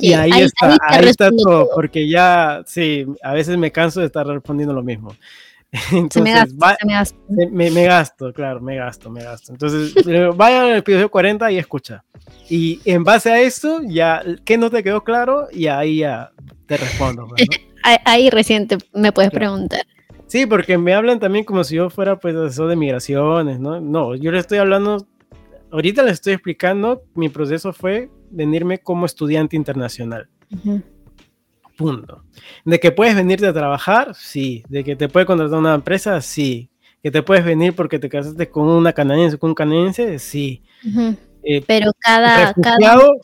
Y 0.00 0.12
ahí, 0.12 0.32
está, 0.42 0.76
ahí 0.88 1.06
está 1.06 1.30
todo, 1.30 1.68
porque 1.72 2.08
ya, 2.08 2.64
sí, 2.66 3.06
a 3.22 3.32
veces 3.32 3.56
me 3.58 3.70
canso 3.70 4.00
de 4.00 4.06
estar 4.06 4.26
respondiendo 4.26 4.74
lo 4.74 4.82
mismo. 4.82 5.14
Entonces, 5.92 6.22
me, 6.22 6.32
gasto, 6.32 7.16
me, 7.38 7.84
gasto. 7.84 8.32
claro, 8.32 8.60
me 8.60 8.76
gasto, 8.76 9.10
me 9.10 9.22
gasto. 9.22 9.52
Entonces, 9.52 9.94
vayan 10.36 10.64
al 10.64 10.76
episodio 10.76 11.10
40 11.10 11.50
y 11.52 11.58
escucha. 11.58 12.04
Y 12.48 12.80
en 12.84 13.04
base 13.04 13.30
a 13.30 13.40
eso, 13.40 13.80
ya, 13.84 14.22
¿qué 14.44 14.58
no 14.58 14.70
te 14.70 14.82
quedó 14.82 15.04
claro? 15.04 15.48
Y 15.52 15.66
ahí 15.66 15.98
ya 15.98 16.30
te 16.66 16.76
respondo. 16.76 17.26
Pues, 17.28 17.46
ahí 18.04 18.30
recién 18.30 18.68
me 18.92 19.12
puedes 19.12 19.30
preguntar. 19.30 19.82
Sí, 20.26 20.44
porque 20.46 20.76
me 20.76 20.92
hablan 20.92 21.20
también 21.20 21.44
como 21.44 21.62
si 21.62 21.76
yo 21.76 21.88
fuera 21.88 22.18
pues 22.18 22.34
asesor 22.34 22.68
de 22.68 22.76
migraciones, 22.76 23.60
¿no? 23.60 23.80
No, 23.80 24.14
yo 24.16 24.32
le 24.32 24.38
estoy 24.40 24.58
hablando, 24.58 25.06
ahorita 25.70 26.02
les 26.02 26.14
estoy 26.14 26.32
explicando, 26.32 27.04
mi 27.14 27.28
proceso 27.28 27.72
fue 27.72 28.10
venirme 28.30 28.78
como 28.78 29.06
estudiante 29.06 29.54
internacional. 29.56 30.28
Punto. 31.76 32.24
De 32.64 32.80
que 32.80 32.90
puedes 32.90 33.14
venirte 33.14 33.46
a 33.46 33.52
trabajar, 33.52 34.14
sí. 34.14 34.64
De 34.68 34.82
que 34.82 34.96
te 34.96 35.08
puede 35.08 35.26
contratar 35.26 35.58
una 35.58 35.74
empresa, 35.74 36.20
sí. 36.20 36.70
Que 37.02 37.10
te 37.10 37.22
puedes 37.22 37.44
venir 37.44 37.74
porque 37.74 37.98
te 37.98 38.08
casaste 38.08 38.48
con 38.48 38.66
una 38.68 38.92
canadiense, 38.92 39.38
con 39.38 39.50
un 39.50 39.54
canadiense, 39.54 40.18
sí. 40.18 40.62
Eh, 41.42 41.62
Pero 41.66 41.92
cada, 41.98 42.54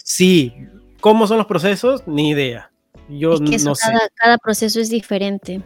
sí. 0.05 0.55
¿Cómo 1.01 1.27
son 1.27 1.39
los 1.39 1.47
procesos? 1.47 2.07
Ni 2.07 2.31
idea. 2.31 2.71
Yo 3.09 3.39
no 3.39 3.51
cada, 3.51 3.75
sé. 3.75 3.93
Cada 4.15 4.39
proceso 4.39 4.81
es 4.81 4.91
diferente. 4.91 5.63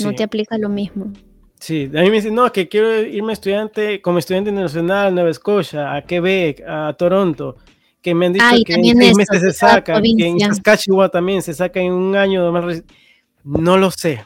No 0.00 0.14
te 0.14 0.22
aplica 0.22 0.58
lo 0.58 0.68
mismo. 0.68 1.12
Sí, 1.58 1.90
a 1.94 2.00
mí 2.02 2.10
me 2.10 2.16
dicen, 2.16 2.34
no, 2.34 2.52
que 2.52 2.68
quiero 2.68 3.00
irme 3.00 3.32
estudiante, 3.32 4.02
como 4.02 4.18
estudiante 4.18 4.50
internacional 4.50 5.06
a 5.06 5.10
Nueva 5.10 5.30
Escocia, 5.30 5.94
a 5.94 6.02
Quebec, 6.02 6.62
a 6.66 6.94
Toronto 6.98 7.56
que 8.06 8.14
me 8.14 8.26
han 8.26 8.32
dicho 8.34 8.46
que 8.64 8.74
en 8.74 8.84
seis 8.84 9.16
meses 9.16 9.40
se 9.40 9.52
saca, 9.52 10.00
que 10.00 10.28
en 10.28 10.38
Saskatchewan 10.38 11.10
también 11.10 11.42
se 11.42 11.52
saca 11.52 11.80
en 11.80 11.92
un 11.92 12.14
año 12.14 12.52
más. 12.52 12.84
No 13.42 13.76
lo 13.76 13.90
sé. 13.90 14.24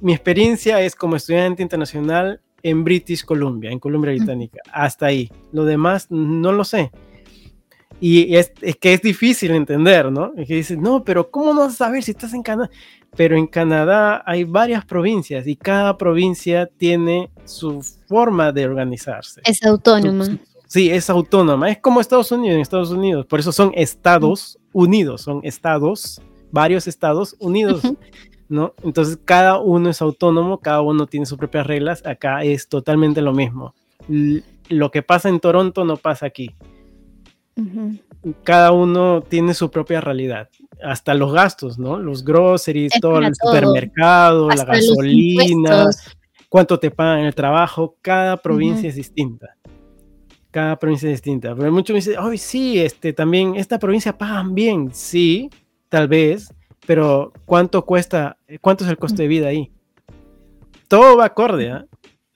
Mi 0.00 0.12
experiencia 0.12 0.80
es 0.80 0.96
como 0.96 1.14
estudiante 1.14 1.62
internacional 1.62 2.40
en 2.60 2.82
British 2.82 3.24
Columbia, 3.24 3.70
en 3.70 3.78
Columbia 3.78 4.10
Británica. 4.10 4.58
Hasta 4.72 5.06
ahí. 5.06 5.30
Lo 5.52 5.64
demás 5.64 6.08
no 6.10 6.50
lo 6.50 6.64
sé. 6.64 6.90
Y 8.00 8.34
es, 8.34 8.50
que 8.80 8.94
es 8.94 9.00
difícil 9.00 9.52
entender, 9.52 10.10
¿no? 10.10 10.32
Es 10.36 10.48
que 10.48 10.54
dices, 10.54 10.76
no, 10.76 11.04
pero 11.04 11.30
¿cómo 11.30 11.54
no 11.54 11.60
vas 11.60 11.74
a 11.74 11.84
saber 11.84 12.02
si 12.02 12.10
estás 12.10 12.34
en 12.34 12.42
Canadá? 12.42 12.68
Pero 13.14 13.36
en 13.36 13.46
Canadá 13.46 14.24
hay 14.26 14.42
varias 14.42 14.84
provincias 14.84 15.46
y 15.46 15.54
cada 15.54 15.96
provincia 15.96 16.66
tiene 16.66 17.30
su 17.44 17.80
forma 18.08 18.50
de 18.50 18.66
organizarse. 18.66 19.40
Es 19.44 19.62
autónoma. 19.62 20.36
Sí, 20.70 20.88
es 20.88 21.10
autónoma. 21.10 21.68
Es 21.68 21.78
como 21.78 22.00
Estados 22.00 22.30
Unidos 22.30 22.54
en 22.54 22.60
Estados 22.60 22.90
Unidos. 22.92 23.26
Por 23.26 23.40
eso 23.40 23.50
son 23.50 23.72
Estados 23.74 24.56
Unidos. 24.72 25.22
Son 25.22 25.40
estados, 25.42 26.22
varios 26.52 26.86
Estados 26.86 27.34
Unidos. 27.40 27.82
¿no? 28.48 28.72
Entonces 28.84 29.18
cada 29.24 29.58
uno 29.58 29.90
es 29.90 30.00
autónomo, 30.00 30.58
cada 30.58 30.80
uno 30.80 31.08
tiene 31.08 31.26
sus 31.26 31.38
propias 31.38 31.66
reglas. 31.66 32.06
Acá 32.06 32.44
es 32.44 32.68
totalmente 32.68 33.20
lo 33.20 33.32
mismo. 33.32 33.74
lo 34.68 34.92
que 34.92 35.02
pasa 35.02 35.28
en 35.28 35.40
Toronto 35.40 35.84
no 35.84 35.96
pasa 35.96 36.26
aquí. 36.26 36.54
Cada 38.44 38.70
uno 38.70 39.22
tiene 39.22 39.54
su 39.54 39.72
propia 39.72 40.00
realidad. 40.00 40.50
Hasta 40.84 41.14
los 41.14 41.32
gastos, 41.32 41.80
¿no? 41.80 41.98
Los 41.98 42.24
groceries, 42.24 42.92
todo 43.00 43.18
el 43.18 43.34
supermercado, 43.34 44.48
la 44.48 44.64
gasolina, 44.64 45.86
cuánto 46.48 46.78
te 46.78 46.92
pagan 46.92 47.24
el 47.24 47.34
trabajo. 47.34 47.96
Cada 48.00 48.36
provincia 48.36 48.88
es 48.88 48.94
distinta 48.94 49.56
cada 50.50 50.78
provincia 50.78 51.08
es 51.08 51.14
distinta. 51.14 51.54
Pero 51.54 51.72
muchos 51.72 51.94
me 51.94 51.98
dicen, 51.98 52.16
ay, 52.18 52.38
sí, 52.38 52.78
este, 52.80 53.12
también 53.12 53.56
esta 53.56 53.78
provincia 53.78 54.16
pagan 54.16 54.54
bien. 54.54 54.90
Sí, 54.92 55.50
tal 55.88 56.08
vez, 56.08 56.52
pero 56.86 57.32
¿cuánto 57.44 57.84
cuesta? 57.84 58.36
¿Cuánto 58.60 58.84
es 58.84 58.90
el 58.90 58.98
coste 58.98 59.22
de 59.22 59.28
vida 59.28 59.48
ahí? 59.48 59.70
Todo 60.88 61.16
va 61.16 61.26
acorde, 61.26 61.70
¿ah? 61.70 61.86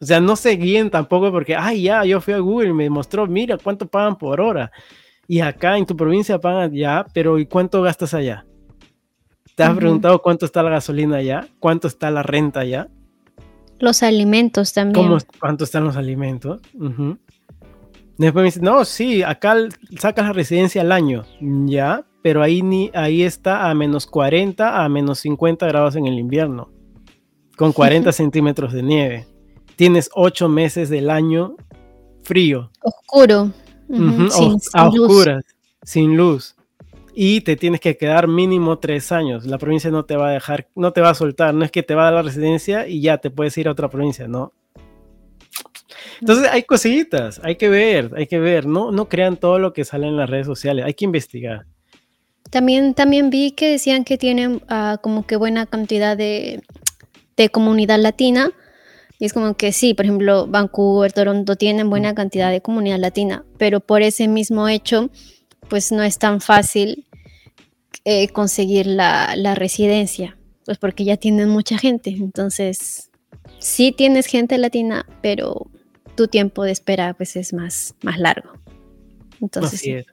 O 0.00 0.06
sea, 0.06 0.20
no 0.20 0.36
se 0.36 0.50
guíen 0.50 0.90
tampoco 0.90 1.32
porque, 1.32 1.56
ay, 1.56 1.84
ya, 1.84 2.04
yo 2.04 2.20
fui 2.20 2.34
a 2.34 2.38
Google 2.38 2.70
y 2.70 2.74
me 2.74 2.90
mostró, 2.90 3.26
mira 3.26 3.56
cuánto 3.56 3.86
pagan 3.86 4.18
por 4.18 4.40
hora. 4.40 4.70
Y 5.26 5.40
acá 5.40 5.78
en 5.78 5.86
tu 5.86 5.96
provincia 5.96 6.38
pagan 6.38 6.72
ya, 6.72 7.06
pero 7.14 7.38
¿y 7.38 7.46
cuánto 7.46 7.80
gastas 7.80 8.12
allá? 8.12 8.44
¿Te 9.54 9.62
has 9.62 9.76
preguntado 9.76 10.20
cuánto 10.20 10.46
está 10.46 10.62
la 10.62 10.70
gasolina 10.70 11.16
allá? 11.16 11.46
¿Cuánto 11.60 11.88
está 11.88 12.10
la 12.10 12.22
renta 12.22 12.60
allá? 12.60 12.88
Los 13.78 14.02
alimentos 14.02 14.72
también. 14.72 15.06
¿Cómo, 15.06 15.18
¿Cuánto 15.40 15.64
están 15.64 15.84
los 15.84 15.96
alimentos? 15.96 16.60
Después 18.16 18.42
me 18.42 18.46
dice, 18.46 18.60
no, 18.60 18.84
sí, 18.84 19.22
acá 19.22 19.56
sacas 19.98 20.26
la 20.26 20.32
residencia 20.32 20.82
al 20.82 20.92
año, 20.92 21.24
ya, 21.40 22.06
pero 22.22 22.42
ahí, 22.42 22.62
ni, 22.62 22.90
ahí 22.94 23.22
está 23.24 23.68
a 23.68 23.74
menos 23.74 24.06
40 24.06 24.84
a 24.84 24.88
menos 24.88 25.18
50 25.20 25.66
grados 25.66 25.96
en 25.96 26.06
el 26.06 26.18
invierno, 26.18 26.70
con 27.56 27.72
40 27.72 28.12
centímetros 28.12 28.72
de 28.72 28.82
nieve. 28.82 29.26
Tienes 29.74 30.10
8 30.14 30.48
meses 30.48 30.88
del 30.90 31.10
año 31.10 31.56
frío. 32.22 32.70
Oscuro. 32.82 33.50
a 34.74 34.88
oscuras, 34.88 35.44
sin 35.82 36.16
luz. 36.16 36.54
Y 37.16 37.40
te 37.40 37.56
tienes 37.56 37.80
que 37.80 37.96
quedar 37.96 38.28
mínimo 38.28 38.78
3 38.78 39.10
años. 39.10 39.44
La 39.44 39.58
provincia 39.58 39.90
no 39.90 40.04
te 40.04 40.16
va 40.16 40.28
a 40.28 40.32
dejar, 40.32 40.68
no 40.76 40.92
te 40.92 41.00
va 41.00 41.10
a 41.10 41.14
soltar. 41.14 41.52
No 41.52 41.64
es 41.64 41.72
que 41.72 41.82
te 41.82 41.96
va 41.96 42.02
a 42.02 42.04
dar 42.06 42.14
la 42.14 42.22
residencia 42.22 42.86
y 42.86 43.00
ya 43.00 43.18
te 43.18 43.30
puedes 43.30 43.58
ir 43.58 43.66
a 43.66 43.72
otra 43.72 43.90
provincia, 43.90 44.28
no 44.28 44.52
entonces 46.20 46.48
hay 46.50 46.62
cositas, 46.62 47.40
hay 47.42 47.56
que 47.56 47.68
ver, 47.68 48.10
hay 48.16 48.26
que 48.26 48.38
ver, 48.38 48.66
no, 48.66 48.92
no 48.92 49.08
crean 49.08 49.36
todo 49.36 49.58
lo 49.58 49.72
que 49.72 49.84
sale 49.84 50.06
en 50.06 50.16
las 50.16 50.28
redes 50.30 50.46
sociales, 50.46 50.84
hay 50.84 50.94
que 50.94 51.04
investigar. 51.04 51.66
También, 52.50 52.94
también 52.94 53.30
vi 53.30 53.50
que 53.52 53.70
decían 53.70 54.04
que 54.04 54.16
tienen 54.16 54.62
uh, 54.70 54.98
como 55.00 55.26
que 55.26 55.36
buena 55.36 55.66
cantidad 55.66 56.16
de, 56.16 56.62
de, 57.36 57.48
comunidad 57.48 57.98
latina. 57.98 58.50
Y 59.18 59.24
es 59.24 59.32
como 59.32 59.54
que 59.54 59.72
sí, 59.72 59.94
por 59.94 60.04
ejemplo, 60.04 60.46
Vancouver, 60.46 61.12
Toronto 61.12 61.56
tienen 61.56 61.90
buena 61.90 62.14
cantidad 62.14 62.50
de 62.50 62.60
comunidad 62.60 62.98
latina, 62.98 63.44
pero 63.58 63.80
por 63.80 64.02
ese 64.02 64.28
mismo 64.28 64.68
hecho, 64.68 65.10
pues 65.68 65.90
no 65.90 66.02
es 66.02 66.18
tan 66.18 66.40
fácil 66.40 67.06
eh, 68.04 68.28
conseguir 68.28 68.86
la, 68.86 69.34
la 69.36 69.54
residencia, 69.54 70.36
pues 70.64 70.78
porque 70.78 71.04
ya 71.04 71.16
tienen 71.16 71.48
mucha 71.48 71.78
gente. 71.78 72.10
Entonces, 72.10 73.10
sí 73.64 73.92
tienes 73.92 74.26
gente 74.26 74.58
latina, 74.58 75.06
pero 75.22 75.66
tu 76.14 76.28
tiempo 76.28 76.64
de 76.64 76.70
espera 76.70 77.14
pues 77.14 77.34
es 77.34 77.54
más, 77.54 77.94
más 78.02 78.18
largo. 78.18 78.50
Entonces, 79.40 80.04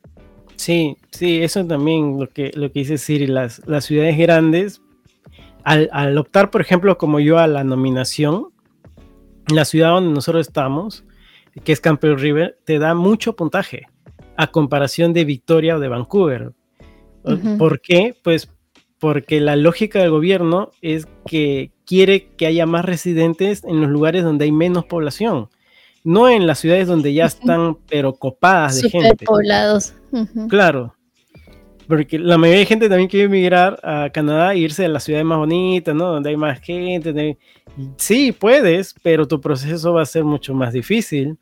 sí. 0.56 0.98
sí. 1.12 1.44
eso 1.44 1.66
también 1.66 2.18
lo 2.18 2.30
que, 2.30 2.52
lo 2.56 2.72
que 2.72 2.80
dice 2.80 2.98
Siri, 2.98 3.28
las, 3.28 3.62
las 3.68 3.86
ciudades 3.86 4.18
grandes, 4.18 4.82
al, 5.64 6.18
optar, 6.18 6.50
por 6.50 6.62
ejemplo, 6.62 6.98
como 6.98 7.20
yo 7.20 7.38
a 7.38 7.48
la 7.48 7.64
nominación, 7.64 8.48
la 9.54 9.66
ciudad 9.66 9.90
donde 9.90 10.14
nosotros 10.14 10.48
estamos, 10.48 11.04
que 11.64 11.74
es 11.74 11.82
Campbell 11.82 12.18
River, 12.18 12.58
te 12.64 12.80
da 12.80 12.96
mucho 12.96 13.36
puntaje 13.36 13.86
a 14.38 14.48
comparación 14.48 15.12
de 15.12 15.26
Victoria 15.26 15.76
o 15.76 15.80
de 15.80 15.90
Vancouver. 15.90 16.54
¿Por 17.58 17.82
qué? 17.82 18.16
Pues 18.24 18.50
porque 19.02 19.42
la 19.42 19.56
lógica 19.56 19.98
del 19.98 20.12
gobierno 20.12 20.70
es 20.84 21.08
que 21.26 21.72
quiere 21.88 22.28
que 22.38 22.46
haya 22.46 22.68
más 22.68 22.86
residentes 22.86 23.64
en 23.64 23.82
los 23.82 23.90
lugares 23.90 24.24
donde 24.24 24.46
hay 24.46 24.52
menos 24.52 24.86
población, 24.86 25.50
no 26.04 26.30
en 26.30 26.46
las 26.46 26.60
ciudades 26.60 26.88
donde 26.88 27.12
ya 27.12 27.26
están 27.26 27.80
pero 27.90 28.14
copadas 28.14 28.80
de 28.80 28.92
gente. 28.92 29.26
poblados. 29.26 29.96
Claro. 30.50 30.94
Porque 31.88 32.20
la 32.20 32.38
mayoría 32.38 32.60
de 32.60 32.66
gente 32.68 32.90
también 32.90 33.10
quiere 33.10 33.26
emigrar 33.26 33.80
a 33.82 34.12
Canadá 34.14 34.54
e 34.54 34.60
irse 34.60 34.86
a 34.86 34.88
las 34.88 35.04
ciudades 35.04 35.26
más 35.26 35.40
bonitas, 35.40 35.96
¿no? 35.96 36.06
Donde 36.06 36.30
hay 36.30 36.38
más 36.38 36.62
gente. 36.62 37.40
Sí, 37.98 38.32
puedes, 38.32 38.94
pero 39.02 39.28
tu 39.28 39.42
proceso 39.42 39.94
va 39.94 40.04
a 40.04 40.06
ser 40.06 40.24
mucho 40.24 40.54
más 40.54 40.74
difícil. 40.74 41.40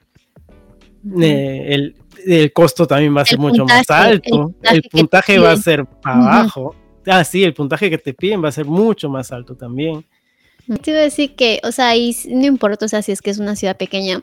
Eh, 1.21 1.91
el, 2.25 2.53
costo 2.53 2.87
también 2.87 3.15
va 3.15 3.21
a 3.21 3.25
ser 3.25 3.37
mucho 3.37 3.65
más 3.65 3.89
alto. 3.89 4.53
El 4.63 4.81
puntaje, 4.83 5.39
va 5.39 5.51
a 5.51 5.57
ser 5.57 5.85
para 5.85 6.39
abajo. 6.39 6.73
Ah, 7.09 7.23
sí, 7.23 7.43
el 7.43 7.53
puntaje 7.53 7.89
que 7.89 7.97
te 7.97 8.13
piden 8.13 8.43
va 8.43 8.49
a 8.49 8.51
ser 8.51 8.65
mucho 8.65 9.09
más 9.09 9.31
alto 9.31 9.55
también. 9.55 10.05
Te 10.83 10.91
iba 10.91 10.99
a 10.99 11.03
decir 11.03 11.35
que, 11.35 11.59
o 11.63 11.71
sea, 11.71 11.89
ahí 11.89 12.15
no 12.27 12.45
importa, 12.45 12.85
o 12.85 12.87
sea, 12.87 13.01
si 13.01 13.11
es 13.11 13.23
que 13.23 13.31
es 13.31 13.39
una 13.39 13.55
ciudad 13.55 13.75
pequeña, 13.75 14.21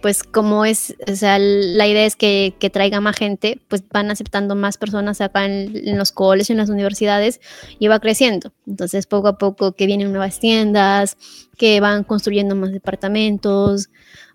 pues 0.00 0.22
como 0.22 0.64
es, 0.64 0.94
o 1.10 1.16
sea, 1.16 1.40
la 1.40 1.88
idea 1.88 2.06
es 2.06 2.14
que, 2.14 2.54
traiga 2.72 3.00
más 3.00 3.16
gente, 3.16 3.60
pues 3.66 3.82
van 3.90 4.08
aceptando 4.12 4.54
más 4.54 4.78
personas 4.78 5.20
acá 5.20 5.46
en, 5.46 5.98
los 5.98 6.12
colegios, 6.12 6.50
en 6.50 6.58
las 6.58 6.70
universidades, 6.70 7.40
y 7.80 7.88
va 7.88 7.98
creciendo. 7.98 8.52
Entonces, 8.68 9.08
poco 9.08 9.26
a 9.26 9.38
poco 9.38 9.72
que 9.72 9.86
vienen 9.86 10.12
nuevas 10.12 10.38
tiendas, 10.38 11.16
que 11.56 11.80
van 11.80 12.04
construyendo 12.04 12.54
más 12.54 12.70
departamentos, 12.70 13.88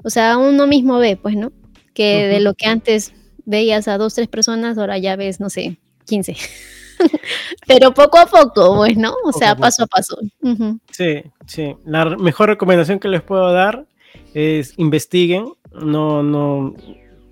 o 0.03 0.09
sea, 0.09 0.37
uno 0.37 0.67
mismo 0.67 0.99
ve, 0.99 1.15
pues, 1.15 1.37
¿no? 1.37 1.53
Que 1.93 2.27
de 2.27 2.41
lo 2.41 2.55
que 2.55 2.65
antes 2.65 3.13
veías 3.45 3.87
a 3.87 3.97
dos, 3.97 4.15
tres 4.15 4.27
personas, 4.27 4.77
ahora 4.77 4.97
ya 4.97 5.15
ves, 5.15 5.39
no 5.39 5.49
sé, 5.49 5.77
15. 6.07 6.35
Pero 7.67 7.93
poco 7.93 8.17
a 8.17 8.25
poco, 8.25 8.75
pues, 8.77 8.97
¿no? 8.97 9.13
O 9.23 9.31
sea, 9.31 9.55
paso 9.55 9.83
a 9.83 9.87
paso. 9.87 10.17
Sí, 10.91 11.23
sí. 11.45 11.75
La 11.85 12.05
mejor 12.05 12.49
recomendación 12.49 12.99
que 12.99 13.07
les 13.07 13.21
puedo 13.21 13.51
dar 13.51 13.85
es 14.33 14.73
investiguen, 14.77 15.45
no, 15.73 16.23
no, 16.23 16.73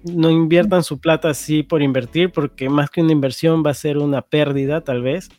no 0.03 0.29
inviertan 0.29 0.83
su 0.83 0.99
plata 0.99 1.29
así 1.29 1.63
por 1.63 1.81
invertir, 1.81 2.31
porque 2.31 2.69
más 2.69 2.89
que 2.89 3.01
una 3.01 3.11
inversión 3.11 3.63
va 3.65 3.71
a 3.71 3.75
ser 3.75 3.97
una 3.97 4.21
pérdida, 4.21 4.81
tal 4.81 5.01
vez, 5.01 5.29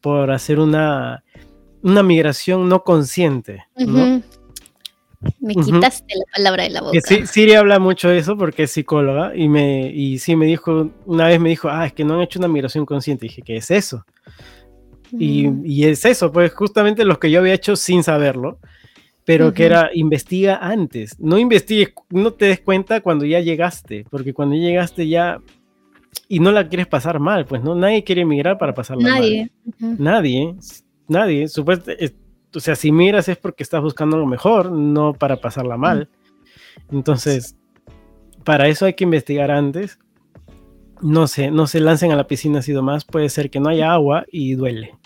por 0.00 0.30
hacer 0.30 0.58
una, 0.58 1.24
una 1.82 2.02
migración 2.02 2.68
no 2.68 2.84
consciente. 2.84 3.66
¿no? 3.76 4.22
Me 5.40 5.54
quitaste 5.54 6.14
la 6.14 6.24
palabra 6.34 6.64
de 6.64 6.70
la 6.70 6.80
boca. 6.80 6.98
Sí, 7.04 7.26
Siri 7.26 7.52
habla 7.52 7.78
mucho 7.78 8.08
de 8.08 8.18
eso 8.18 8.36
porque 8.36 8.62
es 8.62 8.70
psicóloga 8.70 9.36
y, 9.36 9.48
me, 9.48 9.90
y 9.90 10.18
sí 10.18 10.34
me 10.34 10.46
dijo, 10.46 10.90
una 11.04 11.26
vez 11.26 11.38
me 11.38 11.50
dijo, 11.50 11.68
ah, 11.68 11.86
es 11.86 11.92
que 11.92 12.04
no 12.04 12.14
han 12.14 12.22
hecho 12.22 12.38
una 12.38 12.48
migración 12.48 12.86
consciente. 12.86 13.26
Y 13.26 13.28
dije, 13.28 13.42
¿qué 13.42 13.56
es 13.56 13.70
eso? 13.70 14.04
Y, 15.12 15.48
mm. 15.48 15.66
y, 15.66 15.84
es 15.84 16.04
eso, 16.04 16.32
pues 16.32 16.52
justamente 16.54 17.04
lo 17.04 17.18
que 17.18 17.30
yo 17.30 17.40
había 17.40 17.52
hecho 17.52 17.76
sin 17.76 18.02
saberlo, 18.02 18.58
pero 19.24 19.52
que 19.52 19.66
era 19.66 19.90
investiga 19.92 20.56
antes. 20.56 21.20
No 21.20 21.38
investigues, 21.38 21.92
no 22.08 22.32
te 22.32 22.46
des 22.46 22.60
cuenta 22.60 23.00
cuando 23.00 23.26
ya 23.26 23.40
llegaste, 23.40 24.06
porque 24.10 24.32
cuando 24.32 24.56
llegaste 24.56 25.06
ya 25.06 25.40
y 26.28 26.40
no 26.40 26.50
la 26.50 26.68
quieres 26.68 26.86
pasar 26.86 27.20
mal, 27.20 27.44
pues 27.44 27.62
no, 27.62 27.74
nadie 27.74 28.04
quiere 28.04 28.22
emigrar 28.22 28.56
para 28.56 28.72
pasarla 28.74 29.08
nadie. 29.08 29.50
mal. 29.78 29.96
Nadie. 29.98 30.54
Nadie, 31.08 31.48
supuestamente 31.48 32.14
o 32.54 32.60
sea, 32.60 32.74
si 32.74 32.92
miras 32.92 33.28
es 33.28 33.36
porque 33.36 33.62
estás 33.62 33.82
buscando 33.82 34.16
lo 34.16 34.26
mejor, 34.26 34.72
no 34.72 35.14
para 35.14 35.40
pasarla 35.40 35.76
mal. 35.76 36.08
Entonces, 36.90 37.56
para 38.44 38.68
eso 38.68 38.86
hay 38.86 38.94
que 38.94 39.04
investigar 39.04 39.50
antes. 39.50 39.98
No 41.00 41.26
sé, 41.26 41.50
no 41.50 41.66
se 41.66 41.80
lancen 41.80 42.12
a 42.12 42.16
la 42.16 42.26
piscina 42.26 42.58
así 42.58 42.72
más, 42.72 43.04
puede 43.04 43.28
ser 43.28 43.50
que 43.50 43.60
no 43.60 43.70
haya 43.70 43.92
agua 43.92 44.24
y 44.30 44.54
duele. 44.54 44.96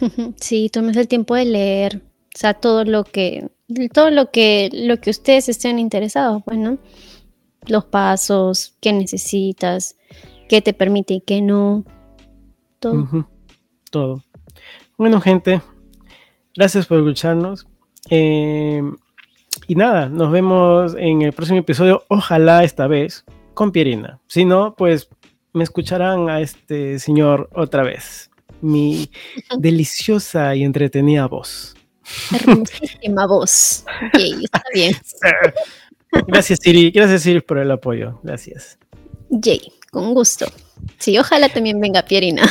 Sí, 0.36 0.68
tomes 0.70 0.96
el 0.96 1.08
tiempo 1.08 1.34
de 1.34 1.44
leer, 1.44 1.96
o 1.96 2.38
sea, 2.38 2.54
todo 2.54 2.84
lo 2.84 3.02
que, 3.02 3.48
todo 3.92 4.10
lo 4.10 4.30
que, 4.30 4.70
lo 4.72 5.00
que 5.00 5.10
ustedes 5.10 5.48
estén 5.48 5.80
interesados, 5.80 6.42
pues, 6.44 6.58
¿no? 6.58 6.78
Los 7.66 7.86
pasos, 7.86 8.76
qué 8.80 8.92
necesitas, 8.92 9.96
qué 10.48 10.62
te 10.62 10.72
permite 10.72 11.14
y 11.14 11.20
qué 11.22 11.42
no, 11.42 11.84
todo. 12.78 13.26
Todo. 13.90 14.22
Bueno, 14.96 15.20
gente, 15.20 15.60
Gracias 16.56 16.86
por 16.86 16.98
escucharnos. 16.98 17.66
Eh, 18.08 18.82
y 19.66 19.74
nada, 19.74 20.08
nos 20.08 20.30
vemos 20.30 20.94
en 20.98 21.22
el 21.22 21.32
próximo 21.32 21.58
episodio, 21.58 22.04
ojalá 22.08 22.64
esta 22.64 22.86
vez, 22.86 23.24
con 23.54 23.72
Pierina. 23.72 24.20
Si 24.26 24.44
no, 24.44 24.74
pues 24.76 25.08
me 25.52 25.64
escucharán 25.64 26.28
a 26.28 26.40
este 26.40 26.98
señor 26.98 27.48
otra 27.54 27.82
vez. 27.82 28.30
Mi 28.60 29.10
deliciosa 29.58 30.54
y 30.54 30.64
entretenida 30.64 31.26
voz. 31.26 31.74
Hermosísima 32.32 33.26
voz. 33.26 33.84
está 34.12 34.62
bien. 34.74 34.96
Gracias, 36.26 36.58
Siri. 36.62 36.90
Gracias, 36.90 37.22
Siri, 37.22 37.40
por 37.40 37.58
el 37.58 37.70
apoyo. 37.70 38.18
Gracias. 38.22 38.78
Jay, 39.30 39.60
con 39.90 40.14
gusto. 40.14 40.46
Sí, 40.98 41.18
ojalá 41.18 41.48
también 41.48 41.80
venga 41.80 42.02
Pierina. 42.02 42.42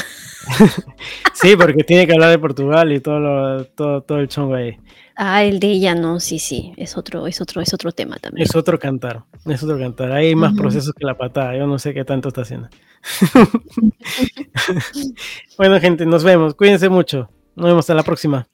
sí, 1.33 1.55
porque 1.55 1.83
tiene 1.83 2.05
que 2.05 2.13
hablar 2.13 2.29
de 2.29 2.39
Portugal 2.39 2.91
y 2.91 2.99
todo, 2.99 3.65
todo, 3.65 4.01
todo 4.01 4.19
el 4.19 4.27
chongo 4.27 4.55
ahí. 4.55 4.77
Ah, 5.15 5.43
el 5.43 5.59
de 5.59 5.67
ella 5.67 5.95
no, 5.95 6.21
sí, 6.21 6.39
sí, 6.39 6.71
es 6.77 6.95
otro, 6.95 7.27
es 7.27 7.41
otro, 7.41 7.61
es 7.61 7.73
otro 7.73 7.91
tema 7.91 8.17
también. 8.17 8.47
Es 8.47 8.55
otro 8.55 8.79
cantar, 8.79 9.23
es 9.45 9.61
otro 9.61 9.77
cantar. 9.77 10.13
Hay 10.13 10.33
más 10.33 10.53
procesos 10.53 10.93
que 10.93 11.05
la 11.05 11.17
patada, 11.17 11.57
yo 11.57 11.67
no 11.67 11.77
sé 11.77 11.93
qué 11.93 12.05
tanto 12.05 12.29
está 12.29 12.43
haciendo. 12.43 12.69
bueno, 15.57 15.79
gente, 15.81 16.05
nos 16.05 16.23
vemos. 16.23 16.55
Cuídense 16.55 16.87
mucho. 16.87 17.29
Nos 17.55 17.65
vemos 17.65 17.79
hasta 17.79 17.95
la 17.95 18.03
próxima. 18.03 18.47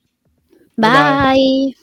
Bye. 0.75 1.75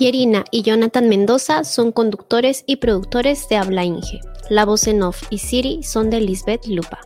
Pierina 0.00 0.46
y 0.50 0.62
Jonathan 0.62 1.10
Mendoza 1.10 1.62
son 1.62 1.92
conductores 1.92 2.64
y 2.66 2.76
productores 2.76 3.46
de 3.50 3.56
Habla 3.58 3.84
Inge. 3.84 4.20
La 4.48 4.64
voz 4.64 4.86
en 4.86 5.02
off 5.02 5.24
y 5.28 5.36
Siri 5.36 5.82
son 5.82 6.08
de 6.08 6.22
Lisbeth 6.22 6.64
Lupa. 6.66 7.00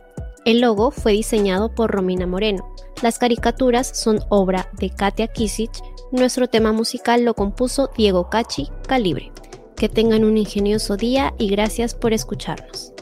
El 0.45 0.61
logo 0.61 0.91
fue 0.91 1.11
diseñado 1.11 1.75
por 1.75 1.91
Romina 1.91 2.25
Moreno. 2.25 2.73
Las 3.01 3.19
caricaturas 3.19 3.99
son 3.99 4.21
obra 4.29 4.69
de 4.79 4.91
Katia 4.91 5.27
Kisich. 5.27 5.77
Nuestro 6.13 6.47
tema 6.47 6.71
musical 6.71 7.25
lo 7.25 7.33
compuso 7.33 7.89
Diego 7.97 8.29
Cachi 8.29 8.69
Calibre. 8.87 9.33
Que 9.75 9.89
tengan 9.89 10.23
un 10.23 10.37
ingenioso 10.37 10.95
día 10.95 11.33
y 11.37 11.49
gracias 11.49 11.95
por 11.95 12.13
escucharnos. 12.13 12.94